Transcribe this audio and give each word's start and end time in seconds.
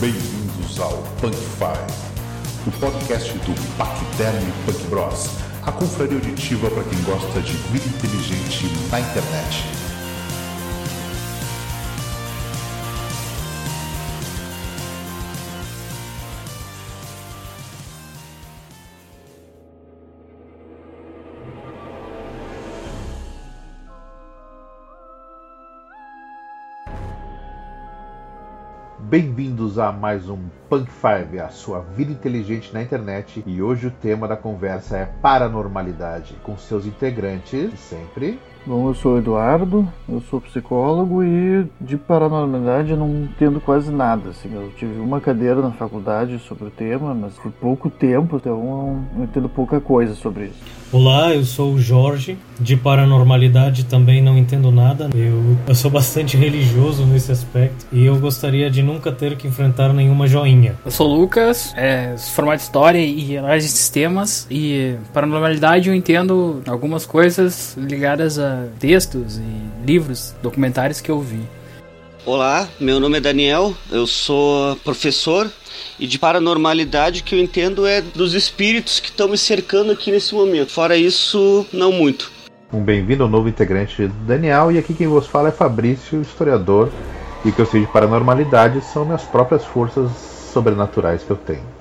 Bem-vindos 0.00 0.78
ao 0.78 0.96
Punk 1.20 1.34
Five, 1.34 2.68
o 2.68 2.70
podcast 2.78 3.32
do 3.32 3.76
Pacterm 3.76 4.44
Punk 4.64 4.80
Bros, 4.88 5.28
a 5.66 5.72
confraria 5.72 6.14
auditiva 6.14 6.70
para 6.70 6.84
quem 6.84 7.02
gosta 7.02 7.40
de 7.40 7.52
vida 7.72 7.84
inteligente 7.84 8.66
na 8.92 9.00
internet. 9.00 9.87
Bem-vindos 29.20 29.80
a 29.80 29.90
mais 29.90 30.28
um 30.28 30.38
Punk 30.68 30.88
Five, 30.92 31.40
a 31.40 31.48
sua 31.48 31.80
vida 31.80 32.12
inteligente 32.12 32.72
na 32.72 32.80
internet. 32.80 33.42
E 33.44 33.60
hoje 33.60 33.88
o 33.88 33.90
tema 33.90 34.28
da 34.28 34.36
conversa 34.36 34.96
é 34.96 35.06
paranormalidade, 35.06 36.36
com 36.44 36.56
seus 36.56 36.86
integrantes, 36.86 37.76
sempre. 37.80 38.38
Bom, 38.68 38.88
eu 38.88 38.94
sou 38.94 39.14
o 39.14 39.18
Eduardo, 39.18 39.88
eu 40.06 40.22
sou 40.28 40.42
psicólogo 40.42 41.24
e 41.24 41.64
de 41.80 41.96
paranormalidade 41.96 42.90
eu 42.90 42.98
não 42.98 43.22
entendo 43.22 43.62
quase 43.62 43.90
nada. 43.90 44.28
Assim, 44.28 44.50
eu 44.52 44.70
tive 44.76 45.00
uma 45.00 45.22
cadeira 45.22 45.62
na 45.62 45.70
faculdade 45.70 46.38
sobre 46.40 46.66
o 46.66 46.70
tema, 46.70 47.14
mas 47.14 47.32
por 47.32 47.50
pouco 47.50 47.88
tempo, 47.88 48.36
então 48.36 49.06
eu 49.16 49.24
entendo 49.24 49.48
pouca 49.48 49.80
coisa 49.80 50.14
sobre 50.14 50.48
isso. 50.48 50.78
Olá, 50.92 51.34
eu 51.34 51.44
sou 51.44 51.74
o 51.74 51.78
Jorge. 51.78 52.36
De 52.60 52.76
paranormalidade 52.76 53.84
também 53.84 54.22
não 54.22 54.36
entendo 54.36 54.70
nada. 54.70 55.08
Eu, 55.14 55.56
eu 55.66 55.74
sou 55.74 55.90
bastante 55.90 56.36
religioso 56.36 57.06
nesse 57.06 57.30
aspecto 57.30 57.86
e 57.92 58.04
eu 58.04 58.18
gostaria 58.18 58.70
de 58.70 58.82
nunca 58.82 59.12
ter 59.12 59.36
que 59.36 59.46
enfrentar 59.46 59.92
nenhuma 59.92 60.26
joinha. 60.26 60.74
Eu 60.84 60.90
sou 60.90 61.08
o 61.08 61.20
Lucas, 61.20 61.72
é, 61.76 62.16
formado 62.34 62.58
em 62.58 62.62
História 62.62 62.98
e 62.98 63.38
Análise 63.38 63.68
de 63.68 63.72
Sistemas 63.72 64.46
e 64.50 64.96
paranormalidade 65.14 65.88
eu 65.88 65.94
entendo 65.94 66.62
algumas 66.66 67.06
coisas 67.06 67.76
ligadas 67.76 68.38
a 68.38 68.57
textos 68.78 69.38
e 69.38 69.86
livros, 69.86 70.34
documentários 70.42 71.00
que 71.00 71.10
eu 71.10 71.20
vi. 71.20 71.42
Olá, 72.26 72.68
meu 72.78 73.00
nome 73.00 73.18
é 73.18 73.20
Daniel, 73.20 73.74
eu 73.90 74.06
sou 74.06 74.76
professor 74.84 75.50
e 75.98 76.06
de 76.06 76.18
paranormalidade 76.18 77.22
que 77.22 77.34
eu 77.34 77.38
entendo 77.38 77.86
é 77.86 78.02
dos 78.02 78.34
espíritos 78.34 79.00
que 79.00 79.08
estão 79.08 79.28
me 79.28 79.38
cercando 79.38 79.92
aqui 79.92 80.10
nesse 80.10 80.34
momento. 80.34 80.72
Fora 80.72 80.96
isso, 80.96 81.64
não 81.72 81.90
muito. 81.90 82.30
Um 82.72 82.82
bem-vindo 82.82 83.22
ao 83.22 83.28
novo 83.28 83.48
integrante 83.48 84.06
do 84.06 84.26
Daniel, 84.26 84.70
e 84.70 84.78
aqui 84.78 84.92
quem 84.92 85.06
vos 85.06 85.26
fala 85.26 85.48
é 85.48 85.52
Fabrício, 85.52 86.20
historiador, 86.20 86.90
e 87.44 87.48
o 87.48 87.52
que 87.52 87.60
eu 87.60 87.66
sei 87.66 87.80
de 87.80 87.86
paranormalidade 87.86 88.82
são 88.82 89.06
minhas 89.06 89.22
próprias 89.22 89.64
forças 89.64 90.10
sobrenaturais 90.52 91.22
que 91.22 91.30
eu 91.30 91.36
tenho. 91.36 91.77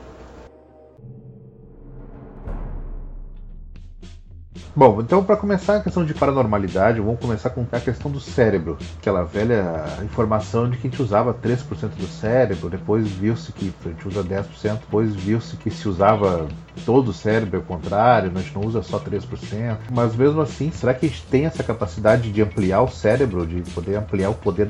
Bom, 4.77 5.01
então 5.01 5.23
para 5.23 5.35
começar 5.35 5.77
a 5.77 5.79
questão 5.81 6.05
de 6.05 6.13
paranormalidade, 6.13 7.01
vamos 7.01 7.19
começar 7.19 7.49
com 7.49 7.65
a 7.71 7.79
questão 7.79 8.11
do 8.11 8.19
cérebro. 8.19 8.77
Aquela 8.99 9.23
velha 9.23 9.83
informação 10.03 10.69
de 10.69 10.77
que 10.77 10.85
a 10.85 10.91
gente 10.91 11.01
usava 11.01 11.33
3% 11.33 11.95
do 11.97 12.05
cérebro, 12.05 12.69
depois 12.69 13.07
viu-se 13.07 13.51
que 13.51 13.73
a 13.83 13.89
gente 13.89 14.07
usa 14.07 14.23
10%, 14.23 14.81
depois 14.81 15.15
viu-se 15.15 15.57
que 15.57 15.71
se 15.71 15.89
usava 15.89 16.47
todo 16.85 17.07
o 17.07 17.13
cérebro, 17.13 17.57
ao 17.57 17.63
contrário, 17.63 18.31
a 18.35 18.39
gente 18.39 18.53
não 18.53 18.67
usa 18.67 18.83
só 18.83 18.99
3%. 18.99 19.77
Mas 19.91 20.15
mesmo 20.15 20.41
assim, 20.41 20.69
será 20.69 20.93
que 20.93 21.07
a 21.07 21.09
gente 21.09 21.23
tem 21.23 21.47
essa 21.47 21.63
capacidade 21.63 22.31
de 22.31 22.39
ampliar 22.39 22.83
o 22.83 22.87
cérebro, 22.87 23.47
de 23.47 23.61
poder 23.71 23.95
ampliar 23.95 24.29
o 24.29 24.35
poder 24.35 24.69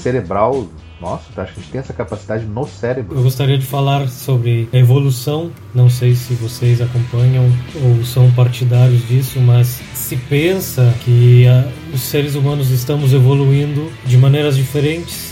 cerebral 0.00 0.66
nossa, 1.00 1.22
acho 1.40 1.54
que 1.54 1.60
a 1.60 1.62
gente 1.62 1.72
tem 1.72 1.78
essa 1.80 1.94
capacidade 1.94 2.44
no 2.44 2.66
cérebro. 2.66 3.16
Eu 3.16 3.22
gostaria 3.22 3.56
de 3.56 3.64
falar 3.64 4.06
sobre 4.08 4.68
a 4.70 4.76
evolução. 4.76 5.50
Não 5.74 5.88
sei 5.88 6.14
se 6.14 6.34
vocês 6.34 6.80
acompanham 6.80 7.50
ou 7.82 8.04
são 8.04 8.30
partidários 8.32 9.08
disso, 9.08 9.40
mas 9.40 9.80
se 9.94 10.14
pensa 10.16 10.94
que 11.02 11.46
ah, 11.46 11.66
os 11.94 12.02
seres 12.02 12.34
humanos 12.34 12.70
estamos 12.70 13.14
evoluindo 13.14 13.90
de 14.04 14.18
maneiras 14.18 14.56
diferentes. 14.56 15.30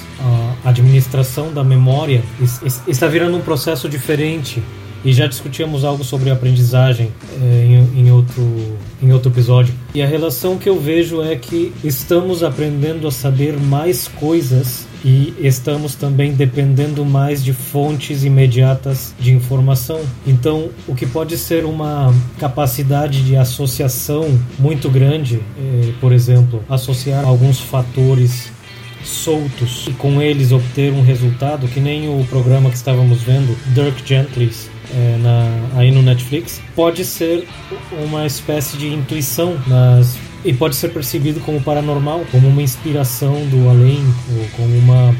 A 0.64 0.70
administração 0.70 1.52
da 1.52 1.62
memória 1.62 2.24
está 2.88 3.06
virando 3.06 3.36
um 3.36 3.40
processo 3.40 3.88
diferente 3.88 4.60
e 5.04 5.12
já 5.12 5.26
discutíamos 5.26 5.84
algo 5.84 6.02
sobre 6.02 6.30
aprendizagem 6.30 7.10
é, 7.40 7.64
em, 7.64 8.00
em, 8.00 8.10
outro, 8.10 8.78
em 9.02 9.12
outro 9.12 9.30
episódio. 9.30 9.74
E 9.94 10.02
a 10.02 10.06
relação 10.06 10.58
que 10.58 10.68
eu 10.68 10.80
vejo 10.80 11.22
é 11.22 11.36
que 11.36 11.72
estamos 11.84 12.42
aprendendo 12.42 13.06
a 13.06 13.10
saber 13.10 13.58
mais 13.58 14.08
coisas 14.08 14.86
e 15.04 15.32
estamos 15.38 15.94
também 15.94 16.32
dependendo 16.32 17.04
mais 17.04 17.42
de 17.44 17.52
fontes 17.52 18.24
imediatas 18.24 19.14
de 19.18 19.32
informação. 19.32 20.00
Então, 20.26 20.70
o 20.86 20.94
que 20.94 21.06
pode 21.06 21.38
ser 21.38 21.64
uma 21.64 22.12
capacidade 22.38 23.22
de 23.22 23.36
associação 23.36 24.38
muito 24.58 24.90
grande, 24.90 25.40
é, 25.56 25.92
por 26.00 26.12
exemplo, 26.12 26.62
associar 26.68 27.24
alguns 27.24 27.60
fatores 27.60 28.50
soltos 29.04 29.86
e 29.86 29.92
com 29.92 30.20
eles 30.20 30.50
obter 30.50 30.92
um 30.92 31.02
resultado 31.02 31.68
que 31.68 31.80
nem 31.80 32.08
o 32.08 32.24
programa 32.24 32.68
que 32.68 32.76
estávamos 32.76 33.22
vendo, 33.22 33.56
Dirk 33.72 34.02
Gently's 34.04 34.68
é, 34.94 35.18
na, 35.18 35.78
aí 35.78 35.90
no 35.90 36.02
Netflix, 36.02 36.60
pode 36.74 37.04
ser 37.04 37.46
uma 38.06 38.26
espécie 38.26 38.76
de 38.76 38.88
intuição 38.88 39.58
nas 39.66 40.16
e 40.44 40.52
pode 40.52 40.76
ser 40.76 40.90
percebido 40.90 41.40
como 41.40 41.60
paranormal, 41.60 42.24
como 42.30 42.48
uma 42.48 42.62
inspiração 42.62 43.34
do 43.46 43.68
além, 43.68 44.02
ou 44.36 44.46
como 44.56 44.78
uma 44.78 45.14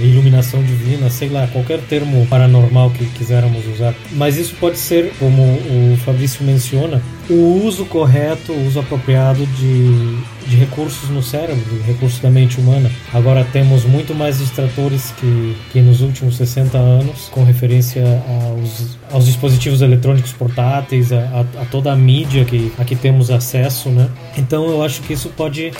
iluminação 0.00 0.62
divina, 0.62 1.10
sei 1.10 1.28
lá, 1.28 1.46
qualquer 1.46 1.80
termo 1.82 2.26
paranormal 2.26 2.90
que 2.90 3.04
quisermos 3.06 3.66
usar. 3.66 3.94
Mas 4.12 4.36
isso 4.36 4.54
pode 4.58 4.78
ser, 4.78 5.12
como 5.18 5.42
o 5.42 5.96
Fabrício 6.04 6.44
menciona, 6.44 7.02
o 7.30 7.64
uso 7.64 7.84
correto, 7.86 8.52
o 8.52 8.66
uso 8.66 8.80
apropriado 8.80 9.46
de, 9.46 10.16
de 10.46 10.56
recursos 10.56 11.08
no 11.08 11.22
cérebro, 11.22 11.80
recursos 11.82 12.20
da 12.20 12.30
mente 12.30 12.58
humana. 12.58 12.90
Agora 13.12 13.44
temos 13.52 13.84
muito 13.84 14.14
mais 14.14 14.38
distratores 14.38 15.12
que, 15.12 15.56
que 15.72 15.80
nos 15.80 16.00
últimos 16.00 16.36
60 16.36 16.76
anos, 16.76 17.28
com 17.30 17.44
referência 17.44 18.02
aos, 18.28 18.98
aos 19.10 19.26
dispositivos 19.26 19.82
eletrônicos 19.82 20.32
portáteis, 20.32 21.12
a, 21.12 21.18
a, 21.18 21.62
a 21.62 21.64
toda 21.66 21.92
a 21.92 21.96
mídia 21.96 22.44
que 22.44 22.72
aqui 22.78 22.96
temos 22.96 23.30
acesso, 23.30 23.88
né? 23.88 24.08
Então 24.36 24.68
eu 24.68 24.82
acho 24.82 25.00
que 25.02 25.12
isso 25.12 25.28
pode 25.30 25.72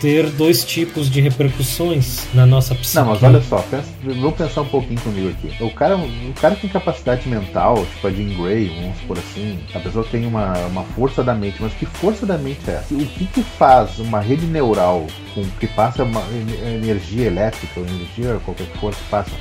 ter 0.00 0.30
dois 0.30 0.64
tipos 0.64 1.10
de 1.10 1.20
repercussões 1.20 2.26
na 2.34 2.46
nossa 2.46 2.74
psique. 2.74 2.96
Não, 2.96 3.06
mas 3.06 3.22
olha 3.22 3.40
só, 3.42 3.58
pensa, 3.62 3.88
vamos 4.02 4.34
pensar 4.34 4.62
um 4.62 4.68
pouquinho 4.68 5.00
comigo 5.00 5.30
aqui. 5.30 5.62
O 5.62 5.70
cara, 5.70 5.96
o 5.96 6.32
cara 6.40 6.54
tem 6.56 6.68
capacidade 6.70 7.28
mental, 7.28 7.84
tipo 7.94 8.06
a 8.06 8.10
Jean 8.10 8.34
Grey, 8.36 8.68
vamos 8.80 9.00
por 9.02 9.18
assim. 9.18 9.58
A 9.74 9.80
pessoa 9.80 10.04
tem 10.10 10.26
uma, 10.26 10.52
uma 10.66 10.84
força 10.84 11.22
da 11.22 11.34
mente, 11.34 11.56
mas 11.60 11.72
que 11.74 11.86
força 11.86 12.24
da 12.24 12.38
mente 12.38 12.68
é 12.68 12.74
essa? 12.74 12.94
O 12.94 13.06
que, 13.06 13.26
que 13.26 13.42
faz 13.42 13.98
uma 13.98 14.20
rede 14.20 14.46
neural 14.46 15.06
com 15.34 15.44
que 15.58 15.66
passa 15.66 16.04
uma 16.04 16.22
energia 16.64 17.26
elétrica, 17.26 17.80
ou 17.80 17.86
energia, 17.86 18.40
qualquer 18.44 18.68
coisa 18.80 18.96
que 18.98 19.08
passa 19.08 19.32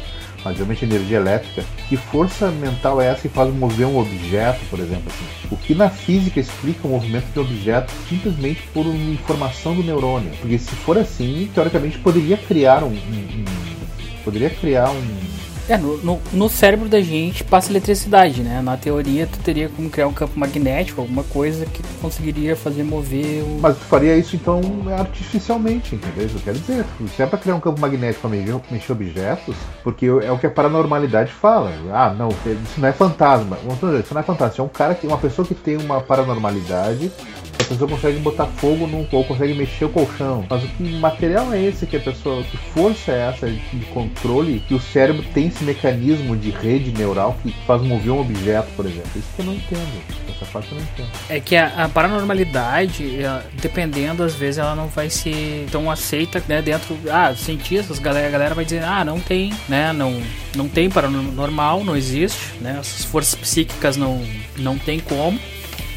mas 0.48 0.56
geralmente 0.56 0.86
energia 0.86 1.18
elétrica, 1.18 1.64
que 1.90 1.98
força 1.98 2.50
mental 2.50 3.02
é 3.02 3.08
essa 3.08 3.24
que 3.24 3.30
faz 3.30 3.54
mover 3.54 3.86
um 3.86 4.00
objeto, 4.00 4.60
por 4.70 4.80
exemplo? 4.80 5.04
Assim? 5.08 5.48
O 5.52 5.58
que 5.58 5.76
na 5.76 5.90
física 5.90 6.40
explica 6.40 6.88
o 6.88 6.92
movimento 6.92 7.26
de 7.34 7.40
um 7.40 7.42
objeto 7.42 7.92
simplesmente 8.08 8.64
por 8.74 8.86
uma 8.86 9.14
informação 9.14 9.76
do 9.76 9.84
neurônio? 9.84 10.32
Porque 10.40 10.58
se 10.58 10.72
for 10.72 10.98
assim, 10.98 11.50
teoricamente 11.54 12.00
poderia 12.00 12.38
criar 12.38 12.84
um, 12.84 12.88
um, 12.88 12.92
um 12.92 13.46
poderia 14.24 14.50
criar 14.50 14.90
um 14.90 15.27
é, 15.70 15.78
no, 15.78 15.98
no, 15.98 16.22
no, 16.32 16.50
cérebro 16.50 16.88
da 16.88 17.02
gente 17.02 17.44
passa 17.44 17.72
eletricidade, 17.72 18.42
né? 18.42 18.62
Na 18.62 18.78
teoria, 18.78 19.28
tu 19.28 19.38
teria 19.40 19.70
como 19.70 19.90
criar 19.90 20.08
um 20.08 20.14
campo 20.14 20.40
magnético, 20.40 21.02
alguma 21.02 21.24
coisa 21.24 21.66
que 21.66 21.84
tu 21.84 21.90
conseguiria 22.02 22.56
fazer 22.56 22.84
mover 22.84 23.44
o... 23.44 23.60
Mas 23.62 23.78
tu 23.78 23.84
faria 23.86 24.16
isso, 24.16 24.36
então, 24.36 24.62
artificialmente, 24.98 25.96
entendeu? 25.96 26.26
Isso 26.26 26.40
quero 26.40 26.58
dizer. 26.58 26.86
Se 27.16 27.22
é 27.22 27.26
pra 27.26 27.38
criar 27.38 27.56
um 27.56 27.60
campo 27.60 27.82
magnético 27.82 28.28
pra 28.28 28.30
mexer 28.72 28.92
objetos, 28.92 29.56
porque 29.84 30.06
é 30.06 30.32
o 30.32 30.38
que 30.38 30.48
a 30.48 30.52
paranormalidade 30.52 31.32
fala. 31.32 31.72
Ah, 31.92 32.14
não, 32.18 32.30
isso 32.30 32.80
não 32.80 32.88
é 32.88 32.94
fantasma. 32.94 33.58
Isso 34.00 34.14
não 34.14 34.22
é 34.22 34.24
fantasma. 34.24 34.64
É 34.64 34.66
um 34.66 34.70
cara 34.70 34.96
que, 34.96 35.06
uma 35.06 35.18
pessoa 35.18 35.48
que 35.48 35.54
tem 35.54 35.78
uma 35.78 36.02
paranormalidade 36.02 37.12
a 37.60 37.64
pessoa 37.64 37.90
consegue 37.90 38.20
botar 38.20 38.46
fogo 38.46 38.88
num 38.88 39.06
ou 39.12 39.24
consegue 39.24 39.54
mexer 39.54 39.86
o 39.86 39.90
colchão. 39.90 40.46
Mas 40.50 40.64
o 40.64 40.68
que 40.68 40.84
material 40.84 41.54
é 41.54 41.62
esse 41.62 41.86
que 41.86 41.98
a 41.98 42.00
pessoa, 42.00 42.44
que 42.44 42.58
força 42.58 43.12
é 43.12 43.30
essa 43.30 43.50
de 43.50 43.86
controle 43.94 44.64
que 44.68 44.74
o 44.74 44.80
cérebro 44.80 45.24
tem 45.34 45.48
esse 45.48 45.64
mecanismo 45.64 46.36
de 46.36 46.50
rede 46.50 46.92
neural 46.92 47.36
que 47.42 47.54
faz 47.66 47.82
mover 47.82 48.12
um 48.12 48.22
objeto, 48.22 48.68
por 48.76 48.86
exemplo? 48.86 49.10
Isso 49.16 49.28
que 49.36 49.42
eu 49.42 49.46
não 49.46 49.54
entendo. 49.54 50.28
Essa 50.30 50.46
parte 50.46 50.72
eu 50.72 50.78
não 50.78 50.84
entendo. 50.84 51.10
É 51.30 51.40
que 51.40 51.56
a, 51.56 51.86
a 51.86 51.90
paranormalidade, 51.90 53.22
ela, 53.22 53.44
dependendo, 53.62 54.24
às 54.24 54.36
vezes 54.36 54.60
ela 54.60 54.76
não 54.76 54.88
vai 54.88 55.10
ser 55.10 55.68
tão 55.72 55.90
aceita, 55.90 56.44
né, 56.48 56.62
dentro, 56.62 56.98
ah, 57.10 57.34
cientistas, 57.36 58.00
galera, 58.00 58.28
a 58.28 58.32
galera 58.32 58.56
vai 58.56 58.66
dizer, 58.66 58.84
ah, 58.84 59.04
não 59.04 59.20
tem, 59.20 59.54
né, 59.68 59.92
não, 59.94 60.22
não 60.56 60.68
tem 60.68 60.90
paranormal, 60.90 61.84
não 61.84 61.96
existe, 61.96 62.54
né, 62.62 62.78
essas 62.80 63.06
forças 63.06 63.36
psíquicas 63.36 63.98
não, 63.98 64.22
não 64.58 64.78
tem 64.78 65.00
como, 65.00 65.40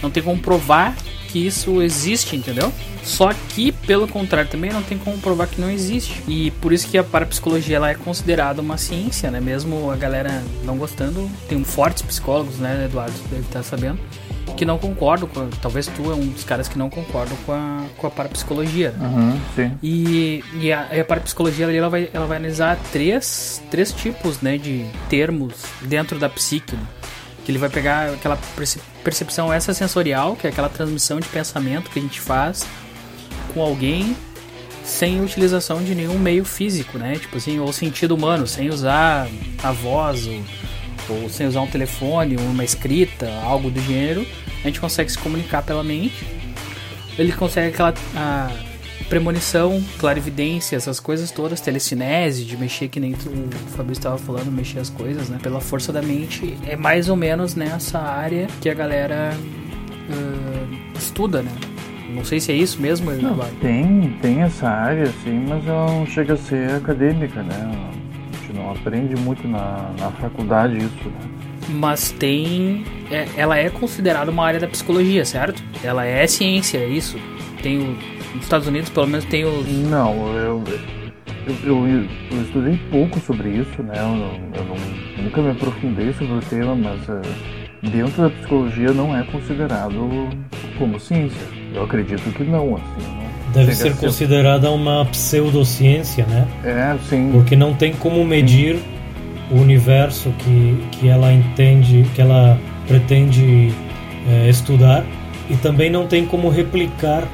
não 0.02 0.10
tem 0.10 0.22
como 0.22 0.40
provar 0.40 0.94
que 1.30 1.46
isso 1.46 1.80
existe, 1.82 2.36
entendeu? 2.36 2.72
Só 3.02 3.32
que, 3.32 3.72
pelo 3.72 4.06
contrário, 4.06 4.50
também 4.50 4.70
não 4.70 4.82
tem 4.82 4.98
como 4.98 5.18
provar 5.18 5.46
que 5.46 5.60
não 5.60 5.70
existe. 5.70 6.22
E 6.28 6.50
por 6.52 6.72
isso 6.72 6.88
que 6.88 6.98
a 6.98 7.04
parapsicologia 7.04 7.76
ela 7.76 7.90
é 7.90 7.94
considerada 7.94 8.60
uma 8.60 8.76
ciência, 8.76 9.30
né? 9.30 9.40
Mesmo 9.40 9.90
a 9.90 9.96
galera 9.96 10.42
não 10.64 10.76
gostando, 10.76 11.30
tem 11.48 11.62
fortes 11.64 12.02
psicólogos, 12.02 12.56
né, 12.58 12.84
Eduardo? 12.84 13.14
Deve 13.30 13.42
estar 13.42 13.62
sabendo 13.62 13.98
que 14.60 14.64
não 14.66 14.76
concordam 14.78 15.26
com. 15.26 15.48
Talvez 15.62 15.86
tu 15.86 16.10
é 16.10 16.14
um 16.14 16.26
dos 16.26 16.44
caras 16.44 16.68
que 16.68 16.78
não 16.78 16.90
concordam 16.90 17.36
com 17.46 17.52
a, 17.52 17.84
com 17.96 18.06
a 18.06 18.10
parapsicologia. 18.10 18.90
Né? 18.90 19.06
Uhum, 19.06 19.40
sim. 19.54 19.78
E, 19.82 20.44
e 20.60 20.70
a, 20.70 20.88
a 21.00 21.04
parapsicologia 21.04 21.66
ali, 21.66 21.78
ela 21.78 21.88
vai, 21.88 22.10
ela 22.12 22.26
vai 22.26 22.36
analisar 22.36 22.78
três, 22.92 23.62
três 23.70 23.90
tipos 23.90 24.42
né, 24.42 24.58
de 24.58 24.84
termos 25.08 25.54
dentro 25.82 26.18
da 26.18 26.28
psique. 26.28 26.76
Ele 27.50 27.58
vai 27.58 27.68
pegar 27.68 28.10
aquela 28.10 28.38
percepção 29.02 29.52
essa 29.52 29.74
sensorial, 29.74 30.36
que 30.36 30.46
é 30.46 30.50
aquela 30.50 30.68
transmissão 30.68 31.18
de 31.18 31.28
pensamento 31.28 31.90
que 31.90 31.98
a 31.98 32.02
gente 32.02 32.20
faz 32.20 32.64
com 33.52 33.60
alguém 33.60 34.16
sem 34.84 35.20
utilização 35.20 35.82
de 35.82 35.92
nenhum 35.92 36.16
meio 36.16 36.44
físico, 36.44 36.96
né? 36.96 37.16
Tipo 37.16 37.38
assim, 37.38 37.58
ou 37.58 37.72
sentido 37.72 38.14
humano, 38.14 38.46
sem 38.46 38.68
usar 38.68 39.28
a 39.64 39.72
voz 39.72 40.28
ou, 40.28 40.42
ou 41.08 41.28
sem 41.28 41.48
usar 41.48 41.60
um 41.62 41.66
telefone, 41.66 42.36
uma 42.36 42.62
escrita, 42.62 43.28
algo 43.42 43.68
do 43.68 43.80
gênero, 43.80 44.24
a 44.60 44.68
gente 44.68 44.80
consegue 44.80 45.10
se 45.10 45.18
comunicar 45.18 45.62
pela 45.62 45.82
mente. 45.82 46.24
Ele 47.18 47.32
consegue 47.32 47.74
aquela 47.74 47.92
a 48.14 48.69
premonição, 49.10 49.82
clarividência, 49.98 50.76
essas 50.76 51.00
coisas 51.00 51.32
todas, 51.32 51.60
telecinese, 51.60 52.44
de 52.44 52.56
mexer 52.56 52.88
que 52.88 53.00
nem 53.00 53.12
o 53.12 53.70
Fabio 53.76 53.92
estava 53.92 54.16
falando, 54.16 54.52
mexer 54.52 54.78
as 54.78 54.88
coisas, 54.88 55.28
né? 55.28 55.38
Pela 55.42 55.60
força 55.60 55.92
da 55.92 56.00
mente. 56.00 56.56
É 56.64 56.76
mais 56.76 57.08
ou 57.08 57.16
menos 57.16 57.56
nessa 57.56 57.98
área 57.98 58.46
que 58.60 58.70
a 58.70 58.74
galera 58.74 59.34
uh, 59.34 60.96
estuda, 60.96 61.42
né? 61.42 61.50
Não 62.14 62.24
sei 62.24 62.38
se 62.38 62.52
é 62.52 62.54
isso 62.54 62.80
mesmo. 62.80 63.10
Não, 63.10 63.36
tem, 63.60 64.16
tem 64.22 64.42
essa 64.42 64.68
área, 64.68 65.06
sim, 65.24 65.44
mas 65.48 65.66
ela 65.66 65.86
não 65.86 66.06
chega 66.06 66.34
a 66.34 66.36
ser 66.36 66.70
acadêmica, 66.70 67.42
né? 67.42 67.90
A 68.32 68.36
gente 68.36 68.52
não 68.56 68.70
aprende 68.70 69.16
muito 69.16 69.46
na, 69.48 69.90
na 69.98 70.10
faculdade 70.12 70.76
isso, 70.76 71.08
né? 71.08 71.30
Mas 71.68 72.12
tem. 72.12 72.84
É, 73.10 73.26
ela 73.36 73.56
é 73.56 73.68
considerada 73.70 74.30
uma 74.30 74.44
área 74.44 74.60
da 74.60 74.68
psicologia, 74.68 75.24
certo? 75.24 75.62
Ela 75.82 76.04
é 76.06 76.26
ciência, 76.26 76.78
é 76.78 76.86
isso. 76.86 77.18
Tem 77.62 77.78
o, 77.78 77.96
nos 78.34 78.44
Estados 78.44 78.66
Unidos, 78.66 78.90
pelo 78.90 79.06
menos, 79.06 79.24
tem 79.26 79.44
os. 79.44 79.66
Não, 79.88 80.14
eu, 80.36 80.62
eu, 81.46 81.54
eu, 81.64 82.06
eu 82.30 82.42
estudei 82.42 82.78
pouco 82.90 83.18
sobre 83.20 83.50
isso, 83.50 83.82
né? 83.82 83.94
Eu, 83.96 84.60
eu 84.60 84.64
não, 84.64 85.24
nunca 85.24 85.42
me 85.42 85.50
aprofundei 85.50 86.12
sobre 86.12 86.34
o 86.34 86.40
tema, 86.40 86.74
mas 86.74 87.00
uh, 87.08 87.20
dentro 87.90 88.22
da 88.22 88.30
psicologia 88.30 88.92
não 88.92 89.16
é 89.16 89.22
considerado 89.24 90.28
como 90.78 90.98
ciência. 91.00 91.40
Eu 91.74 91.84
acredito 91.84 92.22
que 92.32 92.44
não, 92.44 92.74
assim. 92.74 93.06
Não 93.06 93.30
Deve 93.52 93.74
ser, 93.74 93.92
ser 93.92 93.96
considerada 93.96 94.70
uma 94.70 95.04
pseudociência, 95.06 96.24
né? 96.26 96.46
É, 96.64 96.96
sim. 97.08 97.30
Porque 97.32 97.56
não 97.56 97.74
tem 97.74 97.92
como 97.92 98.24
medir 98.24 98.76
sim. 98.76 98.82
o 99.50 99.60
universo 99.60 100.32
que, 100.38 100.78
que 100.92 101.08
ela 101.08 101.32
entende, 101.32 102.06
que 102.14 102.22
ela 102.22 102.56
pretende 102.86 103.72
é, 104.28 104.48
estudar, 104.48 105.04
e 105.48 105.56
também 105.56 105.90
não 105.90 106.06
tem 106.06 106.24
como 106.24 106.48
replicar 106.48 107.26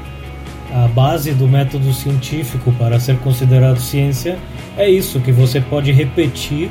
a 0.72 0.88
base 0.88 1.32
do 1.32 1.46
método 1.46 1.92
científico 1.92 2.72
para 2.72 2.98
ser 2.98 3.16
considerado 3.18 3.78
ciência. 3.78 4.38
É 4.76 4.88
isso, 4.88 5.20
que 5.20 5.32
você 5.32 5.60
pode 5.60 5.92
repetir 5.92 6.70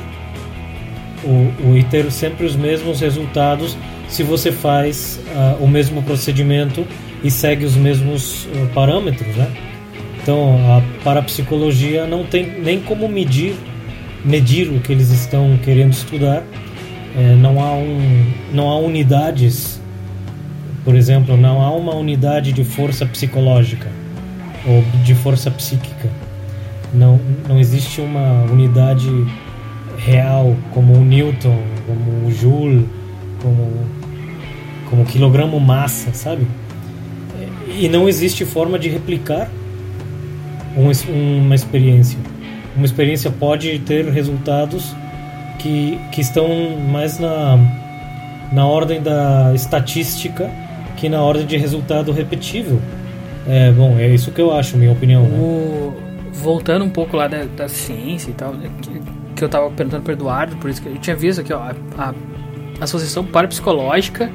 o, 1.24 1.68
o, 1.68 1.76
e 1.76 1.82
ter 1.84 2.10
sempre 2.10 2.46
os 2.46 2.54
mesmos 2.54 3.00
resultados 3.00 3.76
se 4.08 4.22
você 4.22 4.52
faz 4.52 5.20
uh, 5.34 5.62
o 5.62 5.68
mesmo 5.68 6.02
procedimento 6.02 6.86
e 7.24 7.30
segue 7.30 7.64
os 7.64 7.74
mesmos 7.74 8.44
uh, 8.44 8.68
parâmetros, 8.74 9.34
né? 9.34 9.50
Então 10.22 10.58
a 10.76 10.82
parapsicologia 11.04 12.06
não 12.06 12.24
tem 12.24 12.60
nem 12.60 12.80
como 12.80 13.08
medir 13.08 13.54
medir 14.26 14.68
o 14.68 14.80
que 14.80 14.92
eles 14.92 15.10
estão 15.10 15.56
querendo 15.62 15.92
estudar. 15.92 16.42
É, 17.16 17.34
não 17.36 17.62
há 17.62 17.72
um 17.72 18.26
não 18.52 18.68
há 18.68 18.78
unidades, 18.78 19.75
por 20.86 20.94
exemplo, 20.94 21.36
não 21.36 21.60
há 21.60 21.74
uma 21.74 21.96
unidade 21.96 22.52
de 22.52 22.62
força 22.62 23.04
psicológica 23.04 23.88
ou 24.64 24.84
de 25.02 25.16
força 25.16 25.50
psíquica. 25.50 26.08
Não 26.94 27.18
não 27.48 27.58
existe 27.58 28.00
uma 28.00 28.44
unidade 28.44 29.10
real 29.98 30.54
como 30.72 30.94
o 30.94 31.04
Newton, 31.04 31.58
como 31.84 32.28
o 32.28 32.30
Joule, 32.30 32.88
como 33.42 33.72
como 34.88 35.04
quilogramo 35.04 35.58
massa, 35.58 36.14
sabe? 36.14 36.46
E 37.76 37.88
não 37.88 38.08
existe 38.08 38.44
forma 38.44 38.78
de 38.78 38.88
replicar 38.88 39.50
uma 40.76 41.54
experiência. 41.56 42.16
Uma 42.76 42.86
experiência 42.86 43.28
pode 43.28 43.76
ter 43.80 44.04
resultados 44.04 44.94
que, 45.58 45.98
que 46.12 46.20
estão 46.20 46.78
mais 46.92 47.18
na, 47.18 47.58
na 48.52 48.64
ordem 48.68 49.02
da 49.02 49.50
estatística 49.52 50.48
que 50.96 51.08
na 51.08 51.22
ordem 51.22 51.46
de 51.46 51.56
resultado 51.56 52.12
repetível. 52.12 52.80
É, 53.46 53.70
bom, 53.70 53.96
é 53.98 54.08
isso 54.08 54.30
que 54.32 54.40
eu 54.40 54.52
acho, 54.52 54.76
minha 54.76 54.92
opinião. 54.92 55.22
Né? 55.22 55.92
Voltando 56.32 56.84
um 56.84 56.90
pouco 56.90 57.16
lá 57.16 57.28
da, 57.28 57.44
da 57.44 57.68
ciência 57.68 58.30
e 58.30 58.34
tal, 58.34 58.52
né, 58.54 58.68
que, 58.82 59.00
que 59.36 59.44
eu 59.44 59.46
estava 59.46 59.70
perguntando 59.70 60.02
para 60.02 60.12
Eduardo, 60.12 60.56
por 60.56 60.68
isso 60.68 60.82
que 60.82 60.88
eu 60.88 60.98
tinha 60.98 61.14
visto 61.14 61.40
aqui, 61.40 61.52
ó, 61.52 61.60
a, 61.60 61.74
a 62.80 62.84
Associação 62.84 63.24
Parapsicológica 63.24 64.30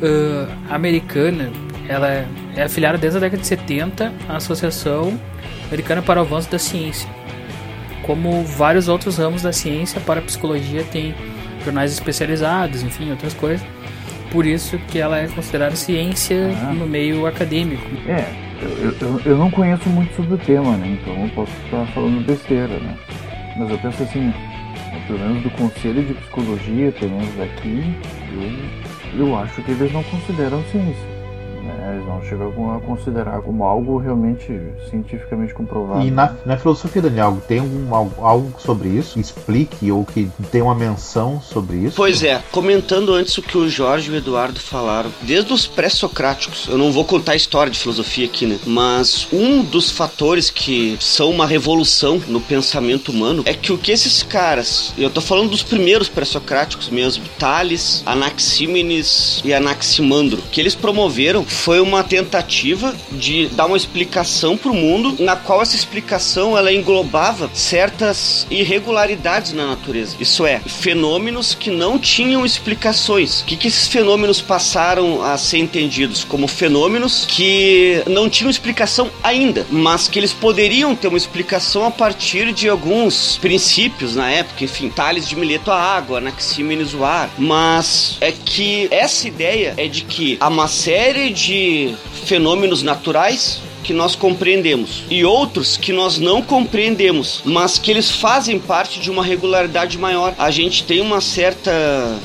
uh, 0.00 0.72
Americana 0.72 1.50
ela 1.88 2.08
é 2.56 2.62
afiliada 2.62 2.96
desde 2.96 3.18
a 3.18 3.20
década 3.20 3.42
de 3.42 3.48
70 3.48 4.12
à 4.28 4.36
Associação 4.36 5.18
Americana 5.66 6.00
para 6.00 6.20
o 6.20 6.22
Avanço 6.22 6.48
da 6.48 6.58
Ciência. 6.58 7.08
Como 8.04 8.44
vários 8.44 8.88
outros 8.88 9.18
ramos 9.18 9.42
da 9.42 9.52
ciência, 9.52 10.00
a 10.06 10.20
psicologia 10.20 10.84
tem 10.84 11.14
jornais 11.64 11.92
especializados, 11.92 12.82
enfim, 12.82 13.10
outras 13.10 13.34
coisas. 13.34 13.66
Por 14.30 14.46
isso 14.46 14.78
que 14.88 14.98
ela 14.98 15.18
é 15.18 15.26
considerada 15.28 15.74
ciência 15.74 16.50
ah. 16.62 16.72
no 16.72 16.86
meio 16.86 17.26
acadêmico. 17.26 17.84
É, 18.06 18.32
eu, 18.62 18.92
eu, 19.00 19.20
eu, 19.24 19.38
não 19.38 19.50
conheço 19.50 19.88
muito 19.88 20.14
sobre 20.14 20.34
o 20.34 20.38
tema, 20.38 20.76
né? 20.76 20.98
Então 21.00 21.24
eu 21.24 21.28
posso 21.30 21.52
estar 21.64 21.86
falando 21.92 22.24
besteira, 22.24 22.78
né? 22.78 22.96
Mas 23.56 23.70
eu 23.70 23.78
penso 23.78 24.02
assim, 24.02 24.32
pelo 25.06 25.18
menos 25.18 25.42
do 25.42 25.50
Conselho 25.50 26.02
de 26.04 26.14
Psicologia, 26.14 26.92
pelo 26.92 27.12
menos 27.12 27.40
aqui, 27.40 27.94
eu, 29.16 29.26
eu 29.26 29.38
acho 29.38 29.60
que 29.62 29.70
eles 29.72 29.92
não 29.92 30.02
consideram 30.04 30.62
ciência. 30.70 31.09
Né? 31.62 31.94
Eles 31.94 32.06
não 32.06 32.22
chegam 32.22 32.74
a 32.74 32.80
considerar 32.80 33.40
como 33.42 33.64
algo 33.64 33.98
realmente 33.98 34.60
cientificamente 34.88 35.54
comprovado. 35.54 36.06
E 36.06 36.10
na, 36.10 36.34
na 36.44 36.56
filosofia, 36.56 37.02
Daniel, 37.02 37.38
tem 37.46 37.60
algum, 37.60 37.94
algo, 37.94 38.24
algo 38.24 38.54
sobre 38.58 38.88
isso? 38.88 39.14
Que 39.14 39.20
explique 39.20 39.92
ou 39.92 40.04
que 40.04 40.30
tem 40.50 40.62
uma 40.62 40.74
menção 40.74 41.40
sobre 41.40 41.76
isso? 41.78 41.96
Pois 41.96 42.22
é, 42.22 42.42
comentando 42.50 43.14
antes 43.14 43.36
o 43.38 43.42
que 43.42 43.56
o 43.56 43.68
Jorge 43.68 44.10
e 44.10 44.14
o 44.14 44.16
Eduardo 44.16 44.60
falaram, 44.60 45.10
desde 45.22 45.52
os 45.52 45.66
pré-socráticos, 45.66 46.68
eu 46.68 46.78
não 46.78 46.92
vou 46.92 47.04
contar 47.04 47.32
a 47.32 47.36
história 47.36 47.70
de 47.70 47.78
filosofia 47.78 48.26
aqui, 48.26 48.46
né? 48.46 48.58
Mas 48.66 49.28
um 49.32 49.62
dos 49.62 49.90
fatores 49.90 50.50
que 50.50 50.96
são 51.00 51.30
uma 51.30 51.46
revolução 51.46 52.20
no 52.28 52.40
pensamento 52.40 53.10
humano 53.10 53.42
é 53.46 53.54
que 53.54 53.72
o 53.72 53.78
que 53.78 53.92
esses 53.92 54.22
caras, 54.22 54.92
eu 54.96 55.10
tô 55.10 55.20
falando 55.20 55.50
dos 55.50 55.62
primeiros 55.62 56.08
pré-socráticos 56.08 56.88
mesmo, 56.88 57.24
Tales, 57.38 58.02
Anaxímenes 58.06 59.40
e 59.44 59.52
Anaximandro, 59.52 60.42
que 60.50 60.60
eles 60.60 60.74
promoveram 60.74 61.44
foi 61.50 61.80
uma 61.80 62.02
tentativa 62.02 62.94
de 63.12 63.48
dar 63.48 63.66
uma 63.66 63.76
explicação 63.76 64.56
para 64.56 64.70
o 64.70 64.74
mundo, 64.74 65.16
na 65.18 65.36
qual 65.36 65.62
essa 65.62 65.76
explicação 65.76 66.56
ela 66.56 66.72
englobava 66.72 67.50
certas 67.52 68.46
irregularidades 68.50 69.52
na 69.52 69.66
natureza. 69.66 70.16
Isso 70.20 70.46
é, 70.46 70.60
fenômenos 70.60 71.54
que 71.54 71.70
não 71.70 71.98
tinham 71.98 72.46
explicações. 72.46 73.40
O 73.40 73.44
que, 73.44 73.56
que 73.56 73.68
esses 73.68 73.88
fenômenos 73.88 74.40
passaram 74.40 75.22
a 75.22 75.36
ser 75.36 75.58
entendidos 75.58 76.24
como 76.24 76.46
fenômenos 76.46 77.26
que 77.26 78.02
não 78.06 78.28
tinham 78.28 78.50
explicação 78.50 79.10
ainda, 79.22 79.66
mas 79.70 80.08
que 80.08 80.18
eles 80.18 80.32
poderiam 80.32 80.94
ter 80.94 81.08
uma 81.08 81.18
explicação 81.18 81.84
a 81.84 81.90
partir 81.90 82.52
de 82.52 82.68
alguns 82.68 83.38
princípios 83.38 84.14
na 84.14 84.30
época, 84.30 84.64
enfim, 84.64 84.88
Tales 84.88 85.28
de 85.28 85.36
Mileto 85.36 85.70
a 85.70 85.76
água, 85.76 86.18
Anaxímenes 86.18 86.94
o 86.94 87.04
ar. 87.04 87.30
Mas 87.38 88.16
é 88.20 88.32
que 88.32 88.88
essa 88.90 89.26
ideia 89.26 89.74
é 89.76 89.88
de 89.88 90.02
que 90.02 90.36
há 90.40 90.48
uma 90.48 90.68
série 90.68 91.30
de 91.30 91.39
de 91.40 91.94
fenômenos 92.24 92.82
naturais 92.82 93.60
que 93.82 93.92
nós 93.92 94.14
compreendemos 94.14 95.02
e 95.10 95.24
outros 95.24 95.76
que 95.76 95.92
nós 95.92 96.18
não 96.18 96.42
compreendemos, 96.42 97.42
mas 97.44 97.78
que 97.78 97.90
eles 97.90 98.10
fazem 98.10 98.58
parte 98.58 99.00
de 99.00 99.10
uma 99.10 99.24
regularidade 99.24 99.98
maior. 99.98 100.34
A 100.38 100.50
gente 100.50 100.84
tem 100.84 101.00
uma 101.00 101.20
certa 101.20 101.70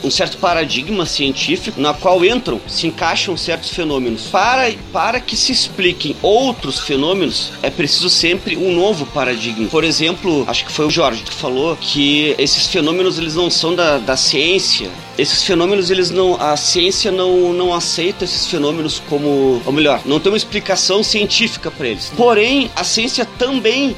um 0.04 0.12
certo 0.12 0.38
paradigma 0.38 1.06
científico 1.06 1.80
na 1.80 1.94
qual 1.94 2.24
entram, 2.24 2.60
se 2.68 2.88
encaixam 2.88 3.36
certos 3.38 3.70
fenômenos. 3.70 4.28
Para 4.28 4.72
para 4.92 5.20
que 5.20 5.36
se 5.36 5.52
expliquem 5.52 6.16
outros 6.22 6.80
fenômenos, 6.80 7.52
é 7.64 7.70
preciso 7.70 8.10
sempre 8.10 8.58
um 8.58 8.74
novo 8.74 9.06
paradigma. 9.08 9.68
Por 9.68 9.84
exemplo, 9.84 10.44
acho 10.48 10.66
que 10.66 10.72
foi 10.72 10.86
o 10.86 10.92
Jorge 10.92 11.24
que 11.24 11.34
falou 11.34 11.78
que 11.80 12.36
esses 12.38 12.68
fenômenos 12.68 13.18
eles 13.18 13.36
não 13.36 13.50
são 13.50 13.74
da, 13.74 13.98
da 13.98 14.18
ciência 14.18 14.90
esses 15.18 15.44
fenômenos, 15.44 15.90
eles 15.90 16.12
não. 16.12 16.40
A 16.42 16.58
ciência 16.58 17.12
não, 17.12 17.54
não 17.54 17.74
aceita 17.74 18.26
esses 18.26 18.48
fenômenos 18.48 19.02
como. 19.10 19.62
Ou 19.66 19.72
melhor, 19.72 20.02
não 20.06 20.20
tem 20.20 20.32
uma 20.32 20.38
explicação 20.38 21.04
científica 21.04 21.72
para 21.72 21.88
eles. 21.88 22.12
Porém, 22.16 22.70
a 22.76 22.84
ciência 22.84 23.26
também 23.38 23.96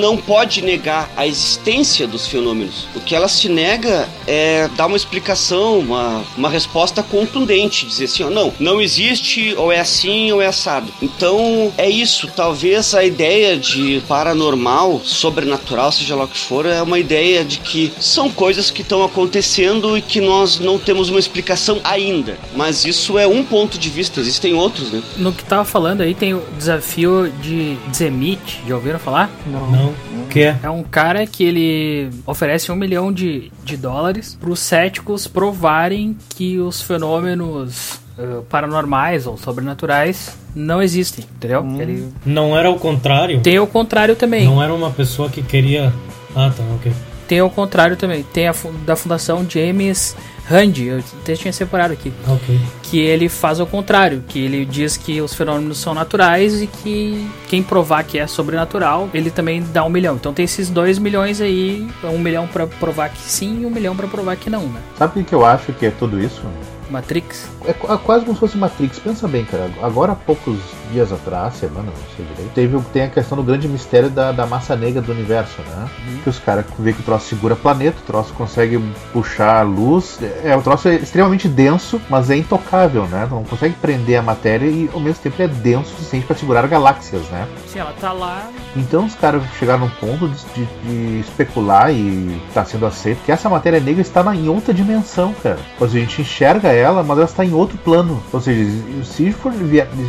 não 0.00 0.16
pode 0.16 0.62
negar 0.62 1.10
a 1.16 1.26
existência 1.26 2.06
dos 2.06 2.26
fenômenos. 2.26 2.86
O 2.94 3.00
que 3.00 3.14
ela 3.14 3.28
se 3.28 3.48
nega 3.48 4.08
é 4.26 4.68
dar 4.76 4.86
uma 4.86 4.96
explicação, 4.96 5.78
uma, 5.78 6.24
uma 6.36 6.48
resposta 6.48 7.02
contundente, 7.02 7.86
dizer 7.86 8.04
assim, 8.04 8.24
ó, 8.24 8.30
não, 8.30 8.52
não 8.58 8.80
existe, 8.80 9.54
ou 9.56 9.70
é 9.70 9.80
assim, 9.80 10.32
ou 10.32 10.42
é 10.42 10.46
assado. 10.46 10.92
Então, 11.00 11.72
é 11.76 11.88
isso. 11.88 12.28
Talvez 12.34 12.94
a 12.94 13.04
ideia 13.04 13.56
de 13.56 14.02
paranormal, 14.08 15.00
sobrenatural, 15.04 15.92
seja 15.92 16.16
lá 16.16 16.24
o 16.24 16.28
que 16.28 16.38
for, 16.38 16.66
é 16.66 16.82
uma 16.82 16.98
ideia 16.98 17.44
de 17.44 17.58
que 17.58 17.92
são 18.00 18.30
coisas 18.30 18.70
que 18.70 18.82
estão 18.82 19.04
acontecendo 19.04 19.96
e 19.96 20.02
que 20.02 20.20
nós 20.20 20.55
não 20.60 20.78
temos 20.78 21.08
uma 21.08 21.18
explicação 21.18 21.80
ainda. 21.84 22.36
Mas 22.54 22.84
isso 22.84 23.18
é 23.18 23.26
um 23.26 23.44
ponto 23.44 23.78
de 23.78 23.88
vista, 23.90 24.20
existem 24.20 24.54
outros, 24.54 24.90
né? 24.90 25.02
No 25.16 25.32
que 25.32 25.44
tava 25.44 25.64
falando 25.64 26.00
aí 26.00 26.14
tem 26.14 26.34
o 26.34 26.42
desafio 26.56 27.32
de 27.42 27.76
Zemit, 27.94 28.62
já 28.66 28.74
ouviram 28.74 28.98
falar? 28.98 29.30
Não. 29.46 29.70
Não. 29.70 29.94
O 30.22 30.26
que 30.28 30.40
é? 30.40 30.58
É 30.62 30.70
um 30.70 30.82
cara 30.82 31.26
que 31.26 31.44
ele 31.44 32.10
oferece 32.26 32.70
um 32.70 32.76
milhão 32.76 33.12
de, 33.12 33.50
de 33.64 33.76
dólares 33.76 34.36
para 34.40 34.50
os 34.50 34.60
céticos 34.60 35.26
provarem 35.26 36.16
que 36.36 36.58
os 36.58 36.82
fenômenos 36.82 38.00
uh, 38.18 38.42
paranormais 38.48 39.26
ou 39.26 39.36
sobrenaturais 39.36 40.36
não 40.54 40.82
existem, 40.82 41.24
entendeu? 41.36 41.60
Hum. 41.60 41.80
Ele... 41.80 42.08
Não 42.24 42.56
era 42.56 42.70
o 42.70 42.78
contrário? 42.78 43.40
Tem 43.40 43.58
o 43.58 43.66
contrário 43.66 44.16
também. 44.16 44.46
Não 44.46 44.62
era 44.62 44.74
uma 44.74 44.90
pessoa 44.90 45.28
que 45.28 45.42
queria. 45.42 45.92
Ah, 46.34 46.50
tá, 46.54 46.62
ok. 46.74 46.92
Tem 47.28 47.42
o 47.42 47.50
contrário 47.50 47.96
também. 47.96 48.22
Tem 48.22 48.48
a 48.48 48.54
da 48.84 48.96
Fundação 48.96 49.44
James 49.48 50.16
Rand, 50.48 50.78
eu 50.78 51.02
até 51.22 51.34
tinha 51.34 51.52
separado 51.52 51.92
aqui. 51.92 52.12
Ok. 52.26 52.60
Que 52.82 53.00
ele 53.00 53.28
faz 53.28 53.58
o 53.58 53.66
contrário, 53.66 54.22
que 54.28 54.38
ele 54.38 54.64
diz 54.64 54.96
que 54.96 55.20
os 55.20 55.34
fenômenos 55.34 55.78
são 55.78 55.92
naturais 55.92 56.62
e 56.62 56.66
que 56.66 57.28
quem 57.48 57.62
provar 57.62 58.04
que 58.04 58.18
é 58.18 58.26
sobrenatural, 58.26 59.10
ele 59.12 59.30
também 59.30 59.62
dá 59.72 59.84
um 59.84 59.88
milhão. 59.88 60.14
Então 60.14 60.32
tem 60.32 60.44
esses 60.44 60.70
dois 60.70 60.98
milhões 60.98 61.40
aí, 61.40 61.86
um 62.04 62.18
milhão 62.18 62.46
para 62.46 62.66
provar 62.66 63.08
que 63.08 63.20
sim 63.20 63.62
e 63.62 63.66
um 63.66 63.70
milhão 63.70 63.96
para 63.96 64.06
provar 64.06 64.36
que 64.36 64.48
não, 64.48 64.62
né? 64.68 64.80
Sabe 64.96 65.20
o 65.20 65.24
que 65.24 65.34
eu 65.34 65.44
acho 65.44 65.72
que 65.72 65.86
é 65.86 65.90
tudo 65.90 66.20
isso? 66.22 66.42
Matrix? 66.90 67.48
É, 67.64 67.70
é 67.70 67.96
quase 67.98 68.24
como 68.24 68.34
se 68.34 68.40
fosse 68.40 68.56
Matrix. 68.56 68.98
Pensa 68.98 69.26
bem, 69.28 69.44
cara. 69.44 69.70
Agora 69.82 70.12
há 70.12 70.16
poucos 70.16 70.58
dias 70.92 71.12
atrás, 71.12 71.54
semana, 71.54 71.86
não 71.86 72.16
sei 72.16 72.24
direito, 72.24 72.54
teve, 72.54 72.80
tem 72.92 73.02
a 73.02 73.08
questão 73.08 73.36
do 73.36 73.42
grande 73.42 73.68
mistério 73.68 74.08
da, 74.08 74.32
da 74.32 74.46
massa 74.46 74.76
negra 74.76 75.02
do 75.02 75.12
universo, 75.12 75.60
né? 75.62 75.88
Uhum. 76.06 76.18
Que 76.22 76.30
os 76.30 76.38
caras 76.38 76.64
vê 76.78 76.92
que 76.92 77.00
o 77.00 77.04
troço 77.04 77.26
segura 77.26 77.56
planeta, 77.56 77.98
o 78.00 78.06
troço 78.06 78.32
consegue 78.34 78.78
puxar 79.12 79.60
a 79.60 79.62
luz. 79.62 80.18
É, 80.44 80.56
o 80.56 80.62
troço 80.62 80.88
é 80.88 80.94
extremamente 80.96 81.48
denso, 81.48 82.00
mas 82.08 82.30
é 82.30 82.36
intocável, 82.36 83.06
né? 83.06 83.26
Não 83.30 83.44
consegue 83.44 83.74
prender 83.74 84.18
a 84.18 84.22
matéria 84.22 84.66
e 84.66 84.88
ao 84.92 85.00
mesmo 85.00 85.22
tempo 85.22 85.40
é 85.42 85.48
denso 85.48 85.86
o 85.86 85.96
suficiente 85.96 86.26
para 86.26 86.36
segurar 86.36 86.66
galáxias, 86.66 87.22
né? 87.28 87.46
Sim, 87.66 87.80
ela 87.80 87.92
tá 88.00 88.12
lá. 88.12 88.48
Então 88.74 89.06
os 89.06 89.14
caras 89.14 89.42
chegaram 89.58 89.80
num 89.80 89.88
ponto 89.88 90.28
de, 90.28 90.44
de, 90.54 90.66
de 90.82 91.20
especular 91.20 91.92
e 91.92 92.40
tá 92.52 92.64
sendo 92.64 92.86
aceito 92.86 93.24
que 93.24 93.32
essa 93.32 93.48
matéria 93.48 93.80
negra 93.80 94.02
está 94.02 94.22
na, 94.22 94.34
em 94.34 94.48
outra 94.48 94.72
dimensão, 94.72 95.34
cara. 95.42 95.58
Seja, 95.78 95.96
a 95.96 96.00
gente 96.00 96.22
enxerga 96.22 96.68
ela, 96.76 97.02
mas 97.02 97.18
ela 97.18 97.26
está 97.26 97.44
em 97.44 97.52
outro 97.52 97.78
plano. 97.78 98.22
Ou 98.32 98.40
seja, 98.40 98.70
se 99.04 99.32
for 99.32 99.52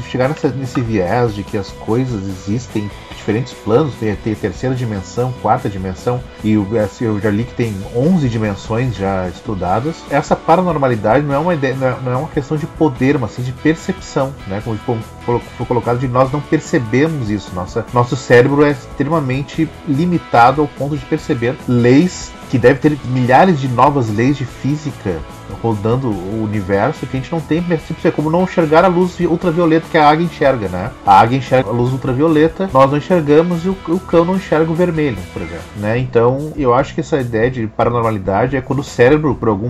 chegar 0.10 0.30
nessa, 0.30 0.50
nesse 0.50 0.82
viés 0.82 1.34
de 1.34 1.44
que 1.44 1.58
as 1.58 1.72
coisas 1.72 2.24
existem 2.24 2.84
em 2.84 3.07
diferentes 3.28 3.54
planos, 3.54 3.94
tem, 3.96 4.16
tem 4.16 4.34
terceira 4.34 4.74
dimensão, 4.74 5.34
quarta 5.42 5.70
dimensão, 5.70 6.22
e 6.42 6.54
eu, 6.54 6.66
eu 7.02 7.20
já 7.20 7.30
li 7.30 7.44
que 7.44 7.54
tem 7.54 7.76
11 7.94 8.30
dimensões 8.30 8.96
já 8.96 9.28
estudadas. 9.28 9.98
Essa 10.10 10.34
paranormalidade 10.34 11.26
não 11.26 11.36
é 11.36 11.38
uma 11.38 11.54
ideia, 11.54 11.76
não 11.76 12.12
é 12.12 12.16
uma 12.16 12.30
questão 12.30 12.56
de 12.56 12.66
poder, 12.66 13.18
mas 13.18 13.32
sim 13.32 13.42
de 13.42 13.52
percepção, 13.52 14.34
né? 14.48 14.62
Como 14.64 14.78
foi 15.26 15.66
colocado 15.66 16.00
de 16.00 16.08
nós 16.08 16.32
não 16.32 16.40
percebemos 16.40 17.30
isso. 17.30 17.52
Nossa, 17.54 17.86
nosso 17.94 18.16
cérebro 18.16 18.64
é 18.64 18.72
extremamente 18.72 19.70
limitado 19.88 20.62
ao 20.62 20.68
ponto 20.68 20.96
de 20.96 21.06
perceber 21.06 21.56
leis 21.68 22.32
que 22.50 22.58
deve 22.58 22.80
ter 22.80 22.98
milhares 23.06 23.60
de 23.60 23.68
novas 23.68 24.10
leis 24.10 24.38
de 24.38 24.46
física 24.46 25.20
rodando 25.62 26.10
o 26.10 26.44
universo 26.44 27.06
que 27.06 27.18
a 27.18 27.20
gente 27.20 27.32
não 27.32 27.40
tem 27.40 27.62
percepção. 27.62 28.10
É 28.10 28.12
como 28.12 28.30
não 28.30 28.44
enxergar 28.44 28.84
a 28.86 28.88
luz 28.88 29.20
ultravioleta 29.20 29.88
que 29.90 29.98
a 29.98 30.08
águia 30.08 30.26
enxerga, 30.26 30.68
né? 30.68 30.92
A 31.06 31.20
águia 31.20 31.38
enxerga 31.38 31.70
a 31.70 31.74
luz 31.74 31.92
ultravioleta, 31.92 32.70
nós 32.74 32.90
não 32.90 32.98
enxergamos 32.98 33.17
e 33.66 33.70
o, 33.70 33.78
o 33.88 34.00
cão 34.00 34.26
não 34.26 34.36
enxerga 34.36 34.72
o 34.72 34.76
vermelho, 34.76 35.18
por 35.34 35.42
exemplo. 35.42 35.66
Né? 35.78 35.98
Então, 36.00 36.54
eu 36.56 36.74
acho 36.74 36.94
que 36.94 37.02
essa 37.02 37.20
ideia 37.20 37.50
de 37.50 37.68
paranormalidade 37.68 38.56
é 38.56 38.62
quando 38.62 38.80
o 38.80 38.84
cérebro, 38.84 39.36
por 39.36 39.50
algum 39.50 39.70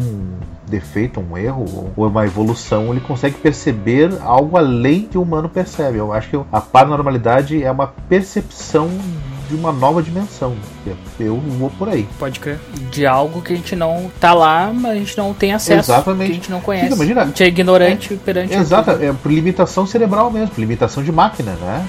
defeito, 0.68 1.20
um 1.20 1.38
erro 1.38 1.92
ou 1.96 2.08
uma 2.08 2.26
evolução, 2.26 2.92
ele 2.92 3.00
consegue 3.00 3.36
perceber 3.38 4.12
algo 4.22 4.58
além 4.58 5.04
que 5.04 5.18
o 5.18 5.22
humano 5.22 5.50
percebe. 5.50 5.98
Eu 5.98 6.12
acho 6.14 6.30
que 6.30 6.40
a 6.52 6.62
paranormalidade 6.62 7.64
é 7.64 7.72
uma 7.72 7.88
percepção 7.88 8.90
de 9.50 9.56
uma 9.56 9.72
nova 9.72 10.04
dimensão. 10.04 10.56
Eu 11.20 11.38
vou 11.38 11.70
por 11.70 11.90
aí. 11.90 12.08
Pode 12.20 12.40
crer. 12.40 12.60
De 12.92 13.06
algo 13.06 13.42
que 13.42 13.54
a 13.54 13.56
gente 13.56 13.76
não 13.76 14.12
tá 14.20 14.34
lá, 14.34 14.72
mas 14.74 14.92
a 14.92 14.96
gente 14.96 15.18
não 15.18 15.34
tem 15.34 15.54
acesso. 15.54 15.92
Exatamente. 15.92 16.28
Que 16.28 16.32
a 16.32 16.36
gente 16.36 16.52
não 16.52 16.62
conhece. 16.62 16.94
Imagina, 16.94 17.22
a 17.22 17.26
gente 17.26 17.44
é 17.44 17.48
ignorante 17.48 18.14
é, 18.14 18.18
perante 18.18 18.54
Exato, 18.54 18.92
é 18.92 19.14
por 19.14 19.32
limitação 19.32 19.88
cerebral 19.88 20.30
mesmo, 20.30 20.50
por 20.50 20.60
limitação 20.60 21.02
de 21.02 21.12
máquina, 21.12 21.54
né? 21.54 21.88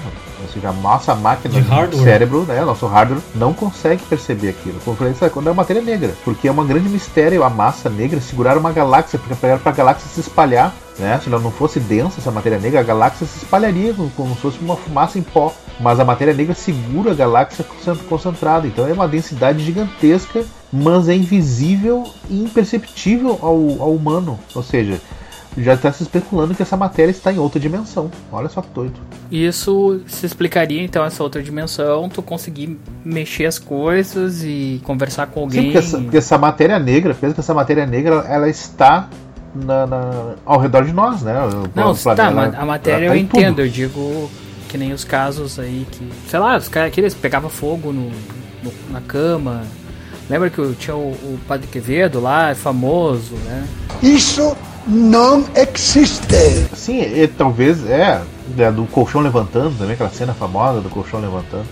Ou 0.49 0.53
seja, 0.53 0.69
a 0.69 0.73
nossa 0.73 1.15
máquina 1.15 1.61
do 1.61 1.97
cérebro, 2.03 2.41
né, 2.43 2.63
nosso 2.65 2.87
hardware, 2.87 3.21
não 3.35 3.53
consegue 3.53 4.03
perceber 4.03 4.49
aquilo. 4.49 4.79
Quando 5.31 5.49
é 5.49 5.53
matéria 5.53 5.81
negra. 5.81 6.13
Porque 6.25 6.47
é 6.47 6.51
um 6.51 6.65
grande 6.65 6.89
mistério 6.89 7.43
a 7.43 7.49
massa 7.49 7.89
negra 7.89 8.19
segurar 8.19 8.57
uma 8.57 8.71
galáxia, 8.71 9.19
porque 9.19 9.35
para 9.35 9.59
a 9.63 9.71
galáxia 9.71 10.09
se 10.09 10.19
espalhar 10.19 10.73
né? 10.99 11.19
Se 11.23 11.29
ela 11.29 11.39
não 11.39 11.49
fosse 11.49 11.79
densa, 11.79 12.19
essa 12.19 12.29
matéria 12.29 12.59
negra, 12.59 12.81
a 12.81 12.83
galáxia 12.83 13.25
se 13.25 13.37
espalharia 13.37 13.95
como 14.15 14.35
se 14.35 14.41
fosse 14.41 14.59
uma 14.59 14.75
fumaça 14.75 15.17
em 15.17 15.21
pó. 15.23 15.53
Mas 15.79 15.99
a 15.99 16.05
matéria 16.05 16.33
negra 16.33 16.53
segura 16.53 17.11
a 17.11 17.15
galáxia 17.15 17.65
concentrada. 18.09 18.67
Então 18.67 18.85
é 18.85 18.91
uma 18.91 19.07
densidade 19.07 19.63
gigantesca, 19.63 20.43
mas 20.71 21.07
é 21.07 21.15
invisível 21.15 22.03
e 22.29 22.43
imperceptível 22.43 23.39
ao, 23.41 23.81
ao 23.81 23.93
humano. 23.93 24.37
Ou 24.53 24.61
seja, 24.61 24.99
já 25.57 25.73
está 25.73 25.91
se 25.91 26.03
especulando 26.03 26.53
que 26.53 26.61
essa 26.61 26.77
matéria 26.77 27.11
está 27.11 27.31
em 27.31 27.39
outra 27.39 27.59
dimensão. 27.59 28.11
Olha 28.31 28.49
só 28.49 28.61
que 28.61 28.69
doido. 28.73 28.99
Isso 29.31 30.01
se 30.07 30.25
explicaria 30.25 30.81
então 30.81 31.03
essa 31.03 31.23
outra 31.23 31.41
dimensão, 31.41 32.09
tu 32.09 32.21
conseguir 32.21 32.79
mexer 33.03 33.45
as 33.45 33.59
coisas 33.59 34.43
e 34.43 34.81
conversar 34.83 35.27
com 35.27 35.41
alguém. 35.41 35.61
Sim, 35.61 35.65
porque 35.67 35.77
essa, 35.77 35.97
porque 35.97 36.17
essa 36.17 36.37
matéria 36.37 36.79
negra, 36.79 37.13
pensa 37.13 37.33
que 37.33 37.39
essa 37.39 37.53
matéria 37.53 37.85
negra 37.85 38.25
ela 38.27 38.49
está 38.49 39.09
na, 39.53 39.87
na, 39.87 40.35
ao 40.45 40.59
redor 40.59 40.85
de 40.85 40.93
nós, 40.93 41.21
né? 41.21 41.33
O 41.43 41.69
Não, 41.75 41.95
tá, 41.95 42.25
ela, 42.25 42.53
a 42.57 42.65
matéria 42.65 43.07
eu 43.07 43.15
entendo, 43.15 43.55
tudo. 43.55 43.61
eu 43.61 43.69
digo 43.69 44.29
que 44.67 44.77
nem 44.77 44.93
os 44.93 45.03
casos 45.03 45.59
aí 45.59 45.85
que, 45.91 46.07
sei 46.27 46.39
lá, 46.39 46.57
os 46.57 46.67
caras 46.67 46.89
aqueles 46.89 47.13
pegavam 47.13 47.49
fogo 47.49 47.91
no, 47.91 48.09
no, 48.63 48.71
na 48.91 49.01
cama. 49.01 49.63
Lembra 50.29 50.51
que 50.51 50.61
tinha 50.75 50.95
o, 50.95 51.09
o 51.09 51.39
Padre 51.47 51.65
Quevedo 51.65 52.19
lá, 52.19 52.53
famoso, 52.53 53.33
né? 53.45 53.67
Isso 54.01 54.55
não 54.89 55.45
existe. 55.55 56.67
Sim, 56.73 57.01
e, 57.01 57.27
talvez 57.27 57.87
é, 57.87 58.21
é, 58.57 58.71
do 58.71 58.85
colchão 58.85 59.21
levantando 59.21 59.77
também, 59.77 59.93
aquela 59.93 60.09
cena 60.09 60.33
famosa 60.33 60.81
do 60.81 60.89
colchão 60.89 61.21
levantando. 61.21 61.65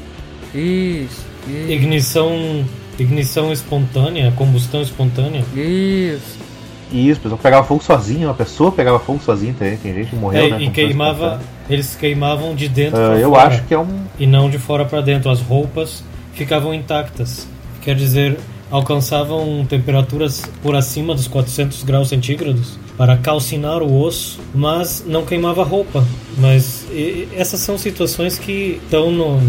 Isso. 0.54 1.26
isso. 1.48 1.72
Ignição, 1.72 2.66
ignição 3.00 3.52
espontânea, 3.52 4.32
combustão 4.36 4.82
espontânea. 4.82 5.44
Isso. 5.56 6.38
Isso, 6.92 7.20
a 7.20 7.24
pessoa 7.24 7.40
pegava 7.42 7.68
fogo 7.68 7.84
sozinho, 7.84 8.30
uma 8.30 8.34
pessoa 8.34 8.72
pegava 8.72 8.98
fogo 9.00 9.20
sozinho 9.22 9.54
também, 9.54 9.76
tem 9.76 9.94
gente 9.94 10.12
que 10.12 10.16
morreu, 10.16 10.46
é, 10.46 10.50
né? 10.52 10.62
E 10.62 10.70
queimava, 10.70 11.42
eles 11.70 11.96
queimavam 11.96 12.56
de 12.56 12.70
dentro 12.70 12.98
uh, 12.98 13.08
pra 13.08 13.20
eu 13.20 13.32
fora. 13.32 13.48
acho 13.48 13.64
que 13.64 13.74
é 13.74 13.80
um. 13.80 14.04
E 14.18 14.26
não 14.26 14.50
de 14.50 14.58
fora 14.58 14.86
para 14.86 15.02
dentro. 15.02 15.30
As 15.30 15.42
roupas 15.42 16.02
ficavam 16.34 16.74
intactas. 16.74 17.46
Quer 17.82 17.94
dizer, 17.94 18.38
alcançavam 18.72 19.66
temperaturas 19.68 20.44
por 20.64 20.76
acima 20.78 21.14
dos 21.14 21.28
400 21.28 21.84
graus 21.84 22.08
centígrados 22.08 22.80
para 22.98 23.16
calcinar 23.16 23.84
o 23.84 24.02
osso, 24.02 24.40
mas 24.54 25.06
não 25.08 25.24
queimava 25.24 25.64
roupa. 25.64 26.06
Mas 26.38 26.86
e, 26.92 27.28
essas 27.36 27.60
são 27.60 27.78
situações 27.78 28.40
que 28.40 28.80
estão 28.84 29.40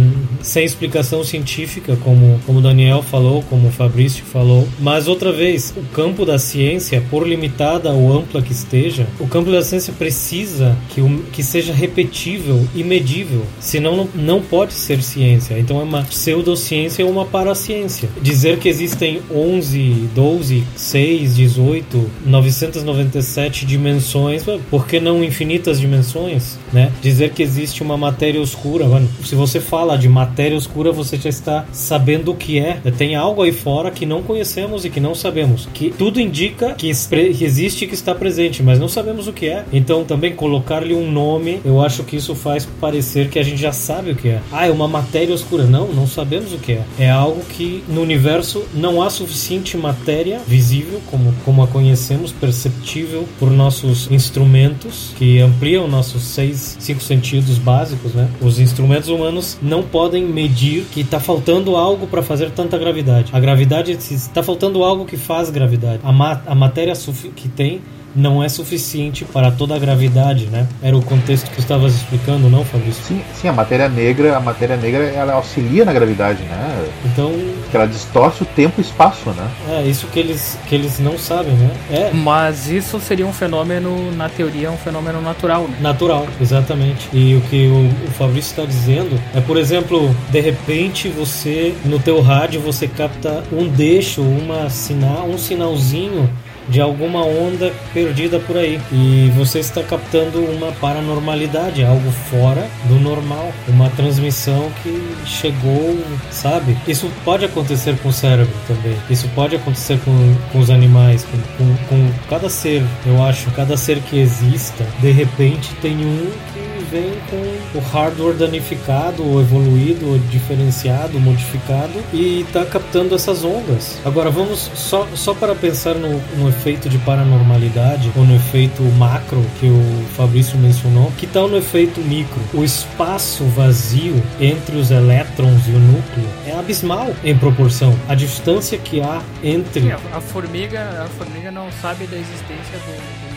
sem 0.43 0.65
explicação 0.65 1.25
científica, 1.25 1.97
como, 2.05 2.39
como 2.47 2.59
o 2.59 2.63
Daniel 2.63 3.03
falou, 3.03 3.43
como 3.49 3.69
o 3.69 3.73
Fabrício 3.73 4.25
falou. 4.25 4.69
Mas 4.79 5.09
outra 5.09 5.33
vez, 5.33 5.73
o 5.77 5.83
campo 5.95 6.25
da 6.27 6.39
ciência, 6.39 7.03
por 7.11 7.27
limitada 7.27 7.93
ou 7.93 8.13
ampla 8.13 8.43
que 8.43 8.53
esteja, 8.53 9.07
o 9.19 9.27
campo 9.27 9.51
da 9.51 9.63
ciência 9.63 9.93
precisa 9.93 10.77
que, 10.91 11.03
que 11.33 11.43
seja 11.43 11.73
repetível 11.73 12.67
e 12.75 12.85
medível, 12.85 13.45
senão 13.59 13.97
não, 13.97 14.09
não 14.15 14.43
pode 14.43 14.75
ser 14.75 15.03
ciência. 15.03 15.59
Então 15.59 15.81
é 15.81 15.85
uma 15.85 16.03
pseudociência 16.03 17.05
ou 17.05 17.11
uma 17.11 17.25
paraciência. 17.25 18.09
Dizer 18.21 18.59
que 18.59 18.69
existem 18.69 19.23
11, 19.31 20.09
12, 20.15 20.65
6, 20.77 21.37
18, 21.37 22.11
997 22.27 23.38
dimensões, 23.47 24.45
por 24.71 24.87
que 24.87 24.99
não 24.99 25.23
infinitas 25.23 25.79
dimensões? 25.79 26.59
Né? 26.73 26.91
Dizer 27.01 27.31
que 27.31 27.43
existe 27.43 27.83
uma 27.83 27.97
matéria 27.97 28.41
escura. 28.41 28.87
Mano, 28.87 29.09
se 29.25 29.35
você 29.35 29.61
fala 29.61 29.97
de 29.97 30.09
matéria 30.09 30.57
escura, 30.57 30.91
você 30.91 31.17
já 31.17 31.29
está 31.29 31.65
sabendo 31.73 32.33
o 32.33 32.35
que 32.35 32.59
é. 32.59 32.81
Tem 32.97 33.15
algo 33.15 33.43
aí 33.43 33.53
fora 33.53 33.91
que 33.91 34.07
não 34.07 34.23
conhecemos 34.23 34.85
e 34.85 34.91
que 34.91 35.01
não 35.01 35.15
sabemos. 35.15 35.69
Que 35.73 35.91
tudo 35.91 36.21
indica 36.21 36.75
que 36.75 36.89
existe 36.89 37.85
e 37.85 37.89
que 37.89 37.95
está 37.95 38.15
presente, 38.15 38.63
mas 38.63 38.79
não 38.79 38.89
sabemos 38.89 39.29
o 39.29 39.33
que 39.33 39.47
é. 39.47 39.65
Então, 39.73 40.05
também 40.05 40.35
colocar-lhe 40.35 40.95
um 40.95 41.11
nome, 41.11 41.61
eu 41.65 41.81
acho 41.81 42.03
que 42.05 42.17
isso 42.17 42.35
faz 42.35 42.67
parecer 42.81 43.29
que 43.29 43.39
a 43.39 43.43
gente 43.43 43.61
já 43.61 43.73
sabe 43.73 44.13
o 44.13 44.17
que 44.17 44.29
é. 44.29 44.41
Ah, 44.51 44.67
é 44.67 44.71
uma 44.71 44.89
matéria 44.89 45.35
escura. 45.35 45.65
Não, 45.65 45.89
não 45.89 46.07
sabemos 46.07 46.53
o 46.53 46.59
que 46.59 46.73
é. 46.73 46.83
É 46.99 47.11
algo 47.11 47.43
que 47.51 47.85
no 47.89 48.01
universo 48.01 48.65
não 48.75 49.03
há 49.03 49.11
suficiente 49.11 49.77
matéria 49.77 50.41
visível, 50.47 51.01
como, 51.11 51.35
como 51.45 51.63
a 51.63 51.67
conhecemos, 51.67 52.33
perceptível 52.33 53.28
por 53.39 53.51
nossos 53.51 54.11
instrumentos, 54.11 55.13
que 55.17 55.41
ampliam 55.41 55.89
nossos 55.89 56.23
seis, 56.23 56.77
cinco 56.81 57.01
sentidos 57.01 57.59
básicos, 57.59 58.15
né? 58.15 58.29
Os 58.41 58.59
instrumentos 58.59 59.09
humanos 59.09 59.59
não 59.63 59.83
podem 59.83 60.25
medir 60.25 60.85
que 60.93 61.01
está 61.01 61.21
faltando 61.21 61.77
algo 61.77 62.07
para 62.07 62.23
fazer 62.23 62.51
tanta 62.51 62.77
gravidade. 62.79 63.31
A 63.33 63.41
gravidade 63.41 63.93
está 63.93 64.43
faltando 64.43 64.83
algo 64.83 65.05
que 65.05 65.17
faz 65.17 65.51
gravidade. 65.51 66.01
A, 66.03 66.13
ma 66.13 66.43
a 66.47 66.55
matéria 66.55 66.95
que 67.35 67.49
tem 67.49 67.81
não 68.15 68.43
é 68.43 68.49
suficiente 68.49 69.25
para 69.25 69.51
toda 69.51 69.75
a 69.75 69.79
gravidade, 69.79 70.47
né? 70.47 70.67
Era 70.83 70.97
o 70.97 71.03
contexto 71.03 71.51
que 71.51 71.61
estavas 71.61 71.95
explicando, 71.95 72.49
não, 72.49 72.65
Fabrício? 72.65 73.03
Sim, 73.05 73.23
sim, 73.35 73.49
a 73.49 73.53
matéria 73.53 73.89
negra, 73.89 74.37
a 74.37 74.41
matéria 74.41 74.77
negra, 74.77 75.05
ela 75.05 75.35
auxilia 75.35 75.85
na 75.85 75.93
gravidade, 75.93 76.43
né? 76.43 76.89
Então, 77.05 77.33
Porque 77.63 77.77
ela 77.77 77.87
distorce 77.87 78.43
o 78.43 78.47
tempo 78.47 78.75
e 78.79 78.83
espaço, 78.83 79.31
né? 79.31 79.49
É, 79.71 79.83
isso 79.83 80.07
que 80.09 80.19
eles 80.19 80.59
que 80.67 80.75
eles 80.75 80.99
não 80.99 81.19
sabem, 81.19 81.53
né? 81.55 81.71
É. 81.91 82.11
Mas 82.13 82.69
isso 82.69 82.99
seria 83.01 83.27
um 83.27 83.33
fenômeno, 83.33 84.13
na 84.13 84.29
teoria, 84.29 84.71
um 84.71 84.77
fenômeno 84.77 85.21
natural, 85.21 85.63
né? 85.69 85.77
Natural, 85.81 86.27
exatamente. 86.41 87.09
E 87.13 87.35
o 87.35 87.41
que 87.43 87.67
o, 87.67 88.09
o 88.09 88.11
Fabrício 88.13 88.51
está 88.51 88.65
dizendo 88.65 89.19
é, 89.35 89.41
por 89.41 89.57
exemplo, 89.57 90.15
de 90.31 90.41
repente 90.41 91.09
você 91.09 91.75
no 91.85 91.99
teu 91.99 92.21
rádio 92.21 92.61
você 92.61 92.87
capta 92.87 93.43
um 93.53 93.69
deixo, 93.69 94.23
uma 94.23 94.69
sinal, 94.71 95.27
um 95.27 95.39
sinalzinho 95.39 96.29
de 96.69 96.81
alguma 96.81 97.25
onda 97.25 97.73
perdida 97.93 98.39
por 98.41 98.57
aí. 98.57 98.81
E 98.93 99.33
você 99.37 99.59
está 99.59 99.83
captando 99.83 100.41
uma 100.41 100.73
paranormalidade, 100.73 101.85
algo 101.85 102.11
fora 102.31 102.69
do 102.85 102.97
normal, 102.97 103.53
uma 103.67 103.89
transmissão 103.91 104.71
que 104.83 105.17
chegou, 105.27 105.99
sabe? 106.31 106.77
Isso 106.87 107.11
pode 107.25 107.45
acontecer 107.45 107.97
com 107.99 108.09
o 108.09 108.13
cérebro 108.13 108.55
também. 108.67 108.97
Isso 109.11 109.29
pode 109.35 109.57
acontecer 109.57 109.99
com, 110.05 110.37
com 110.53 110.59
os 110.59 110.71
animais, 110.71 111.25
com, 111.25 111.39
com, 111.57 111.77
com 111.89 112.11
cada 112.29 112.49
ser. 112.49 112.85
Eu 113.07 113.23
acho, 113.23 113.51
cada 113.53 113.77
ser 113.77 114.01
que 114.01 114.19
exista, 114.19 114.85
de 115.01 115.11
repente 115.11 115.75
tem 115.81 115.97
um 115.97 116.31
que 116.53 116.68
vem 116.91 117.13
com 117.31 117.79
o 117.79 117.81
hardware 117.81 118.35
danificado, 118.35 119.23
evoluído, 119.41 120.19
diferenciado, 120.31 121.19
modificado 121.21 121.93
e 122.13 122.41
está 122.41 122.65
captando 122.65 123.15
essas 123.15 123.45
ondas. 123.45 123.99
Agora 124.05 124.31
vamos 124.31 124.71
só, 124.75 125.07
só 125.15 125.35
para 125.35 125.55
pensar 125.55 125.95
no, 125.95 126.21
no 126.37 126.49
efeito 126.49 126.89
de 126.89 126.99
paranormalidade 126.99 128.11
ou 128.17 128.25
no 128.25 128.37
efeito 128.37 128.83
macro 128.97 129.45
que 129.59 129.67
o 129.67 130.05
Fabrício 130.17 130.59
mencionou, 130.59 131.13
que 131.17 131.27
tal 131.27 131.49
no 131.49 131.57
efeito 131.57 132.01
micro? 132.01 132.41
O 132.55 132.65
espaço 132.65 133.45
vazio 133.45 134.23
entre 134.41 134.77
os 134.77 134.91
elétrons 134.91 135.67
e 135.67 135.71
o 135.71 135.79
núcleo 135.79 136.29
é 136.47 136.53
abismal 136.53 137.15
em 137.25 137.37
proporção. 137.37 137.95
A 138.09 138.15
distância 138.15 138.79
que 138.79 139.01
há 139.01 139.23
entre. 139.43 139.93
a, 139.93 139.97
a, 140.15 140.21
formiga, 140.21 141.05
a 141.05 141.07
formiga 141.07 141.51
não 141.51 141.71
sabe 141.81 142.07
da 142.07 142.17
existência 142.17 142.79
do, 142.79 143.28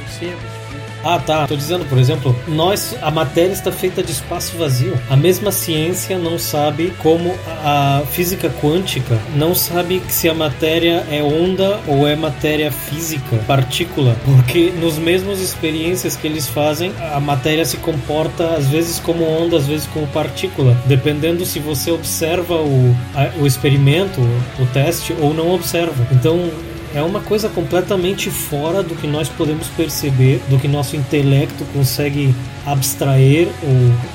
Ah, 1.03 1.19
tá. 1.19 1.47
Tô 1.47 1.55
dizendo, 1.55 1.85
por 1.85 1.97
exemplo, 1.97 2.35
nós 2.47 2.95
a 3.01 3.09
matéria 3.09 3.51
está 3.51 3.71
feita 3.71 4.03
de 4.03 4.11
espaço 4.11 4.57
vazio. 4.57 4.97
A 5.09 5.15
mesma 5.15 5.51
ciência 5.51 6.17
não 6.17 6.37
sabe 6.37 6.93
como 6.99 7.35
a 7.63 8.03
física 8.11 8.49
quântica 8.61 9.17
não 9.35 9.55
sabe 9.55 10.01
se 10.07 10.29
a 10.29 10.33
matéria 10.33 11.05
é 11.09 11.23
onda 11.23 11.79
ou 11.87 12.07
é 12.07 12.15
matéria 12.15 12.71
física, 12.71 13.37
partícula, 13.47 14.15
porque 14.23 14.71
nos 14.79 14.97
mesmos 14.97 15.41
experiências 15.41 16.15
que 16.15 16.27
eles 16.27 16.47
fazem, 16.47 16.93
a 17.13 17.19
matéria 17.19 17.65
se 17.65 17.77
comporta 17.77 18.55
às 18.55 18.67
vezes 18.67 18.99
como 18.99 19.23
onda, 19.23 19.57
às 19.57 19.65
vezes 19.65 19.87
como 19.87 20.05
partícula, 20.07 20.77
dependendo 20.85 21.45
se 21.45 21.59
você 21.59 21.91
observa 21.91 22.55
o, 22.55 22.95
a, 23.15 23.41
o 23.41 23.47
experimento, 23.47 24.21
o 24.59 24.65
teste 24.67 25.15
ou 25.19 25.33
não 25.33 25.53
observa. 25.53 26.07
Então, 26.11 26.49
é 26.93 27.01
uma 27.01 27.21
coisa 27.21 27.47
completamente 27.49 28.29
fora 28.29 28.83
do 28.83 28.95
que 28.95 29.07
nós 29.07 29.29
podemos 29.29 29.67
perceber, 29.69 30.41
do 30.49 30.57
que 30.57 30.67
nosso 30.67 30.95
intelecto 30.95 31.63
consegue 31.73 32.35
abstrair 32.65 33.47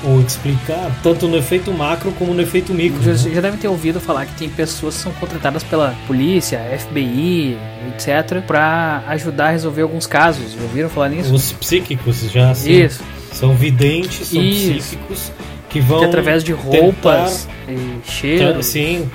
ou, 0.05 0.11
ou 0.11 0.21
explicar, 0.21 0.91
tanto 1.01 1.27
no 1.27 1.37
efeito 1.37 1.71
macro 1.73 2.11
como 2.13 2.33
no 2.33 2.41
efeito 2.41 2.73
micro. 2.73 3.01
Já, 3.01 3.11
né? 3.11 3.35
já 3.35 3.41
devem 3.41 3.59
ter 3.59 3.67
ouvido 3.67 3.99
falar 3.99 4.25
que 4.25 4.33
tem 4.33 4.49
pessoas 4.49 4.95
que 4.95 5.03
são 5.03 5.11
contratadas 5.13 5.63
pela 5.63 5.95
polícia, 6.05 6.59
FBI, 6.79 7.57
etc., 7.89 8.41
para 8.45 9.03
ajudar 9.07 9.47
a 9.47 9.51
resolver 9.51 9.81
alguns 9.81 10.05
casos. 10.05 10.53
Já 10.53 10.61
ouviram 10.61 10.89
falar 10.89 11.09
nisso? 11.09 11.33
Os 11.33 11.51
psíquicos 11.51 12.31
já 12.31 12.51
assim, 12.51 12.83
Isso. 12.83 13.03
São 13.31 13.53
videntes, 13.55 14.27
são 14.27 14.41
Isso. 14.41 14.73
psíquicos 14.73 15.31
que 15.69 15.79
vão. 15.79 15.99
Que 15.99 16.05
através 16.05 16.43
de 16.43 16.53
roupas 16.53 17.47
e 17.67 18.09
cheiros. 18.09 18.65
Sim, 18.65 19.09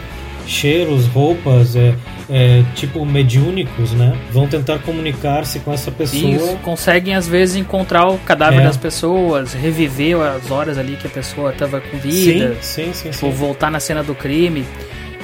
cheiros, 0.47 1.07
roupas, 1.07 1.77
é, 1.77 1.95
é, 2.33 2.65
tipo 2.75 3.05
mediúnicos, 3.05 3.93
né? 3.93 4.19
Vão 4.31 4.49
tentar 4.49 4.79
comunicar-se 4.79 5.61
com 5.61 5.71
essa 5.71 5.91
pessoa. 5.91 6.35
Isso, 6.35 6.57
conseguem 6.63 7.15
às 7.15 7.29
vezes 7.29 7.57
encontrar 7.57 8.09
o 8.09 8.17
cadáver 8.19 8.61
é. 8.61 8.65
das 8.65 8.77
pessoas, 8.79 9.53
reviver 9.53 10.19
as 10.19 10.51
horas 10.51 10.79
ali 10.79 10.97
que 10.97 11.07
a 11.07 11.11
pessoa 11.11 11.51
estava 11.53 11.79
com 11.81 11.99
vida, 11.99 12.57
sim, 12.63 12.91
sim, 12.95 13.13
sim, 13.13 13.27
ou 13.27 13.31
voltar 13.31 13.71
na 13.71 13.79
cena 13.79 14.03
do 14.03 14.15
crime. 14.15 14.65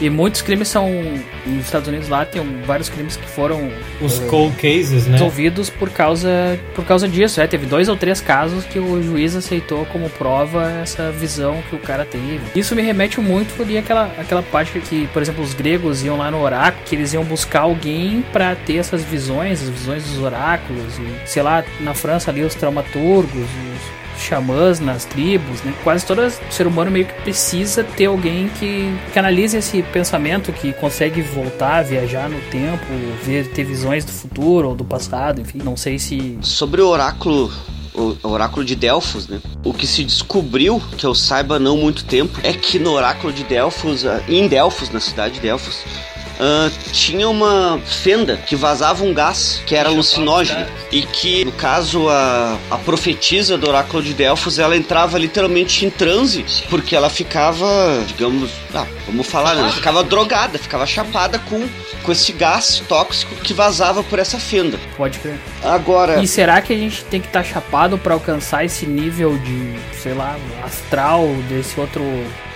E 0.00 0.08
muitos 0.08 0.42
crimes 0.42 0.68
são. 0.68 0.88
Nos 1.46 1.64
Estados 1.64 1.88
Unidos 1.88 2.08
lá 2.08 2.24
tem 2.24 2.42
vários 2.64 2.88
crimes 2.88 3.16
que 3.16 3.26
foram. 3.28 3.70
Os 4.00 4.18
cold 4.20 4.54
cases, 4.56 5.06
né? 5.06 5.12
Resolvidos 5.12 5.70
por 5.70 5.90
causa, 5.90 6.58
por 6.74 6.84
causa 6.84 7.08
disso. 7.08 7.40
É, 7.40 7.46
teve 7.46 7.66
dois 7.66 7.88
ou 7.88 7.96
três 7.96 8.20
casos 8.20 8.64
que 8.64 8.78
o 8.78 9.02
juiz 9.02 9.34
aceitou 9.34 9.84
como 9.86 10.08
prova 10.10 10.70
essa 10.82 11.10
visão 11.10 11.62
que 11.68 11.76
o 11.76 11.78
cara 11.78 12.04
teve. 12.04 12.40
Isso 12.54 12.74
me 12.74 12.82
remete 12.82 13.20
muito 13.20 13.60
ali 13.60 13.78
àquela, 13.78 14.10
àquela 14.18 14.42
parte 14.42 14.78
que, 14.80 15.06
por 15.08 15.22
exemplo, 15.22 15.42
os 15.42 15.54
gregos 15.54 16.04
iam 16.04 16.16
lá 16.16 16.30
no 16.30 16.40
oráculo, 16.40 16.84
que 16.84 16.94
eles 16.94 17.12
iam 17.12 17.24
buscar 17.24 17.60
alguém 17.60 18.24
para 18.32 18.54
ter 18.54 18.76
essas 18.76 19.02
visões, 19.02 19.62
as 19.62 19.68
visões 19.68 20.04
dos 20.04 20.18
oráculos. 20.18 20.98
E, 20.98 21.28
sei 21.28 21.42
lá, 21.42 21.64
na 21.80 21.94
França 21.94 22.30
ali 22.30 22.42
os 22.42 22.54
traumaturgos, 22.54 23.42
os 23.42 23.97
xamãs 24.18 24.80
nas 24.80 25.04
tribos, 25.04 25.62
né? 25.62 25.74
Quase 25.82 26.04
todo 26.04 26.30
ser 26.50 26.66
humano 26.66 26.90
meio 26.90 27.06
que 27.06 27.22
precisa 27.22 27.84
ter 27.84 28.06
alguém 28.06 28.48
que 28.58 28.92
canalize 29.12 29.56
esse 29.56 29.82
pensamento, 29.82 30.52
que 30.52 30.72
consegue 30.72 31.22
voltar, 31.22 31.82
viajar 31.82 32.28
no 32.28 32.40
tempo, 32.50 32.84
ver, 33.22 33.48
ter 33.48 33.64
visões 33.64 34.04
do 34.04 34.12
futuro 34.12 34.68
ou 34.68 34.74
do 34.74 34.84
passado, 34.84 35.40
enfim. 35.40 35.58
Não 35.62 35.76
sei 35.76 35.98
se. 35.98 36.38
Sobre 36.42 36.80
o 36.80 36.88
oráculo 36.88 37.50
o 38.22 38.28
oráculo 38.28 38.64
de 38.64 38.76
Delfos, 38.76 39.28
né? 39.28 39.40
O 39.64 39.74
que 39.74 39.86
se 39.86 40.04
descobriu, 40.04 40.80
que 40.96 41.04
eu 41.04 41.14
saiba 41.14 41.58
não 41.58 41.76
muito 41.76 42.04
tempo, 42.04 42.38
é 42.42 42.52
que 42.52 42.78
no 42.78 42.92
oráculo 42.92 43.32
de 43.32 43.42
Delfos, 43.42 44.04
em 44.28 44.46
Delfos, 44.46 44.90
na 44.90 45.00
cidade 45.00 45.34
de 45.34 45.40
Delfos, 45.40 45.82
uh, 46.38 46.70
tinha 46.92 47.28
uma 47.28 47.80
fenda 47.84 48.36
que 48.36 48.56
vazava 48.56 49.04
um 49.04 49.12
gás 49.12 49.62
que 49.66 49.74
era 49.74 49.88
alucinógeno 49.88 50.66
e 50.90 51.02
que, 51.02 51.44
no 51.44 51.52
caso, 51.52 52.08
a, 52.08 52.56
a 52.70 52.78
profetisa 52.78 53.58
do 53.58 53.68
oráculo 53.68 54.02
de 54.02 54.14
Delfos, 54.14 54.58
ela 54.58 54.76
entrava 54.76 55.18
literalmente 55.18 55.84
em 55.84 55.90
transe 55.90 56.44
porque 56.70 56.96
ela 56.96 57.10
ficava, 57.10 58.02
digamos, 58.06 58.50
ah, 58.74 58.86
vamos 59.06 59.26
falar, 59.26 59.54
né? 59.54 59.70
ficava 59.72 60.02
drogada, 60.02 60.58
ficava 60.58 60.86
chapada 60.86 61.38
com, 61.38 61.68
com 62.02 62.12
esse 62.12 62.32
gás 62.32 62.82
tóxico 62.88 63.34
que 63.36 63.52
vazava 63.52 64.02
por 64.02 64.18
essa 64.18 64.38
fenda. 64.38 64.78
Pode 64.96 65.18
crer. 65.18 65.38
Agora. 65.62 66.22
E 66.22 66.28
será 66.28 66.60
que 66.60 66.72
a 66.72 66.76
gente 66.76 67.04
tem 67.04 67.20
que 67.20 67.26
estar 67.26 67.42
tá 67.42 67.48
chapado 67.48 67.98
para 67.98 68.14
alcançar 68.14 68.64
esse 68.64 68.86
nível 68.86 69.36
de, 69.38 69.74
sei 69.96 70.14
lá, 70.14 70.36
astral 70.64 71.26
desse 71.48 71.78
outro 71.78 72.02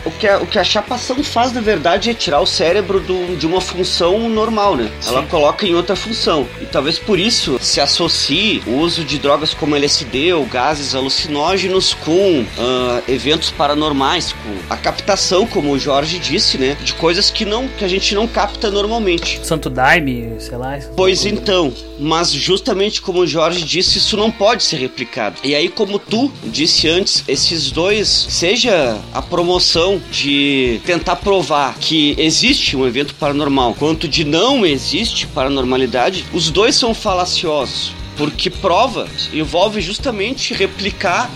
o 0.05 0.11
que, 0.11 0.27
a, 0.27 0.39
o 0.39 0.47
que 0.47 0.59
a 0.59 0.65
chapação 0.65 1.23
faz, 1.23 1.53
na 1.53 1.61
verdade, 1.61 2.11
é 2.11 2.15
tirar 2.15 2.41
o 2.41 2.47
cérebro 2.47 3.01
do, 3.01 3.37
de 3.37 3.47
uma 3.47 3.61
função 3.61 4.29
normal, 4.29 4.77
né? 4.77 4.91
Sim. 5.01 5.11
Ela 5.11 5.23
coloca 5.27 5.67
em 5.67 5.75
outra 5.75 5.95
função. 5.95 6.47
E 6.61 6.67
talvez 6.67 6.99
por 6.99 7.19
isso 7.19 7.59
se 7.61 7.81
associe 7.81 8.63
o 8.67 8.79
uso 8.79 9.05
de 9.05 9.19
drogas 9.19 9.55
como 9.55 9.77
LSD 9.77 10.33
ou 10.33 10.45
gases 10.47 10.95
alucinógenos 10.95 11.95
com 11.95 12.41
uh, 12.41 13.03
eventos 13.09 13.51
paranormais, 13.51 14.33
com 14.33 14.73
a 14.73 14.77
captação, 14.77 15.47
como 15.47 15.73
o 15.73 15.79
Jorge 15.79 16.19
disse, 16.19 16.59
né? 16.59 16.77
De 16.83 16.95
coisas 16.95 17.31
que, 17.31 17.45
não, 17.45 17.69
que 17.69 17.85
a 17.85 17.89
gente 17.89 18.15
não 18.15 18.27
capta 18.27 18.71
normalmente. 18.71 19.41
Santo 19.45 19.71
Daime, 19.71 20.35
sei 20.39 20.57
lá. 20.57 20.79
Pois 20.97 21.25
então, 21.25 21.73
mas 21.99 22.31
justamente 22.33 23.01
como 23.01 23.21
o 23.21 23.27
Jorge 23.27 23.65
disse, 23.65 23.99
isso 23.99 24.17
não 24.17 24.31
pode 24.31 24.63
ser 24.63 24.77
replicado. 24.77 25.37
E 25.45 25.55
aí, 25.55 25.69
como 25.69 25.99
tu 25.99 26.33
disse 26.45 26.89
antes, 26.89 27.23
esses 27.29 27.71
dois, 27.71 28.09
seja 28.09 28.99
a 29.13 29.23
promoção 29.23 29.92
de 30.11 30.81
tentar 30.85 31.17
provar 31.17 31.77
que 31.79 32.15
existe 32.19 32.77
um 32.77 32.87
evento 32.87 33.15
paranormal 33.15 33.75
quanto 33.75 34.09
de 34.09 34.25
não 34.25 34.65
existe 34.65 35.27
paranormalidade, 35.27 36.25
os 36.33 36.51
dois 36.51 36.75
são 36.75 36.95
falaciosos. 36.95 37.93
Porque 38.17 38.51
prova 38.51 39.09
envolve 39.33 39.81
justamente 39.81 40.53
replicar 40.55 41.31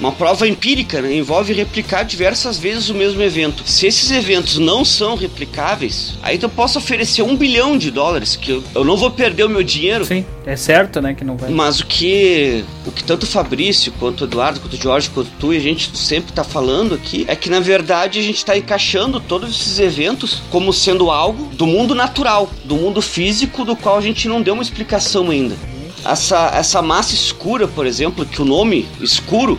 uma 0.00 0.12
prova 0.12 0.46
empírica, 0.46 1.02
né? 1.02 1.14
envolve 1.14 1.52
replicar 1.52 2.04
diversas 2.04 2.58
vezes 2.58 2.88
o 2.88 2.94
mesmo 2.94 3.22
evento. 3.22 3.62
Se 3.66 3.86
esses 3.86 4.10
eventos 4.10 4.58
não 4.58 4.84
são 4.84 5.16
replicáveis, 5.16 6.14
aí 6.22 6.38
eu 6.40 6.48
posso 6.48 6.78
oferecer 6.78 7.22
um 7.22 7.36
bilhão 7.36 7.76
de 7.76 7.90
dólares, 7.90 8.36
que 8.36 8.50
eu, 8.50 8.62
eu 8.74 8.84
não 8.84 8.96
vou 8.96 9.10
perder 9.10 9.44
o 9.44 9.48
meu 9.48 9.62
dinheiro. 9.62 10.04
Sim, 10.04 10.24
é 10.46 10.56
certo, 10.56 11.00
né, 11.00 11.14
que 11.14 11.24
não 11.24 11.36
vai. 11.36 11.50
Mas 11.50 11.80
o 11.80 11.86
que 11.86 12.64
o 12.86 12.92
que 12.92 13.04
tanto 13.04 13.24
o 13.24 13.26
Fabrício, 13.26 13.92
quanto 13.98 14.22
o 14.22 14.24
Eduardo, 14.24 14.60
quanto 14.60 14.74
o 14.74 14.80
Jorge, 14.80 15.10
quanto 15.10 15.30
tu 15.38 15.52
e 15.52 15.56
a 15.56 15.60
gente 15.60 15.96
sempre 15.96 16.32
tá 16.32 16.44
falando 16.44 16.94
aqui, 16.94 17.24
é 17.28 17.34
que 17.34 17.50
na 17.50 17.60
verdade 17.60 18.18
a 18.18 18.22
gente 18.22 18.44
tá 18.44 18.56
encaixando 18.56 19.20
todos 19.20 19.50
esses 19.50 19.78
eventos 19.78 20.42
como 20.50 20.72
sendo 20.72 21.10
algo 21.10 21.46
do 21.54 21.66
mundo 21.66 21.94
natural, 21.94 22.48
do 22.64 22.76
mundo 22.76 23.02
físico, 23.02 23.64
do 23.64 23.76
qual 23.76 23.98
a 23.98 24.00
gente 24.00 24.28
não 24.28 24.40
deu 24.40 24.54
uma 24.54 24.62
explicação 24.62 25.30
ainda. 25.30 25.56
Essa, 26.04 26.52
essa 26.54 26.80
massa 26.80 27.14
escura, 27.14 27.66
por 27.66 27.86
exemplo, 27.86 28.24
que 28.24 28.40
o 28.40 28.44
nome 28.44 28.86
escuro 29.00 29.58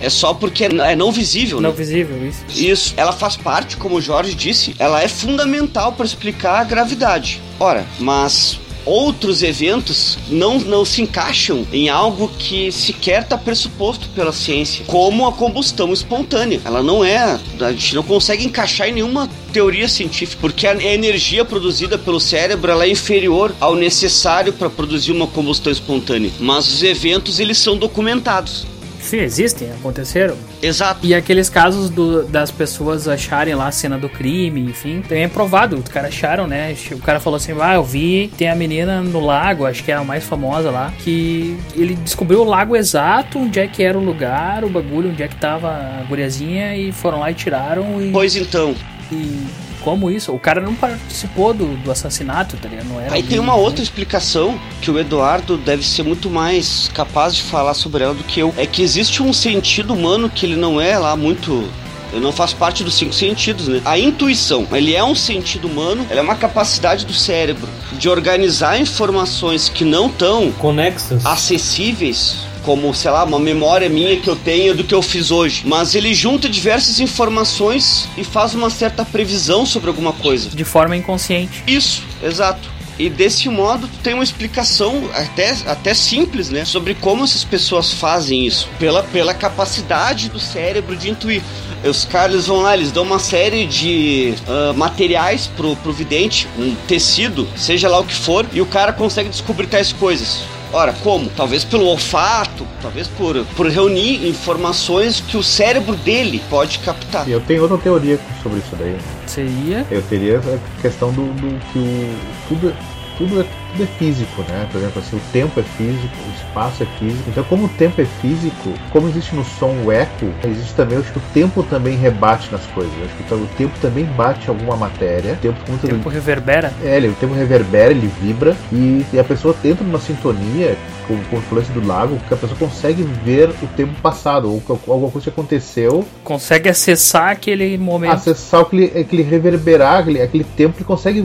é 0.00 0.08
só 0.10 0.34
porque 0.34 0.64
é 0.64 0.96
não 0.96 1.10
visível, 1.10 1.60
Não 1.60 1.70
né? 1.70 1.76
visível, 1.76 2.26
isso. 2.26 2.44
Isso, 2.54 2.94
ela 2.96 3.12
faz 3.12 3.36
parte, 3.36 3.76
como 3.76 3.96
o 3.96 4.00
Jorge 4.00 4.34
disse, 4.34 4.74
ela 4.78 5.02
é 5.02 5.08
fundamental 5.08 5.92
para 5.92 6.06
explicar 6.06 6.60
a 6.60 6.64
gravidade. 6.64 7.40
Ora, 7.58 7.86
mas 7.98 8.58
outros 8.86 9.42
eventos 9.42 10.16
não, 10.28 10.58
não 10.60 10.84
se 10.84 11.02
encaixam 11.02 11.66
em 11.72 11.88
algo 11.88 12.30
que 12.38 12.70
sequer 12.70 13.22
está 13.22 13.36
pressuposto 13.36 14.08
pela 14.10 14.32
ciência, 14.32 14.84
como 14.86 15.26
a 15.26 15.32
combustão 15.32 15.92
espontânea. 15.92 16.60
Ela 16.64 16.82
não 16.82 17.04
é, 17.04 17.38
a 17.60 17.72
gente 17.72 17.96
não 17.96 18.02
consegue 18.04 18.44
encaixar 18.44 18.88
em 18.88 18.92
nenhuma 18.92 19.28
teoria 19.52 19.88
científica, 19.88 20.38
porque 20.40 20.66
a 20.66 20.74
energia 20.74 21.44
produzida 21.44 21.98
pelo 21.98 22.20
cérebro 22.20 22.70
ela 22.70 22.84
é 22.84 22.90
inferior 22.90 23.54
ao 23.60 23.74
necessário 23.74 24.52
para 24.52 24.70
produzir 24.70 25.10
uma 25.12 25.26
combustão 25.26 25.72
espontânea. 25.72 26.30
Mas 26.38 26.68
os 26.68 26.82
eventos 26.82 27.40
eles 27.40 27.58
são 27.58 27.76
documentados. 27.76 28.66
Sim, 29.06 29.18
existem, 29.18 29.70
aconteceram. 29.70 30.36
Exato. 30.60 31.00
E 31.06 31.14
aqueles 31.14 31.48
casos 31.48 31.88
do- 31.88 32.24
das 32.24 32.50
pessoas 32.50 33.06
acharem 33.06 33.54
lá 33.54 33.68
a 33.68 33.72
cena 33.72 33.96
do 33.96 34.08
crime, 34.08 34.60
enfim, 34.62 35.00
também 35.00 35.22
é 35.24 35.28
provado. 35.28 35.76
Os 35.76 35.88
caras 35.88 36.08
acharam, 36.10 36.46
né? 36.46 36.74
O 36.92 36.98
cara 36.98 37.20
falou 37.20 37.36
assim: 37.36 37.52
ah, 37.60 37.74
eu 37.74 37.84
vi, 37.84 38.30
tem 38.36 38.48
a 38.50 38.54
menina 38.56 39.00
no 39.02 39.20
lago, 39.24 39.64
acho 39.64 39.84
que 39.84 39.92
é 39.92 39.94
a 39.94 40.02
mais 40.04 40.24
famosa 40.24 40.70
lá, 40.70 40.92
que 40.98 41.56
ele 41.76 41.94
descobriu 41.94 42.40
o 42.40 42.44
lago 42.44 42.74
exato, 42.76 43.38
onde 43.38 43.60
é 43.60 43.66
que 43.68 43.82
era 43.82 43.96
o 43.96 44.04
lugar, 44.04 44.64
o 44.64 44.68
bagulho, 44.68 45.10
onde 45.10 45.22
é 45.22 45.28
que 45.28 45.36
tava 45.36 45.68
a 45.68 46.02
guriazinha, 46.08 46.76
e 46.76 46.90
foram 46.90 47.20
lá 47.20 47.30
e 47.30 47.34
tiraram. 47.34 48.02
E, 48.02 48.10
Pois 48.10 48.34
então, 48.34 48.74
e 49.12 49.46
como 49.86 50.10
isso? 50.10 50.32
O 50.32 50.38
cara 50.40 50.60
não 50.60 50.74
participou 50.74 51.54
do, 51.54 51.76
do 51.76 51.92
assassinato, 51.92 52.56
tá 52.56 52.68
ligado? 52.68 52.88
Não 52.88 53.00
era 53.00 53.14
Aí 53.14 53.22
tem 53.22 53.38
uma 53.38 53.54
né? 53.54 53.60
outra 53.60 53.84
explicação 53.84 54.58
que 54.82 54.90
o 54.90 54.98
Eduardo 54.98 55.56
deve 55.56 55.86
ser 55.86 56.02
muito 56.02 56.28
mais 56.28 56.90
capaz 56.92 57.36
de 57.36 57.44
falar 57.44 57.72
sobre 57.72 58.02
ela 58.02 58.12
do 58.12 58.24
que 58.24 58.40
eu. 58.40 58.52
É 58.56 58.66
que 58.66 58.82
existe 58.82 59.22
um 59.22 59.32
sentido 59.32 59.94
humano 59.94 60.28
que 60.28 60.44
ele 60.44 60.56
não 60.56 60.80
é 60.80 60.98
lá 60.98 61.14
muito. 61.14 61.70
Eu 62.12 62.20
não 62.20 62.32
faço 62.32 62.56
parte 62.56 62.82
dos 62.82 62.94
cinco 62.94 63.12
sentidos, 63.12 63.68
né? 63.68 63.80
A 63.84 63.96
intuição, 63.96 64.66
ele 64.72 64.92
é 64.92 65.04
um 65.04 65.14
sentido 65.14 65.68
humano, 65.68 66.04
ela 66.10 66.18
é 66.18 66.22
uma 66.22 66.34
capacidade 66.34 67.06
do 67.06 67.12
cérebro 67.12 67.68
de 67.92 68.08
organizar 68.08 68.80
informações 68.80 69.68
que 69.68 69.84
não 69.84 70.08
estão 70.08 70.50
Conexas. 70.50 71.24
acessíveis, 71.24 72.38
como, 72.66 72.92
sei 72.92 73.12
lá, 73.12 73.22
uma 73.22 73.38
memória 73.38 73.88
minha 73.88 74.16
que 74.16 74.28
eu 74.28 74.34
tenho 74.34 74.74
do 74.74 74.82
que 74.82 74.92
eu 74.92 75.00
fiz 75.00 75.30
hoje. 75.30 75.62
Mas 75.64 75.94
ele 75.94 76.12
junta 76.12 76.48
diversas 76.48 76.98
informações 76.98 78.08
e 78.18 78.24
faz 78.24 78.54
uma 78.54 78.68
certa 78.68 79.04
previsão 79.04 79.64
sobre 79.64 79.88
alguma 79.88 80.12
coisa. 80.12 80.50
De 80.50 80.64
forma 80.64 80.96
inconsciente. 80.96 81.62
Isso, 81.64 82.02
exato. 82.20 82.68
E 82.98 83.08
desse 83.08 83.48
modo 83.48 83.86
tu 83.86 83.98
tem 83.98 84.14
uma 84.14 84.24
explicação 84.24 85.08
até, 85.14 85.54
até 85.66 85.94
simples, 85.94 86.50
né? 86.50 86.64
Sobre 86.64 86.94
como 86.94 87.22
essas 87.22 87.44
pessoas 87.44 87.92
fazem 87.92 88.44
isso. 88.46 88.68
Pela, 88.78 89.02
pela 89.04 89.32
capacidade 89.32 90.28
do 90.28 90.40
cérebro 90.40 90.96
de 90.96 91.10
intuir. 91.10 91.42
Os 91.84 92.04
caras 92.04 92.46
vão 92.46 92.62
lá, 92.62 92.74
eles 92.74 92.90
dão 92.90 93.04
uma 93.04 93.18
série 93.18 93.66
de 93.66 94.34
ah, 94.48 94.72
materiais 94.74 95.46
pro, 95.46 95.76
pro 95.76 95.92
vidente, 95.92 96.48
um 96.58 96.74
tecido, 96.88 97.46
seja 97.54 97.88
lá 97.88 98.00
o 98.00 98.04
que 98.04 98.14
for, 98.14 98.46
e 98.52 98.60
o 98.60 98.66
cara 98.66 98.92
consegue 98.92 99.28
descobrir 99.28 99.66
tais 99.66 99.92
coisas. 99.92 100.55
Ora, 100.72 100.92
como? 101.02 101.28
Talvez 101.30 101.64
pelo 101.64 101.86
olfato, 101.86 102.66
talvez 102.82 103.06
por, 103.08 103.44
por 103.56 103.68
reunir 103.68 104.28
informações 104.28 105.20
que 105.20 105.36
o 105.36 105.42
cérebro 105.42 105.94
dele 105.96 106.42
pode 106.50 106.78
captar. 106.80 107.28
Eu 107.28 107.40
tenho 107.40 107.62
outra 107.62 107.78
teoria 107.78 108.18
sobre 108.42 108.58
isso 108.58 108.76
daí. 108.76 108.96
Seria. 109.26 109.86
Eu 109.90 110.02
teria 110.02 110.38
a 110.38 110.82
questão 110.82 111.12
do, 111.12 111.22
do 111.34 111.58
que 111.72 111.78
o, 111.78 112.48
tudo, 112.48 112.76
tudo, 113.18 113.40
é, 113.40 113.44
tudo 113.72 113.82
é 113.82 113.86
físico, 113.98 114.42
né? 114.48 114.66
Por 114.70 114.78
exemplo, 114.78 115.00
assim, 115.00 115.16
o 115.16 115.20
tempo 115.32 115.60
é 115.60 115.62
físico, 115.62 116.14
o 116.26 116.34
espaço 116.36 116.82
é 116.82 116.86
físico. 116.98 117.24
Então, 117.28 117.44
como 117.44 117.64
o 117.66 117.68
tempo 117.70 118.00
é 118.00 118.04
físico, 118.04 118.72
como 118.90 119.08
existe 119.08 119.34
no 119.34 119.44
som 119.44 119.74
o 119.84 119.92
eco, 119.92 120.26
existe 120.44 120.74
também, 120.74 120.98
acho 120.98 121.12
que 121.12 121.18
o 121.18 121.22
tempo 121.32 121.62
também 121.64 121.96
rebate 121.96 122.50
nas 122.52 122.64
coisas. 122.66 122.92
Eu 122.98 123.04
acho 123.06 123.14
que 123.14 123.22
então, 123.24 123.38
o 123.38 123.46
tempo 123.56 123.72
também 123.80 124.04
bate 124.04 124.48
alguma 124.48 124.76
matéria. 124.76 125.34
O 125.34 125.36
tempo, 125.36 125.58
O 125.72 125.78
tempo 125.88 126.08
reverbera. 126.08 126.72
é, 126.84 126.96
ele, 126.96 127.08
o 127.08 127.14
tempo 127.14 127.34
reverbera, 127.34 127.90
ele 127.90 128.10
vibra 128.20 128.56
e, 128.72 129.04
e 129.12 129.18
a 129.18 129.24
pessoa 129.24 129.54
entra 129.64 129.84
numa 129.84 129.98
sintonia 130.00 130.76
com, 131.06 131.16
com 131.24 131.36
o 131.36 131.38
influência 131.38 131.72
do 131.72 131.86
lago 131.86 132.18
que 132.26 132.34
a 132.34 132.36
pessoa 132.36 132.58
consegue 132.58 133.02
ver 133.24 133.50
o 133.62 133.66
tempo 133.76 133.92
passado 134.00 134.52
ou 134.52 134.60
que 134.60 134.70
alguma 134.72 135.10
coisa 135.10 135.24
que 135.24 135.30
aconteceu 135.30 136.04
Consegue 136.24 136.68
acessar 136.68 137.30
aquele 137.30 137.78
momento. 137.78 138.12
acessar 138.12 138.62
aquele, 138.62 138.86
aquele 138.86 139.22
reverberar, 139.22 140.00
aquele, 140.00 140.20
aquele 140.20 140.44
tempo, 140.44 140.76
ele 140.78 140.84
consegue 140.84 141.24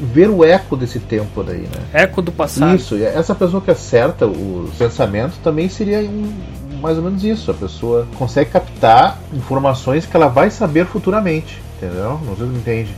ver 0.00 0.30
o 0.30 0.44
eco 0.44 0.76
desse 0.76 0.98
tempo 0.98 1.42
daí, 1.42 1.62
né? 1.62 1.82
Eco 1.92 2.22
do 2.22 2.32
passado. 2.32 2.76
Isso, 2.76 2.96
essa 2.96 3.34
pessoa 3.34 3.60
que 3.60 3.70
acerta 3.70 4.26
os 4.26 4.74
pensamentos 4.74 5.36
também 5.38 5.68
seria 5.68 6.00
um, 6.00 6.32
mais 6.80 6.96
ou 6.96 7.04
menos 7.04 7.24
isso. 7.24 7.50
A 7.50 7.54
pessoa 7.54 8.06
consegue 8.16 8.50
captar 8.50 9.18
informações 9.32 10.06
que 10.06 10.16
ela 10.16 10.28
vai 10.28 10.50
saber 10.50 10.86
futuramente, 10.86 11.60
entendeu? 11.76 12.20
Não 12.24 12.36
sei 12.36 12.46
se 12.46 12.52
me 12.52 12.58
entende. 12.58 12.94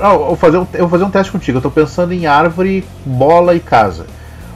Ah, 0.00 0.12
eu 0.12 0.26
vou 0.26 0.36
fazer 0.36 0.58
um, 0.58 0.66
eu 0.74 0.80
vou 0.80 0.88
fazer 0.88 1.04
um 1.04 1.10
teste 1.10 1.32
contigo. 1.32 1.58
Eu 1.58 1.62
tô 1.62 1.70
pensando 1.70 2.12
em 2.12 2.26
árvore, 2.26 2.84
bola 3.04 3.54
e 3.54 3.60
casa. 3.60 4.06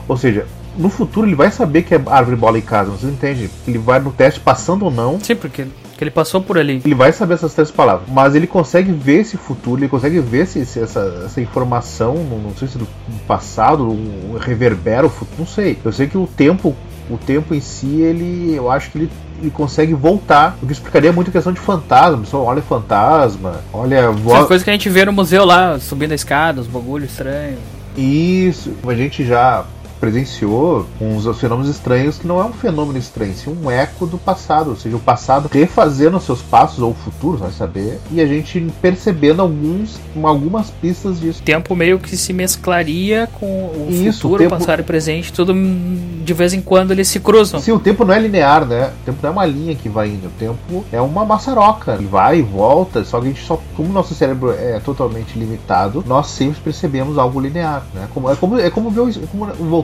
Ou 0.07 0.15
seja, 0.15 0.45
no 0.77 0.89
futuro 0.89 1.27
ele 1.27 1.35
vai 1.35 1.51
saber 1.51 1.83
que 1.83 1.95
é 1.95 2.01
árvore, 2.07 2.35
bola 2.35 2.57
e 2.57 2.61
casa. 2.61 2.91
Você 2.91 3.07
entende? 3.07 3.49
Ele 3.67 3.77
vai 3.77 3.99
no 3.99 4.11
teste 4.11 4.39
passando 4.39 4.85
ou 4.85 4.91
não 4.91 5.19
Sim, 5.19 5.35
porque 5.35 5.65
que 6.01 6.05
ele 6.05 6.09
passou 6.09 6.41
por 6.41 6.57
ali. 6.57 6.81
ele 6.83 6.95
vai 6.95 7.11
saber 7.11 7.35
essas 7.35 7.53
três 7.53 7.69
palavras, 7.69 8.09
mas 8.09 8.33
ele 8.33 8.47
consegue 8.47 8.91
ver 8.91 9.19
esse 9.19 9.37
futuro, 9.37 9.79
ele 9.79 9.87
consegue 9.87 10.19
ver 10.19 10.47
se, 10.47 10.65
se 10.65 10.79
essa, 10.79 11.21
essa 11.27 11.39
informação, 11.39 12.15
não, 12.15 12.55
sei 12.57 12.67
se 12.67 12.79
do 12.79 12.87
passado, 13.27 13.87
um, 13.87 14.35
reverbera 14.39 15.05
o 15.05 15.09
futuro, 15.11 15.35
não 15.37 15.45
sei. 15.45 15.77
Eu 15.85 15.91
sei 15.91 16.07
que 16.07 16.17
o 16.17 16.25
tempo, 16.25 16.75
o 17.07 17.17
tempo 17.19 17.53
em 17.53 17.61
si, 17.61 18.01
ele, 18.01 18.55
eu 18.55 18.71
acho 18.71 18.89
que 18.89 18.97
ele, 18.97 19.11
ele 19.39 19.51
consegue 19.51 19.93
voltar, 19.93 20.57
o 20.59 20.65
que 20.65 20.73
explicaria 20.73 21.13
muito 21.13 21.27
a 21.27 21.31
questão 21.31 21.53
de 21.53 21.59
fantasma. 21.59 22.17
Pessoa 22.17 22.45
olha 22.45 22.63
fantasma, 22.63 23.61
olha 23.71 23.97
Essas 23.97 24.19
voz. 24.21 24.47
coisas 24.47 24.63
que 24.63 24.71
a 24.71 24.73
gente 24.73 24.89
vê 24.89 25.05
no 25.05 25.13
museu 25.13 25.45
lá, 25.45 25.77
subindo 25.77 26.13
a 26.13 26.15
escada, 26.15 26.61
os 26.61 26.67
bagulhos 26.67 27.11
estranhos. 27.11 27.59
Isso, 27.95 28.73
a 28.87 28.95
gente 28.95 29.23
já 29.23 29.65
presenciou 30.01 30.85
uns 30.99 31.25
fenômenos 31.37 31.69
estranhos 31.69 32.17
que 32.17 32.27
não 32.27 32.41
é 32.41 32.43
um 32.43 32.51
fenômeno 32.51 32.97
estranho, 32.97 33.33
sim 33.35 33.55
um 33.63 33.69
eco 33.69 34.05
do 34.07 34.17
passado, 34.17 34.71
ou 34.71 34.75
seja, 34.75 34.95
o 34.95 34.99
passado 34.99 35.47
refazendo 35.51 36.19
seus 36.19 36.41
passos 36.41 36.79
ou 36.79 36.91
o 36.91 36.93
futuro, 36.95 37.37
vai 37.37 37.51
saber, 37.51 37.99
e 38.11 38.19
a 38.19 38.25
gente 38.25 38.59
percebendo 38.81 39.41
alguns, 39.41 39.99
algumas 40.23 40.69
pistas 40.71 41.19
disso. 41.19 41.41
Tempo 41.43 41.75
meio 41.75 41.99
que 41.99 42.17
se 42.17 42.33
mesclaria 42.33 43.29
com 43.39 43.45
o 43.45 43.87
Isso, 43.89 44.21
futuro, 44.23 44.35
o 44.35 44.37
tempo- 44.49 44.57
passado 44.59 44.79
e 44.79 44.83
presente, 44.83 45.31
tudo 45.31 45.53
hum, 45.53 46.21
de 46.25 46.33
vez 46.33 46.53
em 46.53 46.61
quando 46.61 46.91
eles 46.91 47.07
se 47.07 47.19
cruzam. 47.19 47.59
Sim, 47.59 47.71
o 47.73 47.79
tempo 47.79 48.03
não 48.03 48.13
é 48.13 48.19
linear, 48.19 48.65
né? 48.65 48.91
O 49.01 49.05
tempo 49.05 49.19
não 49.21 49.29
é 49.29 49.33
uma 49.33 49.45
linha 49.45 49.75
que 49.75 49.87
vai 49.87 50.07
indo. 50.09 50.27
O 50.27 50.31
tempo 50.31 50.83
é 50.91 50.99
uma 51.01 51.23
maçaroca. 51.25 51.93
Ele 51.93 52.05
vai 52.07 52.39
e 52.39 52.41
volta. 52.41 53.03
Só 53.03 53.19
que 53.19 53.25
a 53.27 53.29
gente 53.29 53.43
só. 53.43 53.59
Como 53.75 53.91
nosso 53.91 54.13
cérebro 54.13 54.51
é 54.51 54.79
totalmente 54.79 55.37
limitado, 55.37 56.03
nós 56.07 56.27
sempre 56.27 56.59
percebemos 56.61 57.17
algo 57.17 57.39
linear, 57.39 57.83
né? 57.93 58.07
Como, 58.13 58.29
é, 58.29 58.35
como, 58.35 58.59
é 58.59 58.69
como 58.69 58.89
ver 58.91 58.99
o- 59.01 59.09
é 59.09 59.13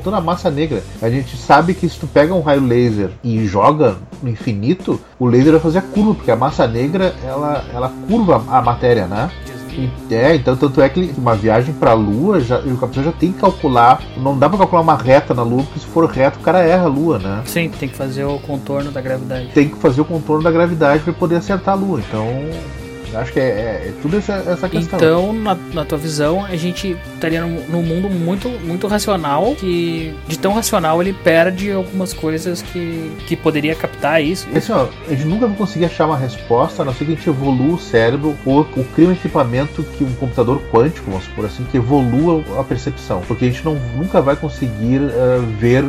voltando 0.07 0.15
à 0.15 0.21
massa 0.21 0.49
negra. 0.49 0.81
A 1.01 1.09
gente 1.09 1.35
sabe 1.37 1.73
que 1.73 1.87
se 1.87 1.99
tu 1.99 2.07
pega 2.07 2.33
um 2.33 2.41
raio 2.41 2.65
laser 2.65 3.11
e 3.23 3.45
joga 3.45 3.97
no 4.23 4.29
infinito, 4.29 4.99
o 5.19 5.25
laser 5.25 5.51
vai 5.53 5.61
fazer 5.61 5.79
a 5.79 5.81
curva, 5.81 6.15
porque 6.15 6.31
a 6.31 6.35
massa 6.35 6.67
negra 6.67 7.13
ela, 7.23 7.63
ela 7.73 7.93
curva 8.07 8.43
a 8.47 8.61
matéria, 8.61 9.05
né? 9.05 9.29
É, 10.09 10.33
então 10.33 10.55
tanto 10.55 10.81
é 10.81 10.89
que 10.89 11.13
uma 11.15 11.35
viagem 11.35 11.71
pra 11.71 11.93
Lua, 11.93 12.39
já, 12.39 12.57
o 12.57 12.77
capitão 12.77 13.03
já 13.03 13.11
tem 13.11 13.31
que 13.31 13.39
calcular. 13.39 14.01
Não 14.17 14.35
dá 14.35 14.49
pra 14.49 14.57
calcular 14.57 14.81
uma 14.81 14.95
reta 14.95 15.35
na 15.35 15.43
Lua, 15.43 15.61
porque 15.63 15.79
se 15.79 15.85
for 15.85 16.09
reto, 16.09 16.39
o 16.39 16.41
cara 16.41 16.63
erra 16.63 16.85
a 16.85 16.87
Lua, 16.87 17.19
né? 17.19 17.43
Sim, 17.45 17.69
tem 17.69 17.87
que 17.87 17.95
fazer 17.95 18.23
o 18.23 18.39
contorno 18.39 18.89
da 18.89 19.01
gravidade. 19.01 19.49
Tem 19.53 19.69
que 19.69 19.75
fazer 19.75 20.01
o 20.01 20.05
contorno 20.05 20.43
da 20.43 20.49
gravidade 20.49 21.03
para 21.03 21.13
poder 21.13 21.35
acertar 21.35 21.75
a 21.75 21.77
Lua. 21.77 21.99
Então, 21.99 22.25
Acho 23.13 23.33
que 23.33 23.39
é, 23.39 23.43
é- 23.43 23.87
é 23.87 23.93
tudo 24.01 24.17
essa, 24.17 24.33
essa 24.33 24.69
questão. 24.69 24.97
Então, 24.97 25.33
na, 25.33 25.55
na 25.73 25.85
tua 25.85 25.97
visão, 25.97 26.45
a 26.45 26.55
gente 26.55 26.97
estaria 27.13 27.41
num, 27.41 27.61
num 27.67 27.81
mundo 27.81 28.09
muito, 28.09 28.49
muito 28.49 28.87
racional, 28.87 29.55
que 29.55 30.13
de 30.27 30.37
tão 30.37 30.53
racional 30.53 31.01
ele 31.01 31.13
perde 31.13 31.71
algumas 31.71 32.13
coisas 32.13 32.61
que, 32.61 33.11
que 33.27 33.35
poderia 33.35 33.75
captar 33.75 34.21
isso. 34.23 34.47
Assim, 34.55 34.71
ó, 34.71 34.87
a 35.07 35.09
gente 35.09 35.25
nunca 35.25 35.47
vai 35.47 35.57
conseguir 35.57 35.85
achar 35.85 36.05
uma 36.05 36.17
resposta, 36.17 36.81
a 36.81 36.85
não 36.85 36.93
ser 36.93 37.05
que 37.05 37.13
a 37.13 37.15
gente 37.15 37.29
evolua 37.29 37.75
o 37.75 37.79
cérebro 37.79 38.35
ou, 38.45 38.67
ou 38.75 38.83
crie 38.95 39.07
um 39.07 39.11
equipamento 39.11 39.83
que 39.97 40.03
um 40.03 40.13
computador 40.13 40.61
quântico, 40.71 41.09
vamos 41.09 41.25
supor 41.25 41.45
assim, 41.45 41.63
que 41.71 41.77
evolua 41.77 42.43
a 42.59 42.63
percepção. 42.63 43.21
Porque 43.27 43.45
a 43.45 43.47
gente 43.49 43.63
não, 43.63 43.75
nunca 43.95 44.21
vai 44.21 44.35
conseguir 44.35 45.01
ah, 45.01 45.43
ver 45.59 45.85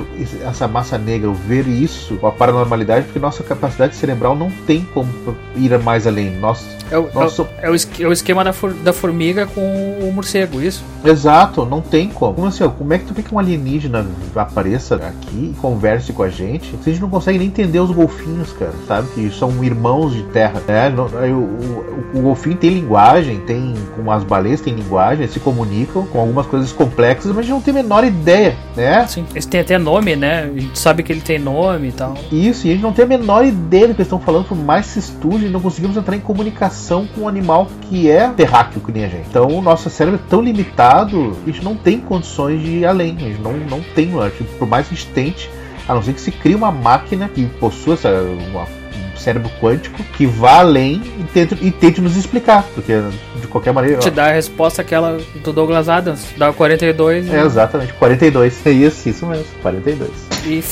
essa 0.47 0.67
massa 0.69 0.99
negra, 0.99 1.29
ou 1.29 1.35
ver 1.35 1.67
isso, 1.67 2.19
a 2.23 2.31
paranormalidade, 2.31 3.07
porque 3.07 3.19
nossa 3.19 3.43
capacidade 3.43 3.95
cerebral 3.97 4.37
não 4.37 4.51
tem 4.67 4.83
como 4.95 5.09
ir 5.57 5.79
mais 5.79 6.07
além. 6.07 6.31
Nós, 6.39 6.67
É 6.91 6.99
o, 6.99 7.09
nós 7.15 7.33
so- 7.33 7.47
é 7.61 7.69
o, 7.71 7.75
esque- 7.75 8.03
é 8.03 8.07
o 8.09 8.13
esquema 8.13 8.43
da, 8.45 8.53
for- 8.53 8.73
da 8.73 8.93
formiga 8.93 9.47
com 9.47 9.61
o 9.61 10.13
morcego, 10.13 10.61
isso? 10.61 10.83
Exato, 11.05 11.65
não 11.65 11.81
tem 11.81 12.09
como. 12.09 12.35
Como 12.35 12.47
assim, 12.47 12.69
como 12.69 12.93
é 12.93 12.99
que 12.99 13.05
tu 13.07 13.15
quer 13.15 13.23
que 13.23 13.35
um 13.35 13.39
alienígena 13.39 14.07
apareça 14.35 14.97
aqui 14.97 15.53
e 15.53 15.61
converse 15.61 16.13
com 16.13 16.23
a 16.23 16.29
gente 16.29 16.69
se 16.83 16.91
a 16.91 16.93
gente 16.93 17.01
não 17.03 17.11
consegue 17.11 17.39
nem 17.39 17.49
entender 17.49 17.81
os 17.81 17.91
golfinhos, 17.91 18.53
cara, 18.53 18.73
sabe? 18.87 19.09
Que 19.15 19.31
são 19.31 19.63
irmãos 19.63 20.13
de 20.15 20.23
terra, 20.25 20.63
né? 20.67 20.89
O, 21.33 21.37
o- 21.37 21.99
o 22.15 22.21
golfinho 22.23 22.57
tem 22.57 22.71
linguagem, 22.71 23.41
tem, 23.41 23.75
como 23.95 24.11
as 24.11 24.25
baleias 24.25 24.61
têm 24.61 24.75
linguagem, 24.75 25.23
eles 25.25 25.33
se 25.33 25.41
comunicam 25.41 26.07
com 26.07 26.19
algumas 26.21 26.47
coisas 26.47 26.73
complexas, 26.73 27.27
mas 27.27 27.39
a 27.39 27.43
gente 27.43 27.51
não 27.53 27.61
tem 27.61 27.73
a 27.73 27.83
menor 27.83 28.05
ideia, 28.05 28.57
né? 28.77 29.07
Sim. 29.07 29.27
Eles 29.33 29.45
têm 29.47 29.61
até 29.61 29.77
nome, 29.79 30.17
né? 30.17 30.51
A 30.55 30.59
gente 30.61 30.79
sabe 30.79 31.03
que 31.03 31.13
ele 31.13 31.21
tem 31.21 31.39
nome 31.39 31.89
e 31.89 31.93
tal. 31.93 32.15
Isso, 32.33 32.67
e 32.67 32.71
a 32.71 32.73
gente 32.75 32.83
não 32.83 32.93
tem 32.93 33.05
a 33.05 33.09
menor 33.09 33.45
ideia 33.45 33.89
do 33.89 33.95
que 33.95 34.01
eles 34.01 34.07
estão 34.07 34.19
falando, 34.21 34.47
por 34.47 34.57
mais 34.57 34.87
que 34.87 34.93
se 34.95 34.99
estude, 35.01 35.49
não 35.49 35.61
conseguimos 35.61 35.97
entrar 35.97 36.17
em 36.17 36.21
comunicação 36.21 36.78
com 37.15 37.23
um 37.23 37.29
animal 37.29 37.67
que 37.89 38.11
é 38.11 38.29
terráqueo 38.29 38.81
que 38.81 38.93
nem 38.93 39.05
a 39.05 39.09
gente. 39.09 39.27
Então 39.29 39.47
o 39.49 39.61
nosso 39.63 39.89
cérebro 39.91 40.21
é 40.25 40.31
tão 40.31 40.41
limitado 40.43 41.37
a 41.43 41.47
gente 41.51 41.65
não 41.65 41.75
tem 41.75 41.99
condições 42.01 42.61
de 42.63 42.71
ir 42.79 42.87
além. 42.87 43.17
A 43.17 43.21
gente 43.21 43.41
não, 43.41 43.53
não 43.53 43.81
tem, 43.95 44.11
por 44.59 44.69
mais 44.69 44.87
que 44.89 44.95
a 44.95 44.97
gente 44.97 45.09
tente, 45.11 45.51
a 45.89 45.95
não 45.95 46.03
ser 46.03 46.13
que 46.13 46.21
se 46.21 46.31
crie 46.31 46.55
uma 46.55 46.71
máquina 46.71 47.29
que 47.29 47.45
possua 47.47 47.95
essa, 47.95 48.11
uma- 48.11 48.65
um 48.65 49.17
cérebro 49.21 49.51
quântico 49.61 50.01
que 50.17 50.27
vá 50.27 50.59
além 50.61 51.03
e 51.19 51.25
tente, 51.35 51.59
e 51.61 51.71
tente 51.73 52.01
nos 52.01 52.17
explicar. 52.17 52.63
Porque 52.75 52.93
de 53.41 53.47
qualquer 53.49 53.73
maneira. 53.73 53.99
Te 53.99 54.11
dá 54.11 54.27
a 54.27 54.33
resposta 54.33 54.81
aquela 54.83 55.19
do 55.43 55.53
Douglas 55.53 55.89
Adams, 55.89 56.25
dá 56.37 56.51
o 56.51 56.55
42 56.55 57.29
É 57.29 57.41
exatamente, 57.43 57.93
42. 57.95 58.65
É 58.67 58.71
isso, 58.71 59.09
isso 59.09 59.27
mesmo, 59.27 59.45
42. 59.61 60.11
e 60.47 60.63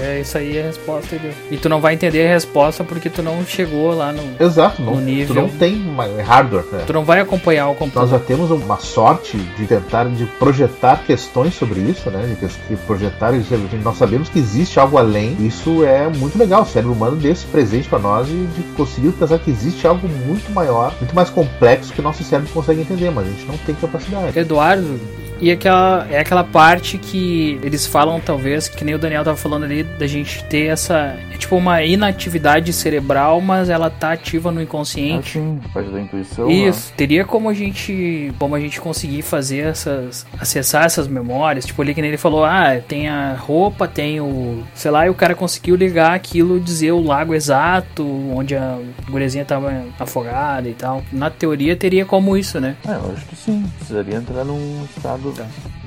é 0.00 0.20
isso 0.20 0.36
aí 0.38 0.56
é 0.56 0.62
a 0.62 0.66
resposta. 0.66 1.14
entendeu? 1.14 1.32
E 1.50 1.56
tu 1.56 1.68
não 1.68 1.80
vai 1.80 1.94
entender 1.94 2.26
a 2.26 2.30
resposta 2.32 2.84
porque 2.84 3.08
tu 3.10 3.22
não 3.22 3.44
chegou 3.44 3.94
lá 3.94 4.12
no. 4.12 4.22
Exato, 4.44 4.82
não, 4.82 4.94
No 4.96 5.00
nível- 5.00 5.34
tu 5.34 5.40
não 5.40 5.48
tem 5.48 5.74
uma- 5.76 6.06
hardware. 6.22 6.64
né? 6.72 6.84
Tu 6.86 6.92
não 6.92 7.04
vai 7.04 7.20
acompanhar 7.20 7.66
o 7.66 7.70
Nós 7.70 7.78
computador. 7.78 8.08
já 8.10 8.18
temos 8.18 8.50
uma 8.50 8.78
sorte 8.78 9.36
de 9.36 9.66
tentar 9.66 10.04
de 10.08 10.24
projetar 10.38 11.02
questões 11.06 11.54
sobre 11.54 11.80
isso, 11.80 12.10
né? 12.10 12.36
De, 12.68 12.76
projetar 12.86 13.32
isso. 13.34 13.54
Nós 13.82 13.96
sabemos 13.96 14.28
que 14.28 14.38
existe 14.38 14.78
algo 14.78 14.98
além. 14.98 15.36
Isso 15.40 15.84
é 15.84 16.08
muito 16.08 16.38
legal. 16.38 16.62
O 16.62 16.66
cérebro 16.66 16.92
humano 16.92 17.16
deu 17.16 17.32
esse 17.32 17.46
presente 17.46 17.88
para 17.88 17.98
nós 17.98 18.28
e 18.28 18.32
de 18.56 18.62
conseguir 18.76 19.10
pensar 19.12 19.38
que 19.38 19.50
existe 19.50 19.86
algo 19.86 20.08
muito 20.08 20.50
maior, 20.52 20.94
muito 21.00 21.14
mais 21.14 21.30
complexo 21.30 21.92
que 21.92 22.00
o 22.00 22.02
nosso 22.04 22.22
cérebro 22.24 22.52
consegue 22.52 22.80
entender, 22.80 23.10
mas 23.10 23.26
a 23.26 23.30
gente 23.30 23.44
não 23.46 23.56
tem 23.58 23.74
capacidade. 23.74 24.38
Eduardo, 24.38 24.98
e 25.40 25.50
aquela, 25.50 26.06
é 26.10 26.18
aquela 26.18 26.44
parte 26.44 26.98
que 26.98 27.58
eles 27.62 27.86
falam, 27.86 28.20
talvez, 28.20 28.68
que 28.68 28.84
nem 28.84 28.94
o 28.94 28.98
Daniel 28.98 29.24
tava 29.24 29.36
falando 29.36 29.64
ali, 29.64 29.82
da 29.82 30.06
gente 30.06 30.42
ter 30.44 30.66
essa. 30.66 31.16
É 31.32 31.36
tipo 31.36 31.56
uma 31.56 31.82
inatividade 31.82 32.72
cerebral, 32.72 33.40
mas 33.40 33.68
ela 33.68 33.90
tá 33.90 34.12
ativa 34.12 34.50
no 34.50 34.62
inconsciente. 34.62 35.38
Assim, 35.38 35.60
parte 35.72 35.90
da 35.90 36.00
intuição. 36.00 36.46
né? 36.46 36.52
Isso, 36.52 36.92
teria 36.96 37.24
como 37.24 37.48
a 37.48 37.54
gente 37.54 38.32
como 38.38 38.54
a 38.54 38.60
gente 38.60 38.80
conseguir 38.80 39.22
fazer 39.22 39.58
essas 39.58 40.26
acessar 40.40 40.84
essas 40.84 41.06
memórias, 41.08 41.66
tipo 41.66 41.80
ali 41.82 41.94
que 41.94 42.00
nem 42.00 42.08
ele 42.10 42.18
falou, 42.18 42.44
ah, 42.44 42.80
tem 42.86 43.08
a 43.08 43.34
roupa, 43.34 43.86
tem 43.86 44.20
o, 44.20 44.62
sei 44.74 44.90
lá, 44.90 45.06
e 45.06 45.10
o 45.10 45.14
cara 45.14 45.34
conseguiu 45.34 45.76
ligar 45.76 46.14
aquilo, 46.14 46.58
dizer 46.60 46.92
o 46.92 47.02
lago 47.02 47.34
exato, 47.34 48.04
onde 48.34 48.54
a 48.54 48.78
gurezinha 49.10 49.44
tava 49.44 49.84
afogada 49.98 50.68
e 50.68 50.74
tal. 50.74 51.02
Na 51.12 51.30
teoria 51.30 51.76
teria 51.76 52.04
como 52.04 52.36
isso, 52.36 52.60
né? 52.60 52.76
É, 52.86 52.92
eu 52.92 53.12
acho 53.14 53.26
que 53.26 53.36
sim. 53.36 53.64
Precisaria 53.78 54.16
entrar 54.16 54.44
num 54.44 54.84
estado 54.96 55.25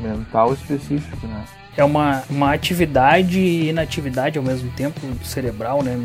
mental 0.02 0.54
específico, 0.54 1.26
né? 1.28 1.44
É 1.78 1.84
uma, 1.84 2.24
uma 2.30 2.52
atividade 2.54 3.40
e 3.40 3.70
inatividade 3.70 4.38
ao 4.38 4.44
mesmo 4.44 4.70
tempo 4.72 5.00
cerebral, 5.24 5.82
né? 5.82 5.98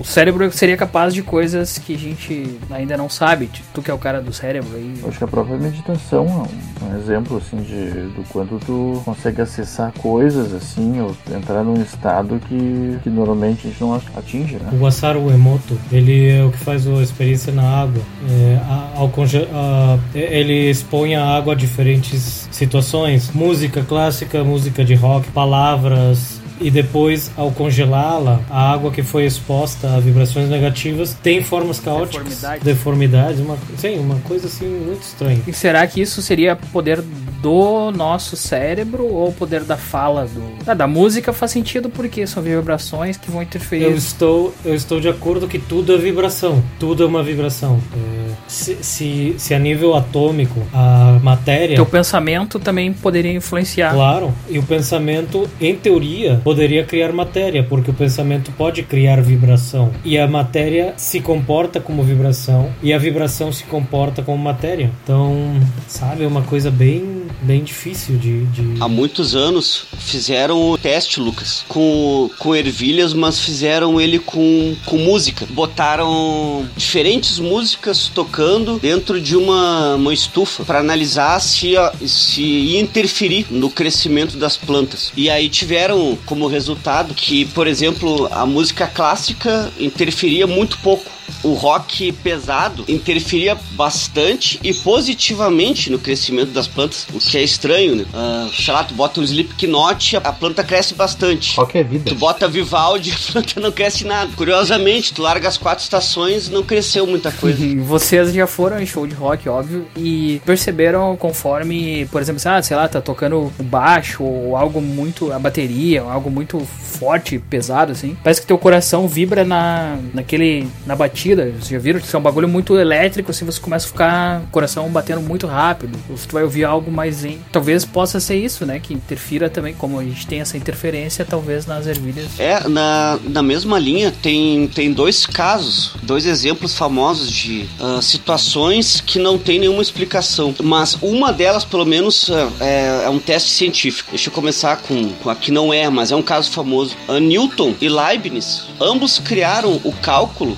O 0.00 0.04
cérebro 0.04 0.50
seria 0.50 0.76
capaz 0.76 1.12
de 1.12 1.22
coisas 1.22 1.76
que 1.76 1.94
a 1.94 1.98
gente 1.98 2.56
ainda 2.70 2.96
não 2.96 3.10
sabe. 3.10 3.50
Tu 3.74 3.82
que 3.82 3.90
é 3.90 3.94
o 3.94 3.98
cara 3.98 4.22
do 4.22 4.32
cérebro 4.32 4.74
aí. 4.74 4.94
Eu 5.02 5.08
acho 5.08 5.18
que 5.18 5.24
a 5.24 5.28
própria 5.28 5.58
meditação 5.58 6.48
é 6.80 6.84
um, 6.86 6.88
um 6.94 6.98
exemplo 6.98 7.36
assim 7.36 7.58
de 7.58 7.90
do 8.14 8.24
quanto 8.30 8.58
tu 8.64 9.02
consegue 9.04 9.42
acessar 9.42 9.92
coisas 9.98 10.54
assim 10.54 10.98
ou 11.00 11.14
entrar 11.36 11.62
num 11.62 11.82
estado 11.82 12.40
que, 12.48 12.98
que 13.02 13.10
normalmente 13.10 13.66
a 13.66 13.70
gente 13.70 13.80
não 13.82 13.94
atinge, 14.16 14.54
né? 14.54 14.70
O 14.72 14.78
Wasaru 14.84 15.30
Emoto, 15.30 15.78
ele 15.92 16.30
é 16.30 16.42
o 16.42 16.50
que 16.50 16.58
faz 16.58 16.86
a 16.86 16.90
experiência 17.02 17.52
na 17.52 17.64
água. 17.82 18.00
É, 18.30 18.58
ao 18.96 19.10
conge- 19.10 19.46
a- 19.52 19.98
ele 20.14 20.70
expõe 20.70 21.16
a 21.16 21.24
água 21.36 21.52
a 21.52 21.56
diferentes 21.56 22.47
situações. 22.58 23.30
Música 23.32 23.82
clássica, 23.82 24.42
música 24.42 24.84
de 24.84 24.94
rock, 24.94 25.30
palavras. 25.30 26.37
E 26.60 26.70
depois, 26.70 27.30
ao 27.36 27.50
congelá-la, 27.50 28.40
a 28.50 28.72
água 28.72 28.90
que 28.90 29.02
foi 29.02 29.24
exposta 29.24 29.94
a 29.94 30.00
vibrações 30.00 30.48
negativas 30.48 31.16
tem 31.22 31.42
formas 31.42 31.80
caóticas, 31.80 32.28
Deformidades. 32.28 32.64
deformidades, 32.64 33.40
uma, 33.40 33.58
sim, 33.76 33.98
uma 33.98 34.16
coisa 34.20 34.46
assim 34.46 34.66
muito 34.66 35.02
estranha. 35.02 35.40
E 35.46 35.52
será 35.52 35.86
que 35.86 36.00
isso 36.00 36.20
seria 36.22 36.56
poder 36.56 37.02
do 37.40 37.90
nosso 37.92 38.36
cérebro 38.36 39.06
ou 39.06 39.32
poder 39.32 39.62
da 39.62 39.76
fala 39.76 40.26
do. 40.26 40.42
Ah, 40.66 40.74
da 40.74 40.86
música 40.86 41.32
faz 41.32 41.52
sentido 41.52 41.88
porque 41.88 42.26
são 42.26 42.42
vibrações 42.42 43.16
que 43.16 43.30
vão 43.30 43.42
interferir. 43.42 43.84
Eu 43.84 43.94
estou, 43.94 44.52
eu 44.64 44.74
estou 44.74 45.00
de 45.00 45.08
acordo 45.08 45.46
que 45.46 45.58
tudo 45.58 45.94
é 45.94 45.96
vibração. 45.96 46.62
Tudo 46.78 47.04
é 47.04 47.06
uma 47.06 47.22
vibração. 47.22 47.80
É, 47.94 48.32
se, 48.48 48.78
se, 48.82 49.34
se 49.38 49.54
a 49.54 49.58
nível 49.58 49.94
atômico 49.94 50.60
a 50.72 51.18
matéria. 51.22 51.76
Teu 51.76 51.86
pensamento 51.86 52.58
também 52.58 52.92
poderia 52.92 53.32
influenciar. 53.32 53.92
Claro, 53.94 54.32
e 54.48 54.58
o 54.58 54.62
pensamento, 54.62 55.48
em 55.60 55.76
teoria, 55.76 56.40
poderia 56.48 56.82
criar 56.82 57.12
matéria, 57.12 57.62
porque 57.62 57.90
o 57.90 57.92
pensamento 57.94 58.50
pode 58.52 58.82
criar 58.82 59.20
vibração. 59.20 59.92
E 60.02 60.16
a 60.16 60.26
matéria 60.26 60.94
se 60.96 61.20
comporta 61.20 61.78
como 61.78 62.02
vibração, 62.02 62.72
e 62.82 62.90
a 62.90 62.96
vibração 62.96 63.52
se 63.52 63.64
comporta 63.64 64.22
como 64.22 64.42
matéria. 64.42 64.90
Então, 65.04 65.60
sabe, 65.86 66.24
é 66.24 66.26
uma 66.26 66.40
coisa 66.40 66.70
bem, 66.70 67.26
bem 67.42 67.62
difícil 67.62 68.16
de. 68.16 68.46
de... 68.46 68.80
Há 68.80 68.88
muitos 68.88 69.36
anos 69.36 69.88
fizeram 69.98 70.70
o 70.70 70.78
teste, 70.78 71.20
Lucas, 71.20 71.66
com, 71.68 72.30
com 72.38 72.56
ervilhas, 72.56 73.12
mas 73.12 73.38
fizeram 73.38 74.00
ele 74.00 74.18
com, 74.18 74.74
com 74.86 74.96
música. 74.96 75.44
Botaram 75.50 76.66
diferentes 76.78 77.38
músicas 77.38 78.10
tocando 78.14 78.78
dentro 78.78 79.20
de 79.20 79.36
uma, 79.36 79.96
uma 79.96 80.14
estufa 80.14 80.64
para 80.64 80.78
analisar 80.78 81.38
se, 81.40 81.74
se 82.06 82.40
ia 82.40 82.80
interferir 82.80 83.48
no 83.50 83.68
crescimento 83.68 84.38
das 84.38 84.56
plantas. 84.56 85.12
E 85.14 85.28
aí 85.28 85.50
tiveram 85.50 86.16
como 86.24 86.37
resultado 86.46 87.14
que, 87.14 87.44
por 87.46 87.66
exemplo, 87.66 88.28
a 88.32 88.46
música 88.46 88.86
clássica 88.86 89.70
interferia 89.78 90.46
muito 90.46 90.78
pouco. 90.78 91.17
O 91.42 91.54
rock 91.54 92.12
pesado 92.12 92.84
interferia 92.88 93.56
bastante 93.72 94.58
e 94.62 94.72
positivamente 94.74 95.90
no 95.90 95.98
crescimento 95.98 96.50
das 96.50 96.66
plantas, 96.66 97.06
o 97.12 97.18
que 97.18 97.38
é 97.38 97.42
estranho, 97.42 97.96
né? 97.96 98.04
Ah, 98.12 98.48
sei 98.52 98.74
lá, 98.74 98.84
tu 98.84 98.94
bota 98.94 99.20
um 99.20 99.22
Slipknot, 99.22 100.16
a 100.16 100.32
planta 100.32 100.64
cresce 100.64 100.94
bastante. 100.94 101.56
Que 101.70 101.78
é 101.78 101.84
vida? 101.84 102.08
Tu 102.08 102.14
bota 102.14 102.48
Vivaldi, 102.48 103.12
a 103.28 103.32
planta 103.32 103.60
não 103.60 103.70
cresce 103.70 104.04
nada. 104.04 104.30
Curiosamente, 104.36 105.12
tu 105.12 105.22
larga 105.22 105.48
as 105.48 105.56
quatro 105.56 105.82
estações, 105.84 106.48
não 106.48 106.62
cresceu 106.62 107.06
muita 107.06 107.30
coisa. 107.30 107.64
E 107.64 107.76
Vocês 107.76 108.32
já 108.32 108.46
foram 108.46 108.80
em 108.80 108.86
show 108.86 109.06
de 109.06 109.14
rock, 109.14 109.48
óbvio, 109.48 109.86
e 109.96 110.40
perceberam 110.44 111.16
conforme, 111.16 112.06
por 112.06 112.20
exemplo, 112.20 112.40
ah, 112.46 112.62
sei 112.62 112.76
lá, 112.76 112.88
tá 112.88 113.00
tocando 113.00 113.52
o 113.58 113.62
baixo 113.62 114.22
ou 114.22 114.56
algo 114.56 114.80
muito, 114.80 115.32
a 115.32 115.38
bateria, 115.38 116.02
algo 116.02 116.30
muito 116.30 116.60
forte, 116.60 117.38
pesado, 117.38 117.92
assim. 117.92 118.16
Parece 118.22 118.40
que 118.40 118.46
teu 118.46 118.58
coração 118.58 119.06
vibra 119.06 119.44
na, 119.44 119.98
naquele, 120.14 120.66
na 120.86 120.96
batida. 120.96 121.17
Vocês 121.26 121.68
já 121.68 121.78
viram 121.78 122.00
que 122.00 122.14
é 122.14 122.18
um 122.18 122.22
bagulho 122.22 122.48
muito 122.48 122.78
elétrico, 122.78 123.30
assim, 123.30 123.44
você 123.44 123.60
começa 123.60 123.86
a 123.86 123.88
ficar, 123.88 124.42
coração 124.50 124.88
batendo 124.88 125.20
muito 125.20 125.46
rápido. 125.46 125.98
Ou 126.08 126.16
vai 126.32 126.42
ouvir 126.42 126.64
algo 126.64 126.90
mais 126.90 127.18
dizem, 127.18 127.38
talvez 127.52 127.84
possa 127.84 128.20
ser 128.20 128.36
isso, 128.36 128.64
né? 128.64 128.78
Que 128.78 128.94
interfira 128.94 129.50
também, 129.50 129.74
como 129.74 129.98
a 129.98 130.04
gente 130.04 130.26
tem 130.26 130.40
essa 130.40 130.56
interferência, 130.56 131.24
talvez 131.24 131.66
nas 131.66 131.86
ervilhas. 131.86 132.38
É, 132.38 132.66
na, 132.68 133.18
na 133.24 133.42
mesma 133.42 133.78
linha 133.78 134.12
tem, 134.22 134.68
tem 134.68 134.92
dois 134.92 135.26
casos, 135.26 135.94
dois 136.02 136.24
exemplos 136.24 136.74
famosos 136.74 137.30
de 137.30 137.68
uh, 137.80 138.00
situações 138.00 139.00
que 139.00 139.18
não 139.18 139.38
tem 139.38 139.58
nenhuma 139.58 139.82
explicação. 139.82 140.54
Mas 140.62 140.96
uma 141.02 141.32
delas, 141.32 141.64
pelo 141.64 141.84
menos, 141.84 142.28
uh, 142.28 142.52
é, 142.60 143.04
é, 143.04 143.08
um 143.08 143.18
teste 143.18 143.50
científico. 143.50 144.10
Deixa 144.10 144.28
eu 144.28 144.32
começar 144.32 144.76
com, 144.76 145.10
com 145.14 145.30
a 145.30 145.34
que 145.34 145.50
não 145.50 145.72
é, 145.72 145.88
mas 145.90 146.12
é 146.12 146.16
um 146.16 146.22
caso 146.22 146.50
famoso. 146.50 146.96
Uh, 147.08 147.18
Newton 147.18 147.74
e 147.80 147.88
Leibniz, 147.88 148.64
ambos 148.80 149.18
criaram 149.18 149.80
o 149.84 149.92
cálculo 149.92 150.56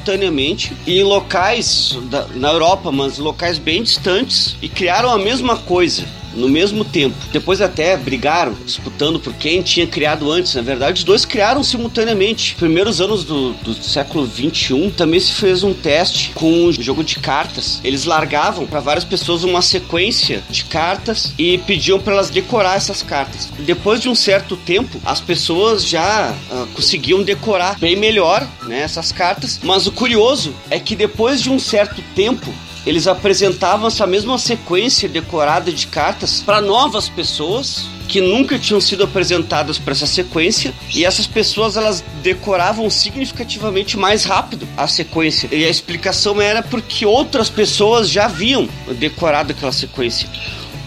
simultaneamente 0.00 0.72
em 0.86 1.02
locais 1.02 1.96
da, 2.10 2.26
na 2.34 2.50
Europa, 2.50 2.90
mas 2.90 3.18
locais 3.18 3.58
bem 3.58 3.82
distantes, 3.82 4.56
e 4.60 4.68
criaram 4.68 5.10
a 5.10 5.18
mesma 5.18 5.56
coisa 5.56 6.04
no 6.34 6.48
mesmo 6.48 6.84
tempo. 6.84 7.16
Depois 7.32 7.60
até 7.60 7.96
brigaram, 7.96 8.54
disputando 8.64 9.18
por 9.18 9.34
quem 9.34 9.62
tinha 9.62 9.86
criado 9.86 10.30
antes. 10.30 10.54
Na 10.54 10.62
verdade, 10.62 10.98
os 10.98 11.04
dois 11.04 11.24
criaram 11.24 11.62
simultaneamente. 11.62 12.54
Primeiros 12.56 13.00
anos 13.00 13.24
do, 13.24 13.52
do 13.54 13.74
século 13.74 14.24
21 14.24 14.90
também 14.90 15.20
se 15.20 15.32
fez 15.32 15.62
um 15.62 15.72
teste 15.72 16.30
com 16.34 16.50
um 16.50 16.72
jogo 16.72 17.02
de 17.02 17.18
cartas. 17.18 17.80
Eles 17.82 18.04
largavam 18.04 18.66
para 18.66 18.80
várias 18.80 19.04
pessoas 19.04 19.44
uma 19.44 19.62
sequência 19.62 20.42
de 20.50 20.64
cartas 20.64 21.32
e 21.38 21.58
pediam 21.58 21.98
para 21.98 22.14
elas 22.14 22.30
decorar 22.30 22.76
essas 22.76 23.02
cartas. 23.02 23.48
Depois 23.60 24.00
de 24.00 24.08
um 24.08 24.14
certo 24.14 24.56
tempo, 24.56 25.00
as 25.04 25.20
pessoas 25.20 25.84
já 25.84 26.34
uh, 26.50 26.66
conseguiam 26.74 27.22
decorar 27.22 27.78
bem 27.78 27.96
melhor 27.96 28.46
né, 28.66 28.80
essas 28.80 29.12
cartas. 29.12 29.60
Mas 29.62 29.86
o 29.86 29.92
curioso 29.92 30.54
é 30.70 30.78
que 30.78 30.96
depois 30.96 31.40
de 31.42 31.50
um 31.50 31.58
certo 31.58 32.02
tempo, 32.14 32.52
eles 32.86 33.06
apresentavam 33.06 33.88
essa 33.88 34.06
mesma 34.06 34.38
sequência 34.38 35.08
decorada 35.08 35.70
de 35.72 35.86
cartas 35.86 36.42
para 36.44 36.60
novas 36.60 37.08
pessoas 37.08 37.86
que 38.08 38.20
nunca 38.20 38.58
tinham 38.58 38.80
sido 38.80 39.04
apresentadas 39.04 39.78
para 39.78 39.92
essa 39.92 40.06
sequência 40.06 40.74
e 40.92 41.04
essas 41.04 41.28
pessoas 41.28 41.76
elas 41.76 42.02
decoravam 42.22 42.90
significativamente 42.90 43.96
mais 43.96 44.24
rápido 44.24 44.66
a 44.76 44.88
sequência 44.88 45.48
e 45.52 45.64
a 45.64 45.68
explicação 45.68 46.40
era 46.40 46.60
porque 46.60 47.06
outras 47.06 47.48
pessoas 47.48 48.10
já 48.10 48.24
haviam 48.24 48.68
decorado 48.98 49.52
aquela 49.52 49.72
sequência. 49.72 50.28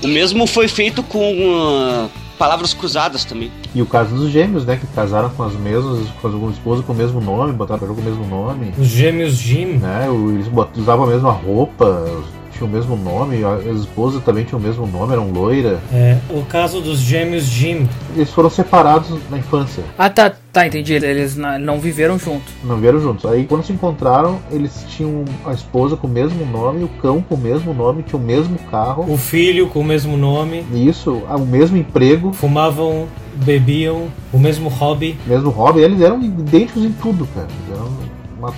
O 0.03 0.07
mesmo 0.07 0.45
foi 0.45 0.67
feito 0.67 1.01
com 1.01 1.31
uh, 1.31 2.11
palavras 2.37 2.73
cruzadas 2.73 3.23
também. 3.25 3.51
E 3.73 3.81
o 3.81 3.85
caso 3.85 4.15
dos 4.15 4.29
gêmeos, 4.29 4.65
né? 4.65 4.77
Que 4.77 4.87
casaram 4.87 5.29
com 5.29 5.43
as 5.43 5.53
mesmas, 5.53 6.07
com 6.21 6.27
a 6.27 6.51
esposa 6.51 6.83
com 6.83 6.93
o 6.93 6.95
mesmo 6.95 7.21
nome, 7.21 7.53
botaram 7.53 7.79
pra 7.79 7.87
jogo 7.87 8.01
com 8.01 8.07
o 8.07 8.11
mesmo 8.11 8.27
nome. 8.27 8.73
Os 8.77 8.87
gêmeos 8.87 9.33
Jim. 9.33 9.63
Né? 9.77 10.07
Eles 10.33 10.47
usavam 10.77 11.05
a 11.05 11.07
mesma 11.07 11.31
roupa, 11.31 12.05
tinha 12.53 12.67
o 12.67 12.69
mesmo 12.69 12.95
nome, 12.95 13.43
a 13.43 13.71
esposa 13.73 14.19
também 14.21 14.43
tinha 14.43 14.57
o 14.57 14.61
mesmo 14.61 14.85
nome, 14.87 15.13
eram 15.13 15.31
loira. 15.31 15.79
É, 15.91 16.17
o 16.29 16.43
caso 16.43 16.79
dos 16.79 16.99
gêmeos 16.99 17.43
Jim. 17.43 17.87
Eles 18.15 18.31
foram 18.31 18.49
separados 18.49 19.09
na 19.29 19.37
infância. 19.37 19.83
Ah, 19.97 20.09
tá, 20.09 20.31
tá, 20.51 20.67
entendi. 20.67 20.93
Eles 20.93 21.35
não 21.35 21.79
viveram 21.79 22.17
juntos. 22.17 22.53
Não 22.63 22.75
viveram 22.75 22.99
juntos. 22.99 23.25
Aí 23.25 23.45
quando 23.45 23.63
se 23.63 23.73
encontraram, 23.73 24.39
eles 24.51 24.85
tinham 24.89 25.25
a 25.45 25.51
esposa 25.53 25.97
com 25.97 26.07
o 26.07 26.09
mesmo 26.09 26.45
nome, 26.45 26.83
o 26.83 26.87
cão 26.87 27.21
com 27.21 27.35
o 27.35 27.37
mesmo 27.37 27.73
nome, 27.73 28.03
tinha 28.03 28.19
o 28.19 28.23
mesmo 28.23 28.57
carro. 28.69 29.11
O 29.11 29.17
filho 29.17 29.67
com 29.67 29.79
o 29.79 29.83
mesmo 29.83 30.15
nome. 30.15 30.65
Isso, 30.73 31.11
o 31.11 31.45
mesmo 31.45 31.77
emprego. 31.77 32.31
Fumavam, 32.33 33.07
bebiam, 33.35 34.07
o 34.31 34.37
mesmo 34.37 34.69
hobby. 34.69 35.17
Mesmo 35.25 35.49
hobby, 35.49 35.81
eles 35.81 36.01
eram 36.01 36.21
idênticos 36.21 36.83
em 36.83 36.91
tudo, 36.91 37.27
cara. 37.33 37.47
Eles 37.49 37.79
eram 37.79 38.12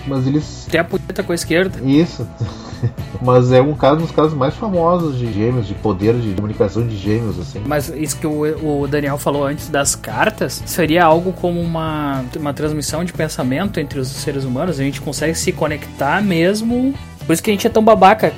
mas 0.08 0.28
eles. 0.28 0.68
Tem 0.70 0.80
a 0.80 0.84
punheta 0.84 1.24
com 1.24 1.32
a 1.32 1.36
esquerda. 1.36 1.80
Isso. 1.84 2.28
Mas 3.22 3.52
é 3.52 3.62
um 3.62 3.74
caso 3.74 4.02
dos 4.02 4.12
casos 4.12 4.34
mais 4.34 4.54
famosos 4.54 5.18
de 5.18 5.32
gêmeos, 5.32 5.66
de 5.66 5.74
poder 5.74 6.14
de 6.16 6.34
comunicação 6.34 6.86
de 6.86 6.96
gêmeos, 6.96 7.40
assim. 7.40 7.62
Mas 7.66 7.90
isso 7.90 8.18
que 8.18 8.28
o, 8.28 8.82
o 8.82 8.88
Daniel 8.88 9.18
falou 9.18 9.46
antes 9.46 9.70
das 9.70 9.96
cartas 9.96 10.62
seria 10.66 11.04
algo 11.04 11.32
como 11.34 11.60
uma, 11.60 12.24
uma 12.38 12.54
transmissão 12.54 13.04
de 13.04 13.14
pensamento 13.14 13.80
entre 13.80 14.00
os 14.00 14.10
seres 14.10 14.44
humanos. 14.44 14.80
A 14.80 14.84
gente 14.84 15.02
consegue 15.02 15.34
se 15.34 15.52
conectar 15.52 16.22
mesmo 16.22 16.94
por 17.26 17.34
isso 17.34 17.42
que 17.42 17.50
a 17.50 17.54
gente 17.54 17.66
é 17.66 17.70
tão 17.72 17.84
babaca, 17.84 18.32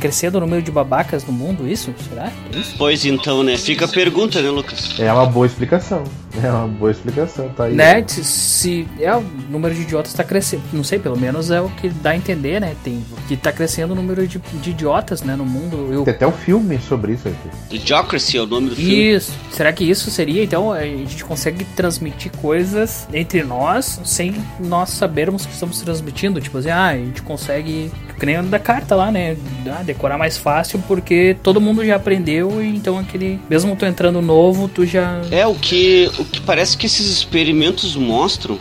crescendo 0.00 0.38
o 0.38 0.40
número 0.40 0.62
de 0.62 0.70
babacas 0.70 1.24
no 1.24 1.32
mundo, 1.32 1.66
isso? 1.66 1.92
Será? 2.08 2.30
Isso? 2.52 2.76
Pois 2.78 3.04
então, 3.04 3.42
né? 3.42 3.58
Fica 3.58 3.86
a 3.86 3.88
pergunta, 3.88 4.40
né, 4.40 4.48
Lucas? 4.50 4.94
É 5.00 5.12
uma 5.12 5.26
boa 5.26 5.46
explicação. 5.46 6.04
É 6.42 6.50
uma 6.50 6.68
boa 6.68 6.90
explicação, 6.90 7.48
tá 7.50 7.64
aí. 7.64 7.74
Né? 7.74 8.04
Se, 8.06 8.24
se 8.24 8.88
é, 9.00 9.14
o 9.14 9.22
número 9.50 9.74
de 9.74 9.82
idiotas 9.82 10.12
tá 10.12 10.22
crescendo, 10.22 10.62
não 10.72 10.84
sei, 10.84 10.98
pelo 10.98 11.18
menos 11.18 11.50
é 11.50 11.60
o 11.60 11.68
que 11.68 11.88
dá 11.88 12.10
a 12.10 12.16
entender, 12.16 12.60
né? 12.60 12.76
Tem, 12.84 13.04
que 13.26 13.36
tá 13.36 13.52
crescendo 13.52 13.92
o 13.92 13.96
número 13.96 14.26
de, 14.26 14.38
de 14.38 14.70
idiotas, 14.70 15.22
né, 15.22 15.34
no 15.34 15.44
mundo. 15.44 15.92
Eu... 15.92 16.04
Tem 16.04 16.14
até 16.14 16.26
um 16.26 16.32
filme 16.32 16.78
sobre 16.78 17.12
isso 17.12 17.28
aqui. 17.28 17.76
Idiocracy 17.76 18.36
é 18.36 18.42
o 18.42 18.46
nome 18.46 18.70
do 18.70 18.76
filme. 18.76 19.12
Isso. 19.12 19.32
Será 19.50 19.72
que 19.72 19.84
isso 19.84 20.10
seria, 20.10 20.42
então, 20.42 20.72
a 20.72 20.82
gente 20.82 21.24
consegue 21.24 21.64
transmitir 21.64 22.30
coisas 22.40 23.08
entre 23.12 23.42
nós 23.42 24.00
sem 24.04 24.34
nós 24.60 24.90
sabermos 24.90 25.44
que 25.44 25.52
estamos 25.52 25.80
transmitindo? 25.80 26.40
Tipo 26.40 26.58
assim, 26.58 26.70
ah, 26.70 26.88
a 26.88 26.96
gente 26.96 27.22
consegue 27.22 27.90
que 28.18 28.26
nem 28.26 28.42
da 28.44 28.58
carta 28.58 28.94
lá, 28.94 29.10
né? 29.10 29.36
Ah, 29.70 29.82
decorar 29.82 30.18
mais 30.18 30.36
fácil 30.36 30.82
porque 30.86 31.36
todo 31.42 31.60
mundo 31.60 31.84
já 31.84 31.96
aprendeu 31.96 32.62
e 32.62 32.68
então 32.68 32.98
aquele. 32.98 33.40
Mesmo 33.48 33.76
tu 33.76 33.84
entrando 33.84 34.20
novo, 34.20 34.68
tu 34.68 34.84
já. 34.84 35.20
É, 35.30 35.46
o 35.46 35.54
que, 35.54 36.10
o 36.18 36.24
que 36.24 36.40
parece 36.40 36.76
que 36.76 36.86
esses 36.86 37.06
experimentos 37.06 37.96
mostram 37.96 38.58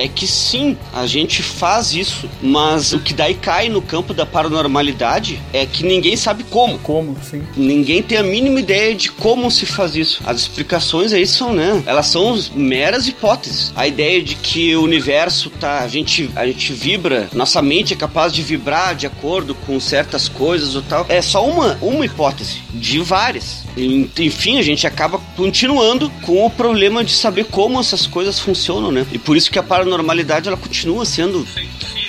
é 0.00 0.08
que 0.08 0.26
sim, 0.26 0.76
a 0.92 1.06
gente 1.06 1.42
faz 1.42 1.92
isso, 1.92 2.28
mas 2.40 2.92
o 2.92 3.00
que 3.00 3.12
daí 3.12 3.34
cai 3.34 3.68
no 3.68 3.82
campo 3.82 4.14
da 4.14 4.24
paranormalidade 4.24 5.40
é 5.52 5.66
que 5.66 5.84
ninguém 5.84 6.16
sabe 6.16 6.42
como. 6.44 6.78
Como, 6.78 7.16
sim. 7.22 7.42
Ninguém 7.56 8.02
tem 8.02 8.16
a 8.16 8.22
mínima 8.22 8.60
ideia 8.60 8.94
de 8.94 9.10
como 9.10 9.50
se 9.50 9.66
faz 9.66 9.94
isso. 9.94 10.22
As 10.24 10.40
explicações 10.40 11.12
aí 11.12 11.26
são, 11.26 11.52
né? 11.52 11.82
Elas 11.84 12.06
são 12.06 12.38
meras 12.54 13.06
hipóteses. 13.06 13.72
A 13.76 13.86
ideia 13.86 14.22
de 14.22 14.34
que 14.36 14.74
o 14.74 14.82
universo 14.82 15.50
tá, 15.50 15.80
a 15.80 15.88
gente, 15.88 16.30
a 16.34 16.46
gente 16.46 16.72
vibra, 16.72 17.28
nossa 17.34 17.60
mente 17.60 17.92
é 17.92 17.96
capaz 17.96 18.32
de 18.32 18.42
vibrar 18.42 18.94
de 18.94 19.06
acordo 19.06 19.54
com 19.54 19.78
certas 19.78 20.28
coisas 20.28 20.74
ou 20.74 20.82
tal, 20.82 21.04
é 21.08 21.20
só 21.20 21.46
uma, 21.46 21.76
uma 21.82 22.06
hipótese 22.06 22.62
de 22.72 23.00
várias. 23.00 23.64
Enfim, 23.76 24.58
a 24.58 24.62
gente 24.62 24.86
acaba 24.86 25.18
continuando 25.36 26.10
com 26.22 26.44
o 26.44 26.50
problema 26.50 27.04
de 27.04 27.12
saber 27.12 27.44
como 27.44 27.78
essas 27.78 28.06
coisas 28.06 28.38
funcionam, 28.38 28.90
né? 28.90 29.06
E 29.12 29.18
por 29.18 29.36
isso 29.36 29.50
que 29.50 29.58
a 29.58 29.62
paranormalidade 29.62 29.89
ela 29.94 30.56
continua 30.56 31.04
sendo 31.04 31.46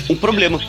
um 0.10 0.16
problema. 0.16 0.60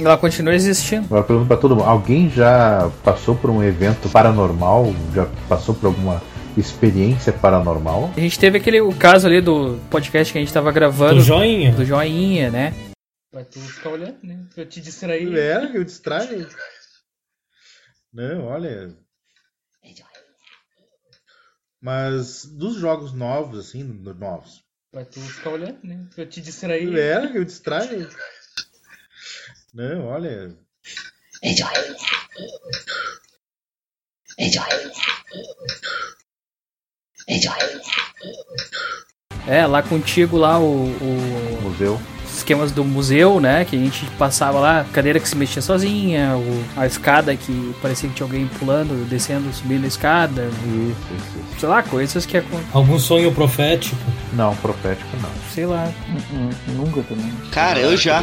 Ela 0.00 0.18
continua 0.18 0.54
existindo. 0.54 1.06
Agora 1.06 1.24
pergunto 1.24 1.48
pra 1.48 1.56
todo 1.56 1.74
mundo: 1.74 1.86
alguém 1.86 2.28
já 2.30 2.90
passou 3.02 3.34
por 3.34 3.50
um 3.50 3.62
evento 3.62 4.08
paranormal? 4.08 4.94
Já 5.14 5.26
passou 5.48 5.74
por 5.74 5.86
alguma 5.86 6.22
experiência 6.56 7.32
paranormal? 7.32 8.10
A 8.16 8.20
gente 8.20 8.38
teve 8.38 8.58
aquele 8.58 8.80
o 8.80 8.94
caso 8.94 9.26
ali 9.26 9.40
do 9.40 9.78
podcast 9.90 10.32
que 10.32 10.38
a 10.38 10.42
gente 10.42 10.52
tava 10.52 10.70
gravando. 10.72 11.16
Do 11.16 11.20
joinha. 11.20 11.72
Do 11.72 11.84
joinha, 11.84 12.50
né? 12.50 12.74
Vai 13.32 13.44
tu 13.44 13.60
ficar 13.60 13.90
olhando, 13.90 14.18
né? 14.22 14.46
Eu 14.56 14.66
te 14.66 14.80
distrair. 14.80 15.36
É, 15.36 15.70
eu 15.74 15.84
distraio. 15.84 16.46
Não, 18.12 18.46
olha. 18.46 18.94
Mas 21.80 22.44
dos 22.44 22.76
jogos 22.76 23.12
novos, 23.12 23.58
assim, 23.58 23.82
novos. 23.82 24.65
Vai 24.96 25.04
tu 25.04 25.20
ficar 25.20 25.50
olhando, 25.50 25.78
né? 25.84 26.06
Eu 26.16 26.26
te 26.26 26.40
distrair. 26.40 26.98
É, 26.98 27.36
eu 27.36 27.44
distraio. 27.44 28.08
Não, 29.74 30.06
olha. 30.06 30.56
Enjoy. 31.42 31.68
Enjoy. 34.38 34.64
Enjoy. 37.28 37.58
É, 39.46 39.66
lá 39.66 39.82
contigo 39.82 40.38
lá 40.38 40.58
o, 40.58 40.86
o... 40.86 41.60
Museu 41.60 42.00
esquemas 42.46 42.70
do 42.70 42.84
museu, 42.84 43.40
né? 43.40 43.64
Que 43.64 43.74
a 43.74 43.78
gente 43.78 44.06
passava 44.16 44.60
lá, 44.60 44.86
cadeira 44.92 45.18
que 45.18 45.28
se 45.28 45.36
mexia 45.36 45.60
sozinha, 45.60 46.36
o, 46.36 46.64
a 46.76 46.86
escada 46.86 47.34
que 47.34 47.74
parecia 47.82 48.08
que 48.08 48.14
tinha 48.14 48.24
alguém 48.24 48.46
pulando, 48.46 49.04
descendo, 49.08 49.52
subindo 49.52 49.84
a 49.84 49.88
escada. 49.88 50.42
Isso, 50.42 50.96
isso, 51.16 51.38
isso. 51.38 51.60
Sei 51.60 51.68
lá, 51.68 51.82
coisas 51.82 52.24
que 52.24 52.36
é. 52.36 52.44
Algum 52.72 52.98
sonho 52.98 53.32
profético? 53.32 53.96
Não, 54.32 54.54
profético 54.56 55.08
não. 55.20 55.30
Sei 55.52 55.66
lá. 55.66 55.90
Nunca 56.68 57.02
também. 57.02 57.32
Cara, 57.50 57.80
eu 57.80 57.96
já. 57.96 58.22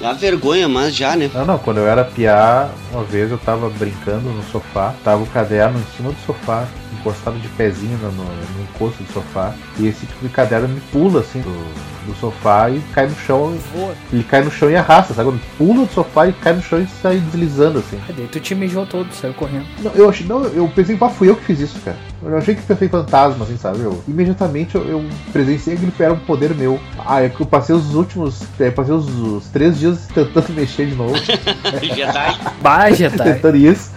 Dá 0.00 0.14
vergonha, 0.14 0.66
mas 0.66 0.96
já, 0.96 1.14
né? 1.14 1.30
Não, 1.32 1.44
não, 1.44 1.58
quando 1.58 1.76
eu 1.76 1.86
era 1.86 2.02
piá, 2.04 2.70
uma 2.90 3.04
vez 3.04 3.30
eu 3.30 3.38
tava 3.38 3.68
brincando 3.68 4.30
no 4.30 4.42
sofá, 4.50 4.94
tava 5.04 5.22
o 5.22 5.26
caderno 5.26 5.78
em 5.78 5.96
cima 5.96 6.10
do 6.10 6.18
sofá, 6.24 6.66
encostado 7.00 7.38
de 7.38 7.48
pezinho 7.48 7.98
no, 7.98 8.10
no 8.12 8.62
encosto 8.62 9.02
do 9.02 9.12
sofá, 9.12 9.54
e 9.78 9.86
esse 9.86 10.06
tipo 10.06 10.26
de 10.26 10.28
caderno 10.28 10.68
me 10.68 10.80
pula 10.92 11.20
assim 11.20 11.40
do, 11.40 12.06
do 12.06 12.14
sofá 12.18 12.70
e 12.70 12.80
cai 12.92 13.06
no 13.06 13.16
chão. 13.16 13.56
Voa. 13.74 13.94
Ele 14.12 14.24
cai 14.24 14.42
no 14.42 14.50
chão 14.50 14.70
e 14.70 14.76
arrasta, 14.76 15.14
sabe? 15.14 15.30
Ele 15.30 15.40
pula 15.56 15.86
do 15.86 15.92
sofá 15.92 16.28
e 16.28 16.32
cai 16.32 16.52
no 16.52 16.62
chão 16.62 16.80
e 16.80 16.86
sai 16.86 17.18
deslizando 17.18 17.78
assim. 17.78 17.98
Cadê? 18.06 18.22
Tu 18.24 18.40
te 18.40 18.54
mijou 18.54 18.86
todo, 18.86 19.12
saiu 19.12 19.34
correndo. 19.34 19.66
Não, 19.82 19.92
eu 19.92 20.08
achei, 20.08 20.26
não, 20.26 20.44
eu 20.44 20.68
pensei, 20.68 20.96
ah, 21.00 21.08
fui 21.08 21.28
eu 21.28 21.36
que 21.36 21.44
fiz 21.44 21.60
isso, 21.60 21.78
cara. 21.80 21.96
Eu 22.22 22.36
achei 22.36 22.54
que 22.54 22.62
pensei 22.62 22.86
em 22.86 22.90
fantasma, 22.90 23.44
assim, 23.44 23.56
sabe? 23.56 23.80
Eu, 23.80 24.02
imediatamente 24.06 24.74
eu, 24.74 24.86
eu 24.86 25.04
presenciei 25.32 25.76
que 25.76 26.02
era 26.02 26.12
um 26.12 26.18
poder 26.18 26.54
meu. 26.54 26.78
Ah, 26.98 27.22
eu 27.22 27.46
passei 27.46 27.74
os 27.74 27.94
últimos. 27.94 28.42
Eu 28.58 28.72
passei 28.72 28.94
os, 28.94 29.08
os 29.08 29.46
três 29.46 29.78
dias 29.78 30.06
tentando 30.14 30.48
mexer 30.52 30.86
de 30.86 30.94
novo. 30.94 31.14
Jedi. 31.82 32.38
Bah, 32.60 32.90
Jedi. 32.90 33.16
tentando 33.16 33.56
isso, 33.56 33.90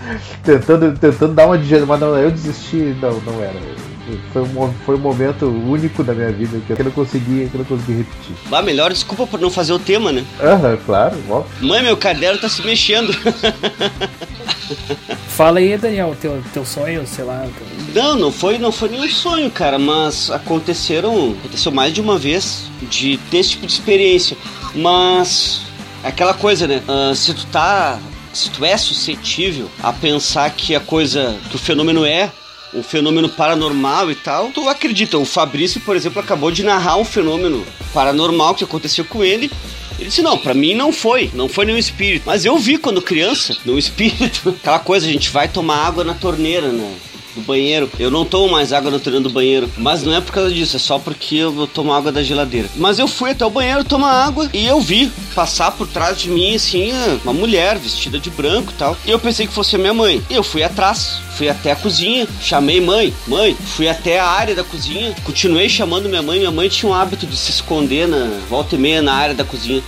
tentando, 0.44 0.98
tentando 0.98 1.34
dar 1.34 1.48
uma 1.48 1.58
digestão, 1.58 1.88
mas 1.88 2.00
não, 2.00 2.18
eu 2.18 2.32
desisti, 2.32 2.96
não, 3.02 3.20
não 3.22 3.44
era. 3.44 3.60
Foi 4.32 4.42
um, 4.42 4.74
foi 4.86 4.96
um 4.96 5.00
momento 5.00 5.48
único 5.48 6.04
da 6.04 6.14
minha 6.14 6.32
vida 6.32 6.60
que 6.66 6.74
eu 6.74 6.86
não 6.86 6.92
consegui, 6.92 7.48
que 7.50 7.56
eu 7.56 7.60
não 7.60 7.66
consegui 7.66 7.94
repetir. 7.94 8.36
Bah, 8.50 8.62
melhor 8.62 8.92
desculpa 8.92 9.26
por 9.26 9.40
não 9.40 9.50
fazer 9.50 9.74
o 9.74 9.80
tema, 9.80 10.12
né? 10.12 10.24
Aham, 10.42 10.78
claro, 10.86 11.16
óbvio. 11.30 11.68
Mãe, 11.68 11.82
meu 11.82 11.98
caderno 11.98 12.40
tá 12.40 12.50
se 12.50 12.66
mexendo. 12.66 13.14
Fala 15.36 15.58
aí, 15.60 15.76
Daniel, 15.78 16.16
teu, 16.22 16.44
teu 16.54 16.64
sonho, 16.64 17.08
sei 17.08 17.24
lá. 17.26 17.48
teu- 17.58 18.04
Não, 18.04 18.16
não 18.16 18.32
foi, 18.32 18.60
não 18.60 18.72
foi 18.72 18.90
nenhum 18.90 19.10
sonho, 19.10 19.50
cara, 19.50 19.80
mas 19.80 20.30
aconteceram, 20.30 21.36
aconteceu 21.40 21.72
mais 21.72 21.92
de 21.92 22.00
uma 22.02 22.18
vez 22.20 22.66
de 22.84 23.18
ter 23.32 23.38
esse 23.40 23.52
tipo 23.52 23.66
de 23.66 23.74
experiência. 23.74 24.38
Mas 24.76 25.62
é 26.04 26.10
aquela 26.10 26.34
coisa, 26.36 26.68
né? 26.68 26.84
Ah, 26.88 27.14
se 27.16 27.34
tu 27.34 27.48
tá, 27.48 27.98
se 28.32 28.50
tu 28.52 28.64
é 28.64 28.78
suscetível 28.78 29.70
a 29.82 29.92
pensar 29.92 30.50
que 30.52 30.76
a 30.76 30.80
coisa, 30.80 31.36
que 31.50 31.56
o 31.56 31.60
fenômeno 31.60 32.06
é 32.06 32.32
um 32.72 32.84
fenômeno 32.84 33.30
paranormal 33.30 34.12
e 34.12 34.16
tal, 34.16 34.50
tu 34.50 34.68
acredita. 34.70 35.18
O 35.18 35.26
Fabrício, 35.26 35.82
por 35.82 35.96
exemplo, 35.96 36.20
acabou 36.20 36.52
de 36.52 36.64
narrar 36.64 36.98
um 36.98 37.06
fenômeno 37.06 37.66
paranormal 37.94 38.54
que 38.56 38.64
aconteceu 38.64 39.06
com 39.06 39.24
ele. 39.24 39.52
Ele 40.00 40.10
disse, 40.10 40.22
não, 40.22 40.38
pra 40.38 40.54
mim 40.54 40.74
não 40.74 40.92
foi, 40.92 41.30
não 41.34 41.48
foi 41.48 41.66
nenhum 41.66 41.78
espírito. 41.78 42.24
Mas 42.26 42.46
eu 42.46 42.58
vi 42.58 42.78
quando 42.78 43.02
criança, 43.02 43.56
no 43.66 43.78
espírito, 43.78 44.50
aquela 44.62 44.80
coisa, 44.80 45.06
a 45.06 45.12
gente 45.12 45.30
vai 45.30 45.48
tomar 45.48 45.86
água 45.86 46.04
na 46.04 46.14
torneira, 46.14 46.70
né? 46.70 46.96
Do 47.36 47.42
banheiro. 47.42 47.90
Eu 48.00 48.12
não 48.12 48.26
tomo 48.26 48.52
mais 48.52 48.72
água 48.72 48.92
na 48.92 49.00
torneira 49.00 49.28
do 49.28 49.34
banheiro. 49.34 49.70
Mas 49.78 50.04
não 50.04 50.14
é 50.14 50.22
por 50.22 50.32
causa 50.32 50.52
disso, 50.52 50.76
é 50.76 50.80
só 50.80 51.00
porque 51.00 51.36
eu 51.36 51.68
tomo 51.68 51.94
água 51.94 52.12
da 52.12 52.24
geladeira. 52.24 52.70
Mas 52.76 53.00
eu 53.00 53.08
fui 53.08 53.32
até 53.32 53.46
o 53.46 53.50
banheiro 53.50 53.84
tomar 53.84 54.26
água 54.26 54.50
e 54.54 54.66
eu 54.66 54.80
vi 54.80 55.12
passar 55.34 55.72
por 55.72 55.88
trás 55.88 56.20
de 56.20 56.30
mim, 56.30 56.56
assim, 56.56 56.92
uma 57.24 57.34
mulher 57.34 57.78
vestida 57.78 58.20
de 58.20 58.30
branco 58.30 58.72
e 58.72 58.76
tal. 58.76 58.98
E 59.06 59.12
eu 59.12 59.20
pensei 59.20 59.48
que 59.48 59.54
fosse 59.54 59.76
a 59.76 59.80
minha 59.80 59.94
mãe. 59.94 60.22
E 60.30 60.36
eu 60.36 60.44
fui 60.44 60.64
atrás, 60.64 61.20
fui 61.38 61.50
até 61.50 61.72
a 61.72 61.76
cozinha, 61.76 62.28
chamei 62.42 62.80
mãe, 62.80 63.14
mãe, 63.28 63.56
fui 63.56 63.88
até 63.88 64.20
a 64.20 64.28
área 64.28 64.56
da 64.56 64.64
cozinha, 64.64 65.16
continuei 65.24 65.70
chamando 65.70 66.10
minha 66.10 66.22
mãe. 66.22 66.40
Minha 66.40 66.52
mãe 66.52 66.70
tinha 66.70 66.90
um 66.90 66.94
hábito 66.94 67.26
de 67.26 67.36
se 67.36 67.52
esconder 67.52 68.08
na 68.08 68.40
volta 68.50 68.76
e 68.76 68.78
meia 68.78 69.02
na 69.02 69.14
área 69.14 69.36
da 69.36 69.44
cozinha. 69.44 69.82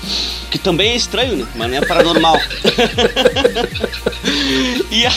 Que 0.49 0.57
também 0.57 0.91
é 0.91 0.95
estranho, 0.95 1.35
né? 1.35 1.45
Mas 1.55 1.69
não 1.69 1.77
é 1.77 1.85
paranormal. 1.85 2.39
e 4.89 5.05
a... 5.05 5.11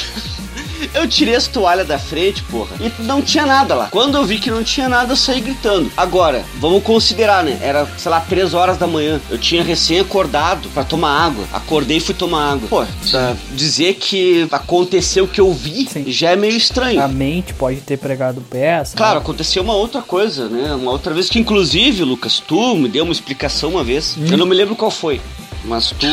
Eu 0.94 1.08
tirei 1.08 1.34
as 1.34 1.46
toalhas 1.46 1.86
da 1.86 1.98
frente, 1.98 2.42
porra, 2.44 2.76
e 2.80 3.02
não 3.02 3.20
tinha 3.22 3.46
nada 3.46 3.74
lá. 3.74 3.88
Quando 3.90 4.16
eu 4.16 4.24
vi 4.24 4.38
que 4.38 4.50
não 4.50 4.62
tinha 4.62 4.88
nada, 4.88 5.12
eu 5.12 5.16
saí 5.16 5.40
gritando. 5.40 5.90
Agora, 5.96 6.44
vamos 6.58 6.82
considerar, 6.82 7.42
né? 7.44 7.58
Era, 7.60 7.86
sei 7.96 8.10
lá, 8.10 8.20
3 8.20 8.54
horas 8.54 8.78
da 8.78 8.86
manhã. 8.86 9.20
Eu 9.30 9.38
tinha 9.38 9.62
recém 9.62 10.00
acordado 10.00 10.68
pra 10.70 10.84
tomar 10.84 11.10
água. 11.10 11.44
Acordei 11.52 11.98
e 11.98 12.00
fui 12.00 12.14
tomar 12.14 12.52
água. 12.52 12.68
Pô, 12.68 12.86
pra 13.10 13.36
dizer 13.52 13.94
que 13.94 14.46
aconteceu 14.50 15.24
o 15.24 15.28
que 15.28 15.40
eu 15.40 15.52
vi 15.52 15.88
Sim. 15.88 16.04
já 16.10 16.30
é 16.30 16.36
meio 16.36 16.56
estranho. 16.56 17.02
A 17.02 17.08
mente 17.08 17.54
pode 17.54 17.80
ter 17.80 17.96
pregado 17.96 18.40
peça. 18.40 18.96
Claro, 18.96 19.18
aconteceu 19.18 19.62
uma 19.62 19.74
outra 19.74 20.02
coisa, 20.02 20.48
né? 20.48 20.74
Uma 20.74 20.90
outra 20.90 21.12
vez 21.12 21.28
que, 21.28 21.38
inclusive, 21.38 22.04
Lucas, 22.04 22.42
tu 22.46 22.74
me 22.76 22.88
deu 22.88 23.04
uma 23.04 23.12
explicação 23.12 23.70
uma 23.70 23.84
vez. 23.84 24.16
Eu 24.30 24.36
não 24.36 24.46
me 24.46 24.54
lembro 24.54 24.76
qual 24.76 24.90
foi, 24.90 25.20
mas 25.64 25.90
tu. 25.90 26.06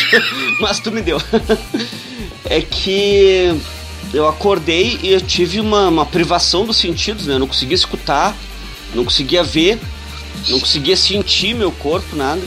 mas 0.60 0.80
tu 0.80 0.90
me 0.90 1.02
deu. 1.02 1.20
é 2.48 2.60
que 2.60 3.60
eu 4.12 4.26
acordei 4.28 4.98
e 5.02 5.12
eu 5.12 5.20
tive 5.20 5.60
uma, 5.60 5.88
uma 5.88 6.06
privação 6.06 6.64
dos 6.64 6.76
sentidos, 6.76 7.26
né? 7.26 7.34
Eu 7.34 7.38
não 7.40 7.46
conseguia 7.46 7.74
escutar, 7.74 8.36
não 8.94 9.04
conseguia 9.04 9.42
ver, 9.42 9.78
não 10.48 10.60
conseguia 10.60 10.96
sentir 10.96 11.54
meu 11.54 11.72
corpo, 11.72 12.14
nada. 12.16 12.40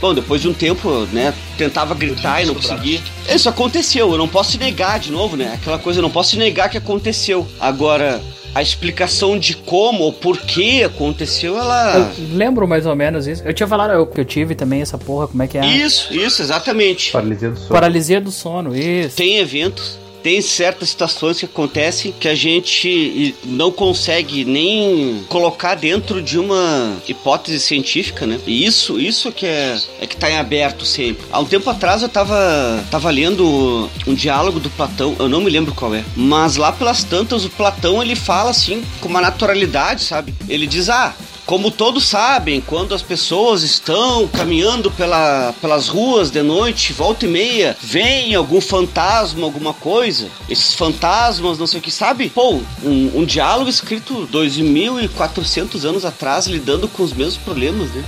Bom, 0.00 0.14
depois 0.14 0.40
de 0.40 0.48
um 0.48 0.54
tempo, 0.54 1.06
né, 1.12 1.34
tentava 1.58 1.94
gritar 1.94 2.42
e 2.42 2.46
não 2.46 2.54
conseguia. 2.54 3.00
Isso 3.28 3.48
aconteceu, 3.48 4.10
eu 4.10 4.16
não 4.16 4.28
posso 4.28 4.58
negar 4.58 4.98
de 4.98 5.12
novo, 5.12 5.36
né? 5.36 5.52
Aquela 5.54 5.78
coisa, 5.78 5.98
eu 5.98 6.02
não 6.02 6.10
posso 6.10 6.38
negar 6.38 6.70
que 6.70 6.78
aconteceu. 6.78 7.46
Agora, 7.60 8.18
a 8.54 8.62
explicação 8.62 9.38
de 9.38 9.54
como 9.54 10.04
ou 10.04 10.12
por 10.12 10.38
que 10.38 10.82
aconteceu, 10.82 11.58
ela. 11.58 12.12
Eu 12.18 12.36
lembro 12.36 12.66
mais 12.66 12.86
ou 12.86 12.96
menos 12.96 13.26
isso. 13.26 13.42
Eu 13.44 13.52
tinha 13.52 13.66
falado 13.66 13.92
eu, 13.92 14.06
que 14.06 14.18
eu 14.18 14.24
tive 14.24 14.54
também 14.54 14.80
essa 14.80 14.96
porra, 14.96 15.28
como 15.28 15.42
é 15.42 15.46
que 15.46 15.58
é? 15.58 15.66
Isso, 15.66 16.14
isso, 16.14 16.40
exatamente. 16.40 17.12
Paralisia 17.12 17.50
do 17.50 17.56
sono. 17.58 17.68
Paralisia 17.68 18.20
do 18.20 18.30
sono, 18.30 18.76
isso. 18.76 19.16
Tem 19.16 19.36
eventos, 19.36 19.98
tem 20.22 20.40
certas 20.40 20.90
situações 20.90 21.38
que 21.38 21.44
acontecem 21.44 22.12
que 22.12 22.28
a 22.28 22.34
gente 22.34 23.34
não 23.44 23.70
consegue 23.70 24.44
nem 24.44 25.24
colocar 25.28 25.74
dentro 25.74 26.22
de 26.22 26.38
uma 26.38 26.96
hipótese 27.08 27.60
científica, 27.60 28.26
né? 28.26 28.38
E 28.46 28.64
isso, 28.64 28.98
isso 28.98 29.32
que 29.32 29.46
é, 29.46 29.78
é 30.00 30.06
que 30.06 30.16
tá 30.16 30.30
em 30.30 30.36
aberto 30.36 30.84
sempre. 30.84 31.24
Há 31.30 31.40
um 31.40 31.44
tempo 31.44 31.68
atrás 31.68 32.02
eu 32.02 32.08
tava, 32.08 32.84
tava 32.90 33.10
lendo 33.10 33.88
um 34.06 34.14
diálogo 34.14 34.60
do 34.60 34.70
Platão, 34.70 35.16
eu 35.18 35.28
não 35.28 35.40
me 35.40 35.50
lembro 35.50 35.74
qual 35.74 35.94
é, 35.94 36.04
mas 36.16 36.56
lá 36.56 36.72
pelas 36.72 37.04
tantas 37.04 37.44
o 37.44 37.50
Platão 37.50 38.02
ele 38.02 38.14
fala 38.14 38.50
assim 38.50 38.82
com 39.00 39.08
uma 39.08 39.20
naturalidade, 39.20 40.02
sabe? 40.02 40.34
Ele 40.48 40.66
diz: 40.66 40.88
"Ah, 40.88 41.14
como 41.50 41.68
todos 41.68 42.04
sabem, 42.04 42.60
quando 42.60 42.94
as 42.94 43.02
pessoas 43.02 43.64
estão 43.64 44.28
caminhando 44.28 44.88
pela, 44.88 45.52
pelas 45.60 45.88
ruas 45.88 46.30
de 46.30 46.40
noite, 46.44 46.92
volta 46.92 47.26
e 47.26 47.28
meia, 47.28 47.76
vem 47.82 48.36
algum 48.36 48.60
fantasma, 48.60 49.42
alguma 49.46 49.74
coisa, 49.74 50.28
esses 50.48 50.76
fantasmas, 50.76 51.58
não 51.58 51.66
sei 51.66 51.80
o 51.80 51.82
que, 51.82 51.90
sabe? 51.90 52.30
Pô, 52.30 52.60
um, 52.84 53.10
um 53.16 53.24
diálogo 53.24 53.68
escrito 53.68 54.28
2.400 54.32 55.82
anos 55.82 56.04
atrás, 56.04 56.46
lidando 56.46 56.86
com 56.86 57.02
os 57.02 57.12
mesmos 57.12 57.38
problemas, 57.38 57.90
né? 57.90 58.04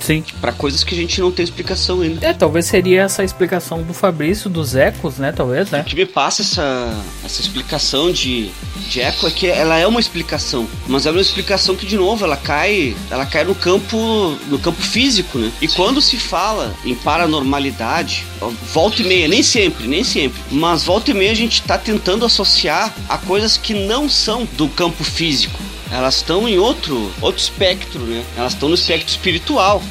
Sim. 0.00 0.24
Pra 0.40 0.52
coisas 0.52 0.84
que 0.84 0.94
a 0.94 0.96
gente 0.96 1.20
não 1.20 1.30
tem 1.30 1.44
explicação 1.44 2.00
ainda. 2.00 2.24
É, 2.24 2.32
talvez 2.32 2.66
seria 2.66 3.02
essa 3.02 3.24
explicação 3.24 3.82
do 3.82 3.92
Fabrício, 3.92 4.48
dos 4.48 4.74
ecos, 4.74 5.18
né? 5.18 5.32
Talvez, 5.32 5.70
né? 5.70 5.80
O 5.80 5.84
que 5.84 5.96
me 5.96 6.06
passa 6.06 6.42
essa, 6.42 7.04
essa 7.24 7.40
explicação 7.40 8.10
de, 8.10 8.50
de 8.88 9.00
eco 9.00 9.26
é 9.26 9.30
que 9.30 9.46
ela 9.46 9.76
é 9.76 9.86
uma 9.86 10.00
explicação, 10.00 10.68
mas 10.86 11.06
é 11.06 11.10
uma 11.10 11.20
explicação 11.20 11.74
que 11.76 11.86
de 11.86 11.96
novo 11.96 12.24
ela 12.24 12.36
cai, 12.36 12.96
ela 13.10 13.26
cai 13.26 13.44
no 13.44 13.54
campo 13.54 14.36
no 14.48 14.58
campo 14.58 14.80
físico, 14.80 15.38
né? 15.38 15.52
E 15.60 15.68
quando 15.68 16.00
se 16.00 16.16
fala 16.16 16.74
em 16.84 16.94
paranormalidade, 16.94 18.24
volta 18.72 19.02
e 19.02 19.04
meia, 19.04 19.28
nem 19.28 19.42
sempre, 19.42 19.86
nem 19.86 20.04
sempre, 20.04 20.40
mas 20.50 20.84
volta 20.84 21.10
e 21.10 21.14
meia 21.14 21.32
a 21.32 21.36
gente 21.36 21.62
tá 21.62 21.76
tentando 21.76 22.24
associar 22.24 22.94
a 23.08 23.18
coisas 23.18 23.56
que 23.56 23.74
não 23.74 24.08
são 24.08 24.46
do 24.56 24.68
campo 24.68 25.04
físico. 25.04 25.67
Elas 25.90 26.16
estão 26.16 26.46
em 26.48 26.58
outro, 26.58 27.10
outro 27.20 27.40
espectro, 27.40 28.00
né? 28.00 28.22
Elas 28.36 28.52
estão 28.52 28.68
no 28.68 28.74
espectro 28.74 29.08
espiritual. 29.08 29.82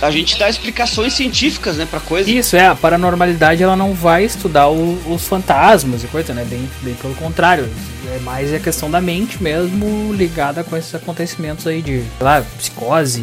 A 0.00 0.10
gente 0.10 0.38
dá 0.38 0.48
explicações 0.48 1.14
científicas, 1.14 1.76
né, 1.76 1.86
pra 1.88 1.98
coisa. 2.00 2.30
Isso, 2.30 2.54
é, 2.56 2.66
a 2.66 2.74
paranormalidade 2.74 3.62
ela 3.62 3.74
não 3.76 3.92
vai 3.94 4.24
estudar 4.24 4.68
o- 4.68 5.00
os 5.12 5.26
fantasmas 5.26 6.04
e 6.04 6.06
coisa, 6.08 6.32
né? 6.34 6.44
Bem, 6.48 6.68
bem 6.82 6.94
pelo 6.94 7.14
contrário. 7.14 7.68
É 8.14 8.18
mais 8.20 8.52
a 8.52 8.58
questão 8.60 8.90
da 8.90 9.00
mente 9.00 9.42
mesmo 9.42 10.12
ligada 10.12 10.62
com 10.62 10.76
esses 10.76 10.94
acontecimentos 10.94 11.66
aí 11.66 11.80
de, 11.80 11.98
sei 12.00 12.04
lá, 12.20 12.44
psicose, 12.58 13.22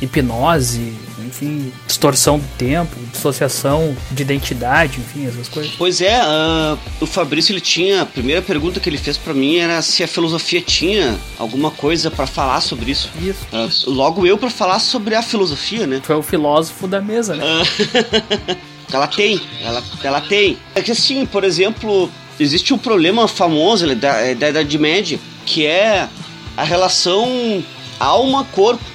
hipnose, 0.00 0.92
enfim, 1.32 1.72
distorção 1.86 2.38
do 2.38 2.46
tempo, 2.58 2.94
dissociação 3.10 3.96
de 4.10 4.22
identidade, 4.22 5.00
enfim, 5.00 5.26
essas 5.26 5.48
coisas. 5.48 5.72
Pois 5.78 6.02
é, 6.02 6.14
ah, 6.20 6.76
o 7.00 7.06
Fabrício 7.06 7.52
ele 7.52 7.60
tinha. 7.60 8.02
A 8.02 8.06
primeira 8.06 8.42
pergunta 8.42 8.78
que 8.78 8.88
ele 8.88 8.98
fez 8.98 9.16
pra 9.16 9.32
mim 9.32 9.56
era 9.56 9.80
se 9.80 10.04
a 10.04 10.06
filosofia 10.08 10.60
tinha 10.60 11.18
alguma 11.38 11.70
coisa 11.70 12.10
pra 12.10 12.26
falar 12.26 12.60
sobre 12.60 12.90
isso. 12.90 13.10
Isso. 13.20 13.46
Ah, 13.50 13.68
logo 13.86 14.26
eu 14.26 14.36
pra 14.36 14.50
falar 14.50 14.78
sobre 14.78 15.14
a 15.14 15.22
filosofia, 15.22 15.86
né? 15.86 16.00
Foi 16.02 16.16
o 16.16 16.22
filósofo 16.22 16.86
da 16.86 17.00
mesa, 17.00 17.34
né? 17.34 17.44
Ah, 17.44 18.56
ela 18.92 19.06
tem, 19.06 19.40
ela, 19.62 19.82
ela 20.02 20.20
tem. 20.20 20.58
É 20.74 20.82
que 20.82 20.92
assim, 20.92 21.24
por 21.24 21.44
exemplo, 21.44 22.10
existe 22.38 22.74
um 22.74 22.78
problema 22.78 23.26
famoso 23.26 23.86
né, 23.86 23.94
da, 23.94 24.34
da 24.34 24.50
Idade 24.50 24.78
Média, 24.78 25.18
que 25.46 25.64
é 25.64 26.08
a 26.56 26.64
relação 26.64 27.64
alma-corpo. 27.98 28.91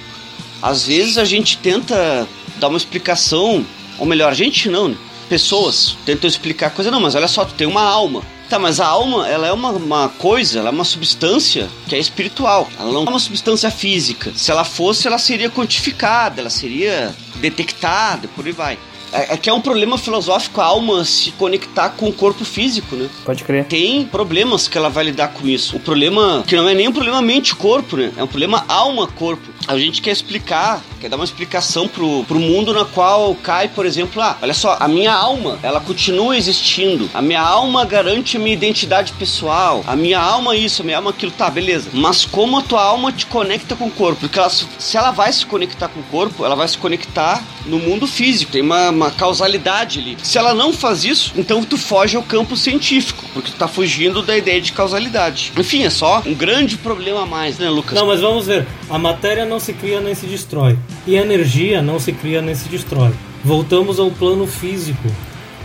Às 0.62 0.86
vezes 0.86 1.18
a 1.18 1.24
gente 1.24 1.58
tenta 1.58 2.26
dar 2.58 2.68
uma 2.68 2.76
explicação, 2.76 3.64
ou 3.98 4.06
melhor, 4.06 4.32
a 4.32 4.34
gente 4.34 4.68
não, 4.68 4.88
né? 4.88 4.96
Pessoas 5.28 5.96
tentam 6.04 6.28
explicar 6.28 6.70
coisa, 6.70 6.90
não, 6.90 7.00
mas 7.00 7.14
olha 7.14 7.28
só, 7.28 7.44
tu 7.44 7.54
tem 7.54 7.66
uma 7.66 7.82
alma. 7.82 8.22
Tá, 8.48 8.58
mas 8.58 8.80
a 8.80 8.86
alma, 8.86 9.28
ela 9.28 9.46
é 9.46 9.52
uma, 9.52 9.70
uma 9.70 10.08
coisa, 10.08 10.58
ela 10.58 10.68
é 10.68 10.72
uma 10.72 10.84
substância 10.84 11.68
que 11.86 11.94
é 11.94 11.98
espiritual. 11.98 12.68
Ela 12.78 12.90
não 12.90 13.04
é 13.04 13.08
uma 13.10 13.18
substância 13.18 13.70
física. 13.70 14.32
Se 14.34 14.50
ela 14.50 14.64
fosse, 14.64 15.06
ela 15.06 15.18
seria 15.18 15.50
quantificada, 15.50 16.40
ela 16.40 16.50
seria 16.50 17.14
conectada, 17.40 18.26
por 18.28 18.46
aí 18.46 18.52
vai. 18.52 18.78
É, 19.12 19.34
é 19.34 19.36
que 19.36 19.48
é 19.48 19.52
um 19.52 19.60
problema 19.60 19.96
filosófico 19.96 20.60
a 20.60 20.64
alma 20.64 21.04
se 21.04 21.30
conectar 21.32 21.90
com 21.90 22.08
o 22.08 22.12
corpo 22.12 22.44
físico, 22.44 22.94
né? 22.94 23.08
Pode 23.24 23.44
crer. 23.44 23.64
Tem 23.64 24.04
problemas 24.04 24.68
que 24.68 24.76
ela 24.76 24.88
vai 24.88 25.04
lidar 25.04 25.28
com 25.28 25.46
isso. 25.46 25.76
O 25.76 25.80
problema, 25.80 26.44
que 26.46 26.56
não 26.56 26.68
é 26.68 26.74
nem 26.74 26.88
um 26.88 26.92
problema 26.92 27.20
mente-corpo, 27.22 27.96
né? 27.96 28.12
É 28.16 28.22
um 28.22 28.26
problema 28.26 28.64
alma-corpo. 28.68 29.48
A 29.66 29.76
gente 29.78 30.00
quer 30.00 30.10
explicar, 30.10 30.82
quer 31.00 31.08
dar 31.08 31.16
uma 31.16 31.24
explicação 31.24 31.88
pro, 31.88 32.24
pro 32.24 32.38
mundo 32.38 32.72
na 32.72 32.84
qual 32.84 33.34
cai, 33.34 33.68
por 33.68 33.84
exemplo, 33.86 34.20
ah, 34.22 34.36
olha 34.40 34.54
só, 34.54 34.76
a 34.80 34.88
minha 34.88 35.12
alma, 35.12 35.58
ela 35.62 35.80
continua 35.80 36.36
existindo. 36.36 37.08
A 37.12 37.20
minha 37.20 37.42
alma 37.42 37.84
garante 37.84 38.37
a 38.38 38.42
minha 38.42 38.54
identidade 38.54 39.12
pessoal. 39.12 39.84
A 39.86 39.94
minha 39.94 40.18
alma 40.18 40.56
isso, 40.56 40.82
a 40.82 40.84
minha 40.84 40.96
alma 40.96 41.10
aquilo. 41.10 41.32
Tá, 41.32 41.50
beleza. 41.50 41.90
Mas 41.92 42.24
como 42.24 42.58
a 42.58 42.62
tua 42.62 42.82
alma 42.82 43.12
te 43.12 43.26
conecta 43.26 43.76
com 43.76 43.86
o 43.86 43.90
corpo? 43.90 44.20
Porque 44.20 44.38
ela, 44.38 44.48
se 44.50 44.96
ela 44.96 45.10
vai 45.10 45.32
se 45.32 45.44
conectar 45.44 45.88
com 45.88 46.00
o 46.00 46.04
corpo, 46.04 46.44
ela 46.44 46.54
vai 46.54 46.66
se 46.66 46.78
conectar 46.78 47.42
no 47.66 47.78
mundo 47.78 48.06
físico. 48.06 48.52
Tem 48.52 48.62
uma, 48.62 48.90
uma 48.90 49.10
causalidade 49.10 49.98
ali. 49.98 50.16
Se 50.22 50.38
ela 50.38 50.54
não 50.54 50.72
faz 50.72 51.04
isso, 51.04 51.32
então 51.36 51.62
tu 51.64 51.76
foge 51.76 52.16
ao 52.16 52.22
campo 52.22 52.56
científico, 52.56 53.24
porque 53.34 53.50
tu 53.50 53.56
tá 53.56 53.68
fugindo 53.68 54.22
da 54.22 54.36
ideia 54.36 54.60
de 54.60 54.72
causalidade. 54.72 55.52
Enfim, 55.56 55.84
é 55.84 55.90
só 55.90 56.22
um 56.24 56.34
grande 56.34 56.76
problema 56.76 57.22
a 57.22 57.26
mais, 57.26 57.58
né, 57.58 57.68
Lucas? 57.68 57.94
Não, 57.94 58.06
mas 58.06 58.20
vamos 58.20 58.46
ver. 58.46 58.66
A 58.88 58.98
matéria 58.98 59.44
não 59.44 59.60
se 59.60 59.72
cria 59.72 60.00
nem 60.00 60.14
se 60.14 60.26
destrói. 60.26 60.78
E 61.06 61.18
a 61.18 61.22
energia 61.22 61.82
não 61.82 61.98
se 61.98 62.12
cria 62.12 62.40
nem 62.40 62.54
se 62.54 62.68
destrói. 62.68 63.12
Voltamos 63.44 64.00
ao 64.00 64.10
plano 64.10 64.46
físico 64.46 65.08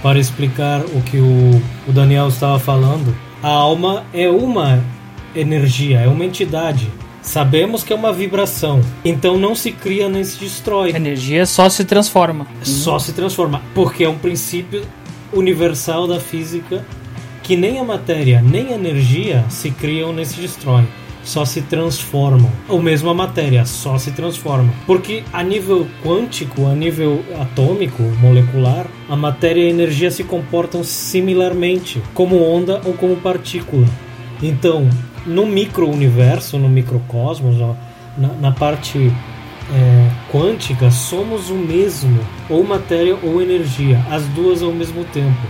para 0.04 0.20
explicar 0.20 0.82
o 0.82 1.01
que 1.01 1.18
o, 1.18 1.62
o 1.88 1.91
Daniel 1.93 2.28
estava 2.28 2.60
falando. 2.60 3.16
A 3.41 3.47
alma 3.47 4.04
é 4.14 4.30
uma 4.30 4.84
energia, 5.34 6.01
é 6.01 6.08
uma 6.08 6.26
entidade. 6.26 6.91
Sabemos 7.22 7.84
que 7.84 7.93
é 7.93 7.95
uma 7.95 8.12
vibração, 8.12 8.82
então 9.06 9.38
não 9.38 9.56
se 9.56 9.72
cria 9.72 10.10
nem 10.10 10.26
se 10.26 10.38
destrói. 10.38 10.91
A 10.91 10.97
energia 10.97 11.45
só 11.45 11.70
se 11.70 11.86
transforma. 11.86 12.45
Só 12.62 12.99
se 12.99 13.14
transforma, 13.14 13.62
porque 13.74 14.04
é 14.04 14.10
um 14.10 14.18
princípio 14.18 14.84
universal 15.32 16.06
da 16.06 16.20
física 16.20 16.86
que 17.41 17.56
nem 17.56 17.80
a 17.80 17.84
matéria 17.84 18.41
nem 18.41 18.68
a 18.68 18.76
energia 18.76 19.45
se 19.49 19.72
criam 19.72 20.12
nem 20.12 20.26
se 20.26 20.39
destroem. 20.39 20.88
Só 21.24 21.45
se 21.45 21.61
transformam. 21.61 22.51
Ou 22.67 22.82
mesmo 22.82 23.09
a 23.09 23.13
matéria 23.13 23.65
só 23.65 23.97
se 23.97 24.11
transforma. 24.11 24.74
Porque 24.86 25.24
a 25.32 25.41
nível 25.41 25.88
quântico, 26.03 26.65
a 26.67 26.76
nível 26.76 27.24
atômico, 27.39 28.03
molecular, 28.21 28.86
a 29.09 29.15
matéria 29.15 29.61
e 29.61 29.67
a 29.67 29.69
energia 29.69 30.11
se 30.11 30.24
comportam 30.24 30.84
similarmente, 30.84 32.01
como 32.13 32.43
onda 32.43 32.82
ou 32.86 32.93
como 32.93 33.15
partícula. 33.17 33.88
Então, 34.41 34.89
no 35.26 35.45
micro-universo, 35.45 36.57
no 36.57 36.67
microcosmos, 36.67 37.55
na, 38.17 38.28
na 38.39 38.51
parte 38.51 39.11
é, 39.71 40.09
quântica, 40.32 40.91
somos 40.91 41.49
o 41.49 41.55
mesmo, 41.55 42.19
ou 42.49 42.63
matéria 42.63 43.17
ou 43.21 43.41
energia, 43.41 44.03
as 44.09 44.24
duas 44.30 44.61
ao 44.61 44.71
mesmo 44.71 45.05
tempo. 45.05 45.41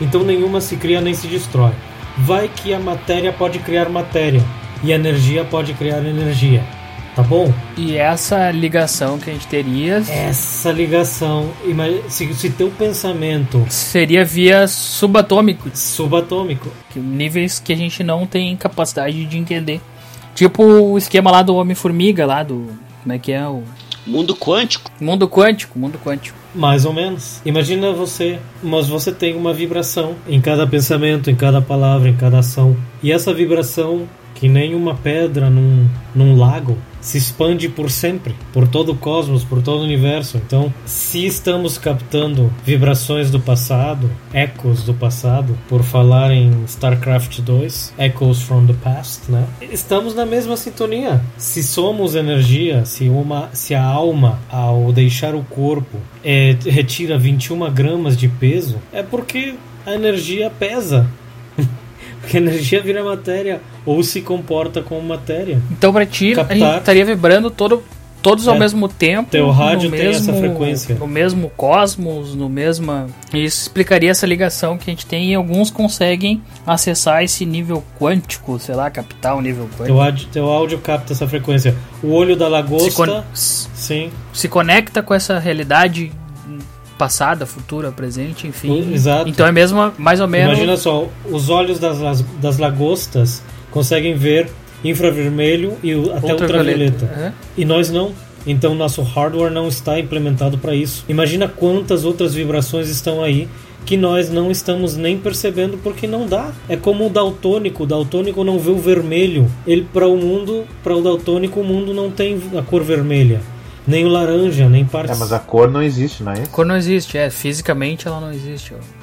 Então 0.00 0.24
nenhuma 0.24 0.60
se 0.60 0.76
cria 0.76 1.00
nem 1.00 1.14
se 1.14 1.26
destrói. 1.26 1.72
Vai 2.18 2.48
que 2.48 2.74
a 2.74 2.80
matéria 2.80 3.32
pode 3.32 3.58
criar 3.60 3.88
matéria 3.88 4.42
e 4.82 4.92
a 4.92 4.96
energia 4.96 5.44
pode 5.44 5.74
criar 5.74 5.98
energia. 6.04 6.62
Tá 7.16 7.24
bom? 7.24 7.52
E 7.76 7.96
essa 7.96 8.52
ligação 8.52 9.18
que 9.18 9.28
a 9.28 9.32
gente 9.32 9.46
teria 9.48 9.96
Essa 10.08 10.70
ligação, 10.70 11.50
se, 12.08 12.32
se 12.34 12.50
teu 12.50 12.70
pensamento 12.70 13.66
seria 13.68 14.24
via 14.24 14.68
subatômico, 14.68 15.68
subatômico, 15.74 16.68
que- 16.90 17.00
níveis 17.00 17.58
que 17.58 17.72
a 17.72 17.76
gente 17.76 18.04
não 18.04 18.26
tem 18.26 18.56
capacidade 18.56 19.24
de 19.26 19.36
entender. 19.36 19.80
Tipo 20.36 20.62
o 20.62 20.96
esquema 20.96 21.32
lá 21.32 21.42
do 21.42 21.56
Homem-Formiga, 21.56 22.24
lá 22.24 22.44
do. 22.44 22.68
Como 23.02 23.12
é 23.12 23.18
que 23.18 23.32
é? 23.32 23.44
O 23.46 23.64
Mundo 24.06 24.34
quântico. 24.36 24.90
mundo 25.00 25.28
quântico, 25.28 25.78
mundo 25.78 25.98
quântico. 26.02 26.38
Mais 26.54 26.84
ou 26.84 26.92
menos. 26.92 27.40
Imagina 27.44 27.92
você, 27.92 28.38
mas 28.62 28.88
você 28.88 29.12
tem 29.12 29.36
uma 29.36 29.52
vibração 29.52 30.14
em 30.28 30.40
cada 30.40 30.66
pensamento, 30.66 31.28
em 31.28 31.34
cada 31.34 31.60
palavra, 31.60 32.08
em 32.08 32.16
cada 32.16 32.38
ação. 32.38 32.76
E 33.02 33.10
essa 33.12 33.34
vibração, 33.34 34.08
que 34.34 34.48
nem 34.48 34.74
uma 34.74 34.94
pedra 34.94 35.50
num, 35.50 35.86
num 36.14 36.36
lago, 36.36 36.76
se 37.00 37.18
expande 37.18 37.68
por 37.68 37.90
sempre, 37.90 38.34
por 38.52 38.68
todo 38.68 38.92
o 38.92 38.96
cosmos, 38.96 39.42
por 39.42 39.62
todo 39.62 39.80
o 39.80 39.84
universo. 39.84 40.36
Então, 40.36 40.72
se 40.84 41.24
estamos 41.24 41.78
captando 41.78 42.52
vibrações 42.64 43.30
do 43.30 43.40
passado, 43.40 44.10
ecos 44.32 44.82
do 44.82 44.94
passado, 44.94 45.56
por 45.68 45.82
falar 45.82 46.30
em 46.30 46.64
StarCraft 46.66 47.40
2, 47.40 47.94
Echoes 47.98 48.42
from 48.42 48.66
the 48.66 48.74
Past, 48.74 49.30
né? 49.30 49.46
Estamos 49.60 50.14
na 50.14 50.26
mesma 50.26 50.56
sintonia. 50.56 51.22
Se 51.36 51.62
somos 51.62 52.14
energia, 52.14 52.84
se 52.84 53.08
uma, 53.08 53.48
se 53.52 53.74
a 53.74 53.82
alma 53.82 54.38
ao 54.50 54.92
deixar 54.92 55.34
o 55.34 55.42
corpo 55.44 55.98
é, 56.22 56.56
retira 56.66 57.18
21 57.18 57.70
gramas 57.72 58.16
de 58.16 58.28
peso, 58.28 58.76
é 58.92 59.02
porque 59.02 59.54
a 59.86 59.94
energia 59.94 60.50
pesa. 60.50 61.08
Porque 62.20 62.36
a 62.36 62.40
energia 62.40 62.82
vira 62.82 63.02
matéria 63.02 63.60
ou 63.86 64.02
se 64.02 64.20
comporta 64.20 64.82
como 64.82 65.02
matéria. 65.02 65.60
Então 65.70 65.92
pra 65.92 66.04
ti, 66.06 66.32
a 66.32 66.36
Captar. 66.36 66.56
gente 66.56 66.78
estaria 66.78 67.04
vibrando 67.04 67.50
todo, 67.50 67.82
todos 68.22 68.46
ao 68.46 68.56
É. 68.56 68.58
mesmo 68.58 68.86
tempo. 68.88 69.30
Teu 69.30 69.50
rádio 69.50 69.90
tem 69.90 70.08
essa 70.08 70.30
mesmo, 70.30 70.48
frequência. 70.48 70.94
No 70.96 71.06
mesmo 71.06 71.50
cosmos, 71.56 72.34
no 72.34 72.48
mesma. 72.48 73.06
Isso 73.32 73.62
explicaria 73.62 74.10
essa 74.10 74.26
ligação 74.26 74.76
que 74.76 74.90
a 74.90 74.92
gente 74.92 75.06
tem 75.06 75.30
e 75.32 75.34
alguns 75.34 75.70
conseguem 75.70 76.42
acessar 76.66 77.24
esse 77.24 77.46
nível 77.46 77.82
quântico, 77.98 78.58
sei 78.58 78.74
lá, 78.74 78.90
captar 78.90 79.34
o 79.36 79.40
nível 79.40 79.64
quântico. 79.64 79.84
Teu 79.86 80.00
áudio, 80.02 80.28
teu 80.30 80.44
áudio 80.50 80.78
capta 80.78 81.14
essa 81.14 81.26
frequência. 81.26 81.74
O 82.02 82.12
olho 82.12 82.36
da 82.36 82.44
Se, 82.46 82.50
lagosta, 82.52 82.90
con- 83.06 83.22
s- 83.32 83.68
sim. 83.74 84.10
se 84.32 84.46
conecta 84.46 85.02
com 85.02 85.14
essa 85.14 85.38
realidade 85.38 86.12
passada, 87.00 87.46
futura, 87.46 87.90
presente, 87.90 88.46
enfim. 88.46 88.92
Exato. 88.92 89.26
Então 89.26 89.46
é 89.46 89.50
mesmo 89.52 89.90
mais 89.96 90.20
ou 90.20 90.28
menos. 90.28 90.52
Imagina 90.52 90.76
só, 90.76 91.08
os 91.30 91.48
olhos 91.48 91.78
das, 91.78 91.98
das 92.42 92.58
lagostas 92.58 93.42
conseguem 93.70 94.14
ver 94.14 94.48
infravermelho 94.84 95.72
e 95.82 95.94
o- 95.94 96.12
até 96.14 96.32
ultravioleta. 96.34 97.06
Aham. 97.16 97.32
E 97.56 97.64
nós 97.64 97.90
não. 97.90 98.12
Então 98.46 98.74
nosso 98.74 99.00
hardware 99.02 99.50
não 99.50 99.66
está 99.68 99.98
implementado 99.98 100.58
para 100.58 100.74
isso. 100.74 101.04
Imagina 101.08 101.48
quantas 101.48 102.04
outras 102.04 102.34
vibrações 102.34 102.88
estão 102.88 103.22
aí 103.22 103.48
que 103.86 103.96
nós 103.96 104.28
não 104.30 104.50
estamos 104.50 104.94
nem 104.96 105.16
percebendo 105.18 105.78
porque 105.82 106.06
não 106.06 106.26
dá. 106.26 106.50
É 106.68 106.76
como 106.76 107.06
o 107.06 107.10
daltônico, 107.10 107.84
o 107.84 107.86
daltônico 107.86 108.44
não 108.44 108.58
vê 108.58 108.70
o 108.70 108.76
vermelho. 108.78 109.50
Ele 109.66 109.86
para 109.92 110.06
o 110.06 110.16
mundo, 110.18 110.64
para 110.82 110.94
o 110.94 111.00
daltônico 111.02 111.60
o 111.60 111.64
mundo 111.64 111.94
não 111.94 112.10
tem 112.10 112.38
a 112.58 112.62
cor 112.62 112.82
vermelha, 112.82 113.40
nem 113.90 114.04
o 114.04 114.08
laranja, 114.08 114.68
nem 114.68 114.82
É, 114.82 114.84
partes. 114.84 115.18
mas 115.18 115.32
a 115.32 115.38
cor 115.38 115.70
não 115.70 115.82
existe, 115.82 116.22
não 116.22 116.32
é 116.32 116.40
isso? 116.42 116.50
Cor 116.50 116.64
não 116.64 116.76
existe, 116.76 117.18
é. 117.18 117.28
Fisicamente 117.28 118.06
ela 118.06 118.20
não 118.20 118.30
existe. 118.32 118.72
ó. 118.74 119.00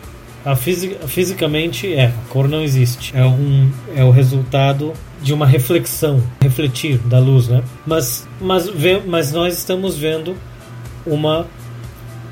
A 0.52 0.56
fisi- 0.56 0.96
fisicamente 1.08 1.94
é, 1.94 2.06
a 2.06 2.12
cor 2.30 2.48
não 2.48 2.62
existe. 2.62 3.12
É 3.16 3.26
um 3.26 3.70
é 3.96 4.04
o 4.04 4.12
resultado 4.12 4.94
de 5.22 5.34
uma 5.34 5.46
reflexão, 5.46 6.24
refletir 6.42 6.98
da 7.00 7.20
luz, 7.20 7.48
né? 7.50 7.62
Mas 7.86 8.26
mas 8.40 8.70
vê, 8.70 9.02
mas 9.06 9.32
nós 9.34 9.58
estamos 9.58 9.98
vendo 9.98 10.36
uma 11.06 11.46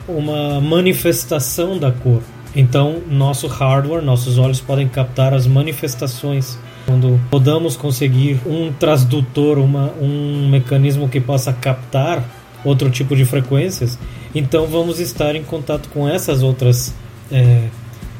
uma 0.07 0.61
manifestação 0.61 1.77
da 1.77 1.91
cor. 1.91 2.21
Então, 2.55 3.01
nosso 3.09 3.47
hardware, 3.47 4.01
nossos 4.03 4.37
olhos 4.37 4.61
podem 4.61 4.87
captar 4.87 5.33
as 5.33 5.45
manifestações. 5.45 6.57
Quando 6.85 7.19
podamos 7.29 7.75
conseguir 7.75 8.39
um 8.45 8.71
transdutor, 8.71 9.57
uma, 9.57 9.91
um 9.99 10.47
mecanismo 10.49 11.09
que 11.09 11.19
possa 11.19 11.51
captar 11.51 12.23
outro 12.66 12.89
tipo 12.89 13.16
de 13.16 13.24
frequências, 13.24 13.97
então 14.34 14.68
vamos 14.68 14.99
estar 14.99 15.36
em 15.36 15.43
contato 15.43 15.88
com 15.89 16.09
essas 16.09 16.43
outras 16.43 16.93
é, 17.32 17.70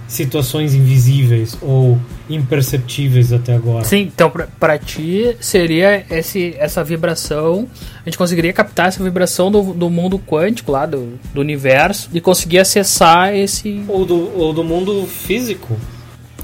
situações 0.08 0.74
invisíveis 0.74 1.58
ou 1.62 2.00
imperceptíveis 2.30 3.34
até 3.34 3.56
agora. 3.56 3.84
Sim, 3.84 4.12
então 4.14 4.32
pra 4.60 4.78
ti 4.78 5.36
seria 5.40 6.06
esse, 6.10 6.56
essa 6.58 6.84
vibração. 6.84 7.68
A 8.02 8.10
gente 8.10 8.18
conseguiria 8.18 8.54
captar 8.54 8.88
essa 8.88 9.04
vibração 9.04 9.52
do, 9.52 9.74
do 9.74 9.90
mundo 9.90 10.20
quântico 10.20 10.72
lá, 10.72 10.86
do, 10.86 11.20
do 11.34 11.42
universo, 11.42 12.10
e 12.14 12.22
conseguir 12.22 12.60
acessar 12.60 13.36
esse. 13.36 13.84
Ou 13.88 14.06
do, 14.06 14.40
ou 14.40 14.54
do 14.54 14.64
mundo 14.64 15.06
físico. 15.08 15.76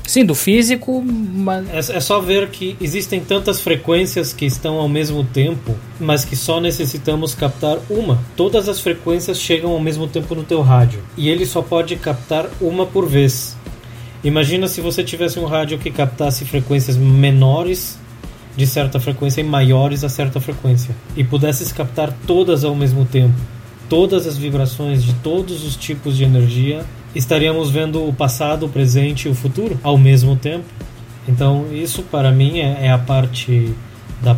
Sim, 0.05 0.25
do 0.25 0.35
físico, 0.35 1.01
mas. 1.01 1.89
É, 1.89 1.97
é 1.97 1.99
só 1.99 2.19
ver 2.19 2.49
que 2.49 2.75
existem 2.81 3.21
tantas 3.21 3.61
frequências 3.61 4.33
que 4.33 4.45
estão 4.45 4.75
ao 4.75 4.89
mesmo 4.89 5.23
tempo, 5.23 5.75
mas 5.99 6.25
que 6.25 6.35
só 6.35 6.59
necessitamos 6.59 7.33
captar 7.33 7.77
uma. 7.89 8.19
Todas 8.35 8.67
as 8.67 8.79
frequências 8.79 9.39
chegam 9.39 9.71
ao 9.71 9.79
mesmo 9.79 10.07
tempo 10.07 10.35
no 10.35 10.43
teu 10.43 10.61
rádio 10.61 11.01
e 11.17 11.29
ele 11.29 11.45
só 11.45 11.61
pode 11.61 11.95
captar 11.95 12.49
uma 12.59 12.85
por 12.85 13.07
vez. 13.07 13.55
Imagina 14.23 14.67
se 14.67 14.81
você 14.81 15.03
tivesse 15.03 15.39
um 15.39 15.45
rádio 15.45 15.79
que 15.79 15.89
captasse 15.89 16.45
frequências 16.45 16.95
menores 16.95 17.97
de 18.55 18.67
certa 18.67 18.99
frequência 18.99 19.41
e 19.41 19.43
maiores 19.43 20.03
a 20.03 20.09
certa 20.09 20.39
frequência 20.39 20.95
e 21.15 21.23
pudesses 21.23 21.71
captar 21.71 22.13
todas 22.27 22.63
ao 22.63 22.75
mesmo 22.75 23.05
tempo. 23.05 23.33
Todas 23.89 24.27
as 24.27 24.37
vibrações 24.37 25.03
de 25.03 25.13
todos 25.15 25.65
os 25.65 25.75
tipos 25.75 26.15
de 26.15 26.23
energia, 26.23 26.85
estaríamos 27.15 27.69
vendo 27.69 28.07
o 28.07 28.13
passado, 28.13 28.65
o 28.65 28.69
presente 28.69 29.27
e 29.27 29.31
o 29.31 29.35
futuro 29.35 29.79
ao 29.83 29.97
mesmo 29.97 30.35
tempo. 30.35 30.65
Então, 31.27 31.65
isso 31.71 32.03
para 32.03 32.31
mim 32.31 32.59
é, 32.59 32.85
é 32.87 32.91
a 32.91 32.97
parte 32.97 33.73
da 34.21 34.35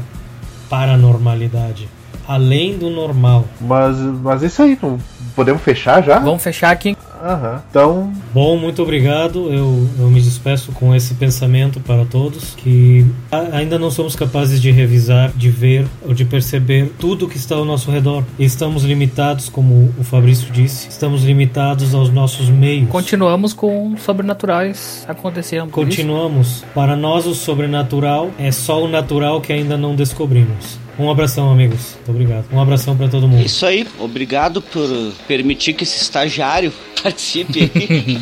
paranormalidade. 0.70 1.88
além 2.28 2.78
do 2.78 2.90
normal. 2.90 3.46
Mas, 3.60 3.98
mas 3.98 4.42
é 4.44 4.48
isso 4.48 4.62
aí, 4.64 4.78
não- 4.82 4.98
podemos 5.36 5.62
fechar 5.62 6.02
já? 6.02 6.20
Vamos 6.20 6.42
fechar 6.42 6.72
aqui. 6.72 6.96
Aham. 7.24 7.64
Então, 7.70 8.12
Bom, 8.34 8.58
muito 8.58 8.82
obrigado. 8.82 9.54
Eu, 9.54 9.88
eu 10.00 10.10
me 10.10 10.20
despeço 10.20 10.72
com 10.74 10.94
esse 10.94 11.14
pensamento 11.14 11.80
para 11.80 12.04
todos 12.04 12.54
que 12.56 13.06
a- 13.32 13.58
ainda 13.58 13.78
não 13.80 13.90
somos 13.92 14.16
capazes 14.16 14.60
de 14.62 14.72
revisar, 14.72 15.32
de 15.36 15.50
ver 15.50 15.86
ou 16.06 16.14
de 16.14 16.26
perceber 16.26 16.92
tudo 17.00 17.28
que 17.28 17.38
está 17.38 17.56
ao 17.56 17.64
nosso 17.64 17.90
redor. 17.92 18.24
E 18.40 18.44
estamos 18.44 18.84
limitados, 18.84 19.50
como 19.50 19.94
o 20.00 20.04
Fabrício 20.04 20.52
disse, 20.52 20.90
estamos 20.90 21.24
limitados 21.24 21.94
aos 21.94 22.10
nossos 22.12 22.50
meios. 22.50 22.90
Continuamos 22.90 23.54
com 23.54 23.96
sobrenaturais 23.98 25.06
acontecendo. 25.08 25.66
Isso? 25.66 25.72
Continuamos. 25.74 26.66
Para 26.74 26.96
nós, 26.96 27.26
o 27.28 27.34
sobrenatural 27.36 28.32
é 28.40 28.52
só 28.52 28.84
o 28.84 28.88
natural 28.88 29.40
que 29.42 29.54
ainda 29.54 29.78
não 29.78 29.96
descobrimos. 29.96 30.80
Um 30.98 31.10
abração, 31.10 31.52
amigos. 31.52 31.96
Muito 31.96 32.12
obrigado. 32.12 32.46
Um 32.52 32.62
abração 32.62 32.96
para 32.96 33.08
todo 33.08 33.28
mundo. 33.28 33.46
Isso 33.46 33.66
aí, 33.66 33.88
obrigado 34.00 34.62
por 34.62 34.88
permitir 35.28 35.74
que 35.74 35.84
esse 35.84 36.02
estagiário 36.02 36.72
participe 37.02 37.72
aí. 37.76 38.20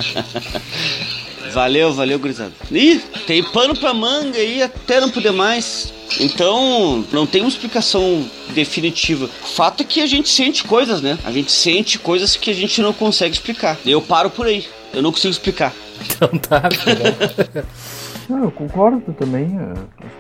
valeu, 1.51 1.93
valeu, 1.93 2.17
gurizada. 2.17 2.53
Ih, 2.71 3.01
tem 3.27 3.43
pano 3.43 3.75
pra 3.75 3.93
manga 3.93 4.37
aí 4.37 4.61
até 4.61 5.01
não 5.01 5.09
poder 5.09 5.31
mais. 5.31 5.93
Então, 6.19 7.05
não 7.11 7.25
tem 7.25 7.41
uma 7.41 7.49
explicação 7.49 8.25
definitiva. 8.53 9.25
O 9.25 9.47
fato 9.47 9.81
é 9.81 9.85
que 9.85 10.01
a 10.01 10.05
gente 10.05 10.29
sente 10.29 10.63
coisas, 10.63 11.01
né? 11.01 11.17
A 11.23 11.31
gente 11.31 11.51
sente 11.51 11.99
coisas 11.99 12.35
que 12.35 12.49
a 12.49 12.53
gente 12.53 12.81
não 12.81 12.93
consegue 12.93 13.33
explicar. 13.33 13.77
Eu 13.85 14.01
paro 14.01 14.29
por 14.29 14.47
aí. 14.47 14.65
Eu 14.93 15.01
não 15.01 15.11
consigo 15.11 15.31
explicar. 15.31 15.73
Então 16.03 16.29
tá. 16.39 16.63
Não, 18.31 18.43
eu 18.45 18.51
concordo 18.51 19.01
também. 19.13 19.57
é, 19.59 19.73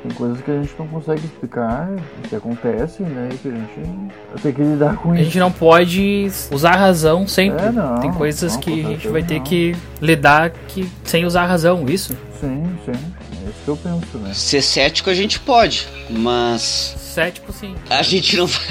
Tem 0.03 0.11
coisas 0.11 0.41
que 0.41 0.51
a 0.51 0.61
gente 0.61 0.73
não 0.77 0.87
consegue 0.87 1.21
explicar, 1.25 1.89
que 2.27 2.35
acontecem, 2.35 3.05
né? 3.05 3.29
E 3.33 3.37
que 3.37 3.47
a 3.47 3.51
gente 3.51 4.41
tem 4.41 4.53
que 4.53 4.61
lidar 4.61 4.97
com 4.97 5.11
A 5.11 5.15
isso. 5.15 5.23
gente 5.25 5.39
não 5.39 5.51
pode 5.51 6.29
usar 6.51 6.71
a 6.73 6.77
razão 6.77 7.27
sempre. 7.27 7.65
É, 7.65 7.71
não, 7.71 7.99
Tem 7.99 8.11
coisas 8.11 8.53
não, 8.53 8.59
que 8.61 8.71
a 8.85 8.89
gente 8.89 9.07
vai 9.07 9.21
ter 9.23 9.35
certeza 9.35 9.49
que 9.49 9.75
lidar 10.01 10.49
que, 10.67 10.89
sem 11.03 11.25
usar 11.25 11.43
a 11.43 11.47
razão, 11.47 11.85
isso? 11.87 12.15
Sim, 12.39 12.63
sim. 12.85 12.91
É 12.91 13.49
isso 13.49 13.59
que 13.63 13.67
eu 13.69 13.77
penso, 13.77 14.17
né? 14.17 14.33
Ser 14.33 14.61
cético 14.61 15.09
a 15.09 15.13
gente 15.13 15.39
pode, 15.39 15.87
mas 16.09 16.95
Cético 16.97 17.51
sim. 17.51 17.73
a 17.89 18.01
gente 18.03 18.37
não 18.37 18.45
vai, 18.47 18.65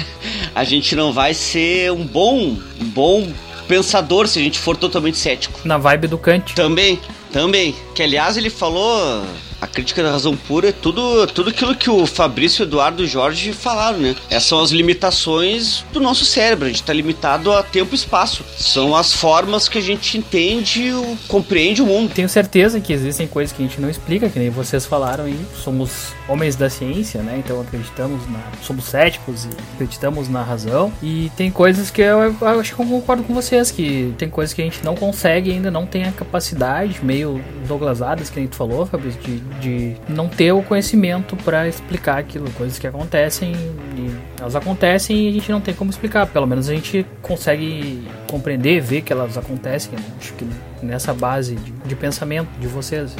a 0.55 0.63
gente 0.63 0.95
não 0.95 1.11
vai 1.13 1.33
ser 1.33 1.91
um 1.91 2.05
bom, 2.05 2.37
um 2.79 2.85
bom 2.93 3.27
pensador 3.67 4.27
se 4.27 4.39
a 4.39 4.41
gente 4.41 4.59
for 4.59 4.75
totalmente 4.77 5.17
cético. 5.17 5.59
Na 5.65 5.77
vibe 5.77 6.07
do 6.07 6.17
Kant. 6.17 6.53
Também, 6.55 6.99
também. 7.31 7.75
Que 7.95 8.03
aliás 8.03 8.37
ele 8.37 8.49
falou 8.49 9.23
a 9.61 9.67
crítica 9.67 10.01
da 10.01 10.11
razão 10.11 10.35
pura 10.35 10.69
é 10.69 10.71
tudo, 10.71 11.27
tudo 11.27 11.51
aquilo 11.51 11.75
que 11.75 11.89
o 11.89 12.07
Fabrício, 12.07 12.63
Eduardo 12.63 13.03
e 13.03 13.07
Jorge 13.07 13.53
falaram, 13.53 13.99
né? 13.99 14.15
Essas 14.27 14.45
são 14.45 14.59
as 14.59 14.71
limitações 14.71 15.85
do 15.93 15.99
nosso 15.99 16.25
cérebro. 16.25 16.65
A 16.65 16.69
gente 16.69 16.81
tá 16.81 16.91
limitado 16.91 17.51
a 17.51 17.61
tempo 17.61 17.93
e 17.93 17.95
espaço. 17.95 18.43
São 18.57 18.95
as 18.95 19.13
formas 19.13 19.69
que 19.69 19.77
a 19.77 19.81
gente 19.81 20.17
entende, 20.17 20.91
compreende 21.27 21.79
o 21.81 21.85
mundo. 21.85 22.11
Tenho 22.11 22.27
certeza 22.27 22.81
que 22.81 22.91
existem 22.91 23.27
coisas 23.27 23.55
que 23.55 23.63
a 23.63 23.67
gente 23.67 23.79
não 23.79 23.89
explica, 23.89 24.29
que 24.29 24.39
nem 24.39 24.49
vocês 24.49 24.85
falaram 24.85 25.25
aí. 25.25 25.39
Somos 25.63 26.07
homens 26.27 26.55
da 26.55 26.69
ciência, 26.69 27.21
né? 27.21 27.37
Então 27.37 27.61
acreditamos 27.61 28.27
na. 28.27 28.39
Somos 28.63 28.85
céticos 28.85 29.45
e 29.45 29.49
acreditamos 29.75 30.27
na 30.27 30.41
razão. 30.41 30.91
E 31.03 31.31
tem 31.37 31.51
coisas 31.51 31.91
que 31.91 32.01
eu, 32.01 32.35
eu 32.41 32.59
acho 32.59 32.75
que 32.75 32.81
eu 32.81 32.85
concordo 32.85 33.23
com 33.23 33.33
vocês, 33.33 33.69
que 33.69 34.13
tem 34.17 34.29
coisas 34.29 34.53
que 34.53 34.61
a 34.61 34.65
gente 34.65 34.83
não 34.83 34.95
consegue 34.95 35.51
ainda, 35.51 35.69
não 35.69 35.85
tem 35.85 36.05
a 36.05 36.11
capacidade, 36.11 36.99
meio 37.03 37.43
Douglas 37.67 38.01
Adams, 38.01 38.31
que 38.31 38.39
a 38.39 38.41
gente 38.41 38.55
falou, 38.55 38.85
Fabrício, 38.87 39.21
de, 39.21 39.41
de 39.59 39.95
não 40.07 40.27
ter 40.27 40.51
o 40.51 40.61
conhecimento 40.61 41.35
pra 41.37 41.67
explicar 41.67 42.17
aquilo, 42.17 42.49
coisas 42.51 42.79
que 42.79 42.87
acontecem 42.87 43.53
e 43.53 44.15
elas 44.39 44.55
acontecem 44.55 45.25
e 45.25 45.29
a 45.29 45.31
gente 45.33 45.51
não 45.51 45.61
tem 45.61 45.73
como 45.73 45.89
explicar. 45.89 46.25
Pelo 46.27 46.47
menos 46.47 46.69
a 46.69 46.73
gente 46.73 47.05
consegue 47.21 48.07
compreender, 48.27 48.81
ver 48.81 49.01
que 49.01 49.11
elas 49.11 49.37
acontecem. 49.37 49.93
né? 49.93 50.03
Acho 50.19 50.33
que 50.33 50.47
nessa 50.81 51.13
base 51.13 51.55
de, 51.55 51.71
de 51.71 51.95
pensamento 51.95 52.49
de 52.59 52.67
vocês. 52.67 53.15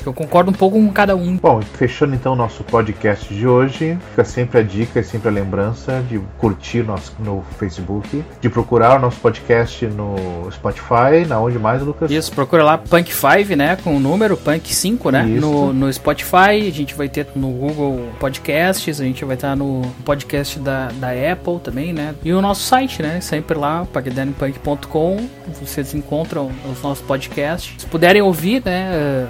Acho 0.00 0.04
que 0.04 0.08
eu 0.08 0.14
concordo 0.14 0.50
um 0.50 0.54
pouco 0.54 0.78
com 0.78 0.90
cada 0.90 1.14
um. 1.14 1.36
Bom, 1.36 1.60
fechando 1.60 2.14
então 2.14 2.32
o 2.32 2.36
nosso 2.36 2.64
podcast 2.64 3.32
de 3.32 3.46
hoje, 3.46 3.98
fica 4.10 4.24
sempre 4.24 4.60
a 4.60 4.62
dica 4.62 5.00
e 5.00 5.04
sempre 5.04 5.28
a 5.28 5.30
lembrança 5.30 6.02
de 6.08 6.18
curtir 6.38 6.82
nosso 6.82 7.12
no 7.18 7.44
Facebook, 7.58 8.24
de 8.40 8.48
procurar 8.48 8.96
o 8.96 8.98
nosso 8.98 9.20
podcast 9.20 9.86
no 9.86 10.50
Spotify, 10.50 11.26
na 11.28 11.38
onde 11.38 11.58
mais, 11.58 11.82
Lucas? 11.82 12.10
Isso, 12.10 12.32
procura 12.32 12.64
lá 12.64 12.78
Punk 12.78 13.12
5, 13.12 13.54
né? 13.54 13.76
Com 13.76 13.96
o 13.96 14.00
número 14.00 14.36
Punk 14.36 14.74
5, 14.74 15.10
né? 15.10 15.28
Isso. 15.28 15.40
No, 15.40 15.72
no 15.72 15.92
Spotify, 15.92 16.66
a 16.66 16.72
gente 16.72 16.94
vai 16.94 17.08
ter 17.08 17.26
no 17.36 17.48
Google 17.48 18.08
Podcasts, 18.18 19.00
a 19.00 19.04
gente 19.04 19.24
vai 19.24 19.34
estar 19.34 19.54
no 19.54 19.82
podcast 20.04 20.58
da, 20.60 20.88
da 20.94 21.08
Apple 21.10 21.58
também, 21.62 21.92
né? 21.92 22.14
E 22.24 22.32
o 22.32 22.40
nosso 22.40 22.62
site, 22.62 23.02
né? 23.02 23.20
Sempre 23.20 23.58
lá, 23.58 23.86
pagdanpunk.com. 23.92 25.28
Vocês 25.60 25.94
encontram 25.94 26.50
os 26.70 26.82
nossos 26.82 27.04
podcasts. 27.04 27.74
Se 27.76 27.86
puderem 27.86 28.22
ouvir, 28.22 28.62
né? 28.64 28.80
eh, 28.90 29.26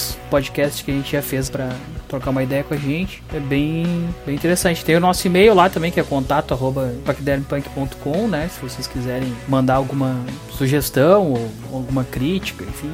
Os 0.00 0.16
podcasts 0.30 0.82
que 0.82 0.90
a 0.90 0.94
gente 0.94 1.12
já 1.12 1.22
fez 1.22 1.50
pra 1.50 1.70
trocar 2.08 2.30
uma 2.30 2.42
ideia 2.42 2.64
com 2.64 2.74
a 2.74 2.76
gente, 2.76 3.22
é 3.34 3.40
bem, 3.40 3.84
bem 4.24 4.34
interessante. 4.34 4.84
Tem 4.84 4.96
o 4.96 5.00
nosso 5.00 5.26
e-mail 5.26 5.54
lá 5.54 5.68
também, 5.68 5.90
que 5.90 6.00
é 6.00 6.02
contato 6.02 6.54
arroba 6.54 6.94
pacdermpunk.com, 7.04 8.26
né? 8.28 8.48
Se 8.48 8.60
vocês 8.60 8.86
quiserem 8.86 9.32
mandar 9.46 9.74
alguma 9.74 10.16
sugestão 10.60 11.32
ou 11.32 11.48
alguma 11.72 12.04
crítica, 12.04 12.64
enfim, 12.64 12.92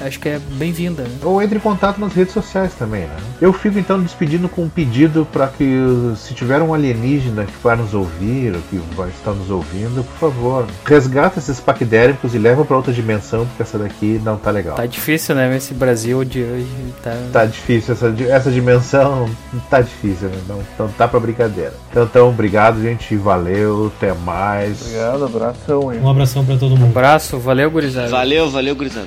acho 0.00 0.20
que 0.20 0.28
é 0.28 0.38
bem-vinda. 0.38 1.04
né? 1.04 1.10
Ou 1.22 1.40
entre 1.42 1.56
em 1.56 1.60
contato 1.60 1.98
nas 1.98 2.12
redes 2.12 2.34
sociais 2.34 2.74
também, 2.74 3.02
né? 3.02 3.16
Eu 3.40 3.50
fico 3.52 3.78
então 3.78 4.00
despedindo 4.00 4.46
com 4.48 4.64
um 4.64 4.68
pedido 4.68 5.26
para 5.32 5.46
que, 5.46 5.66
se 6.16 6.34
tiver 6.34 6.60
um 6.60 6.74
alienígena 6.74 7.44
que 7.44 7.52
vai 7.62 7.76
nos 7.76 7.94
ouvir, 7.94 8.54
ou 8.54 8.60
que 8.68 8.76
vai 8.94 9.08
estar 9.08 9.32
nos 9.32 9.50
ouvindo, 9.50 10.04
por 10.04 10.30
favor, 10.30 10.66
resgata 10.84 11.38
esses 11.38 11.58
paquidérmicos 11.58 12.34
e 12.34 12.38
leva 12.38 12.62
para 12.64 12.76
outra 12.76 12.92
dimensão, 12.92 13.46
porque 13.46 13.62
essa 13.62 13.78
daqui 13.78 14.20
não 14.22 14.36
tá 14.36 14.50
legal. 14.50 14.76
Tá 14.76 14.86
difícil, 14.86 15.34
né? 15.34 15.56
Esse 15.56 15.72
Brasil 15.72 16.22
de 16.24 16.42
hoje 16.42 16.66
tá. 17.02 17.16
Tá 17.32 17.44
difícil, 17.46 17.94
essa, 17.94 18.14
essa 18.28 18.50
dimensão 18.50 19.30
tá 19.70 19.80
difícil, 19.80 20.28
né? 20.28 20.38
Não, 20.46 20.58
não 20.78 20.88
tá 20.92 21.08
pra 21.08 21.18
brincadeira. 21.18 21.72
Então, 21.90 22.04
então, 22.04 22.28
obrigado, 22.28 22.82
gente. 22.82 23.16
Valeu, 23.16 23.90
até 23.96 24.12
mais. 24.12 24.82
Obrigado, 24.82 25.24
abração 25.24 25.88
aí. 25.88 25.98
Um 25.98 26.08
abração 26.08 26.44
para 26.44 26.56
todo 26.56 26.76
mundo. 26.76 26.92
Abraço, 26.98 27.38
valeu, 27.38 27.70
gurizada. 27.70 28.08
Valeu, 28.08 28.50
valeu, 28.50 28.74
gurizada. 28.74 29.06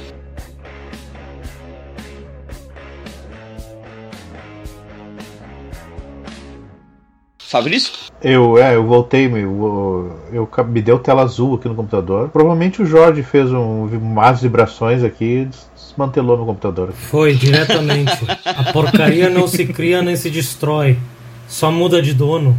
Fabrício? 7.38 7.92
Eu, 8.24 8.58
é, 8.58 8.76
eu 8.76 8.86
voltei, 8.86 9.26
eu, 9.26 10.16
eu, 10.32 10.50
eu- 10.58 10.66
me 10.66 10.82
deu 10.82 11.00
tela 11.00 11.24
azul 11.24 11.56
aqui 11.56 11.68
no 11.68 11.76
computador. 11.76 12.30
Provavelmente 12.30 12.82
o 12.82 12.86
Jorge 12.86 13.24
fez 13.24 13.52
um, 13.52 13.88
más 14.00 14.42
vibrações 14.42 15.04
aqui 15.04 15.42
e 15.42 15.46
des- 15.46 15.70
desmantelou 15.76 16.38
no 16.38 16.46
computador. 16.46 16.94
Foi, 16.94 17.34
diretamente. 17.34 18.14
A 18.46 18.72
porcaria 18.72 19.30
não 19.30 19.50
se 19.50 19.66
cria 19.66 20.02
nem 20.02 20.16
se 20.16 20.30
destrói. 20.30 20.98
Só 21.46 21.70
muda 21.70 22.02
de 22.02 22.14
dono. 22.14 22.56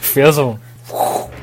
Fez 0.00 0.38
um, 0.38 0.56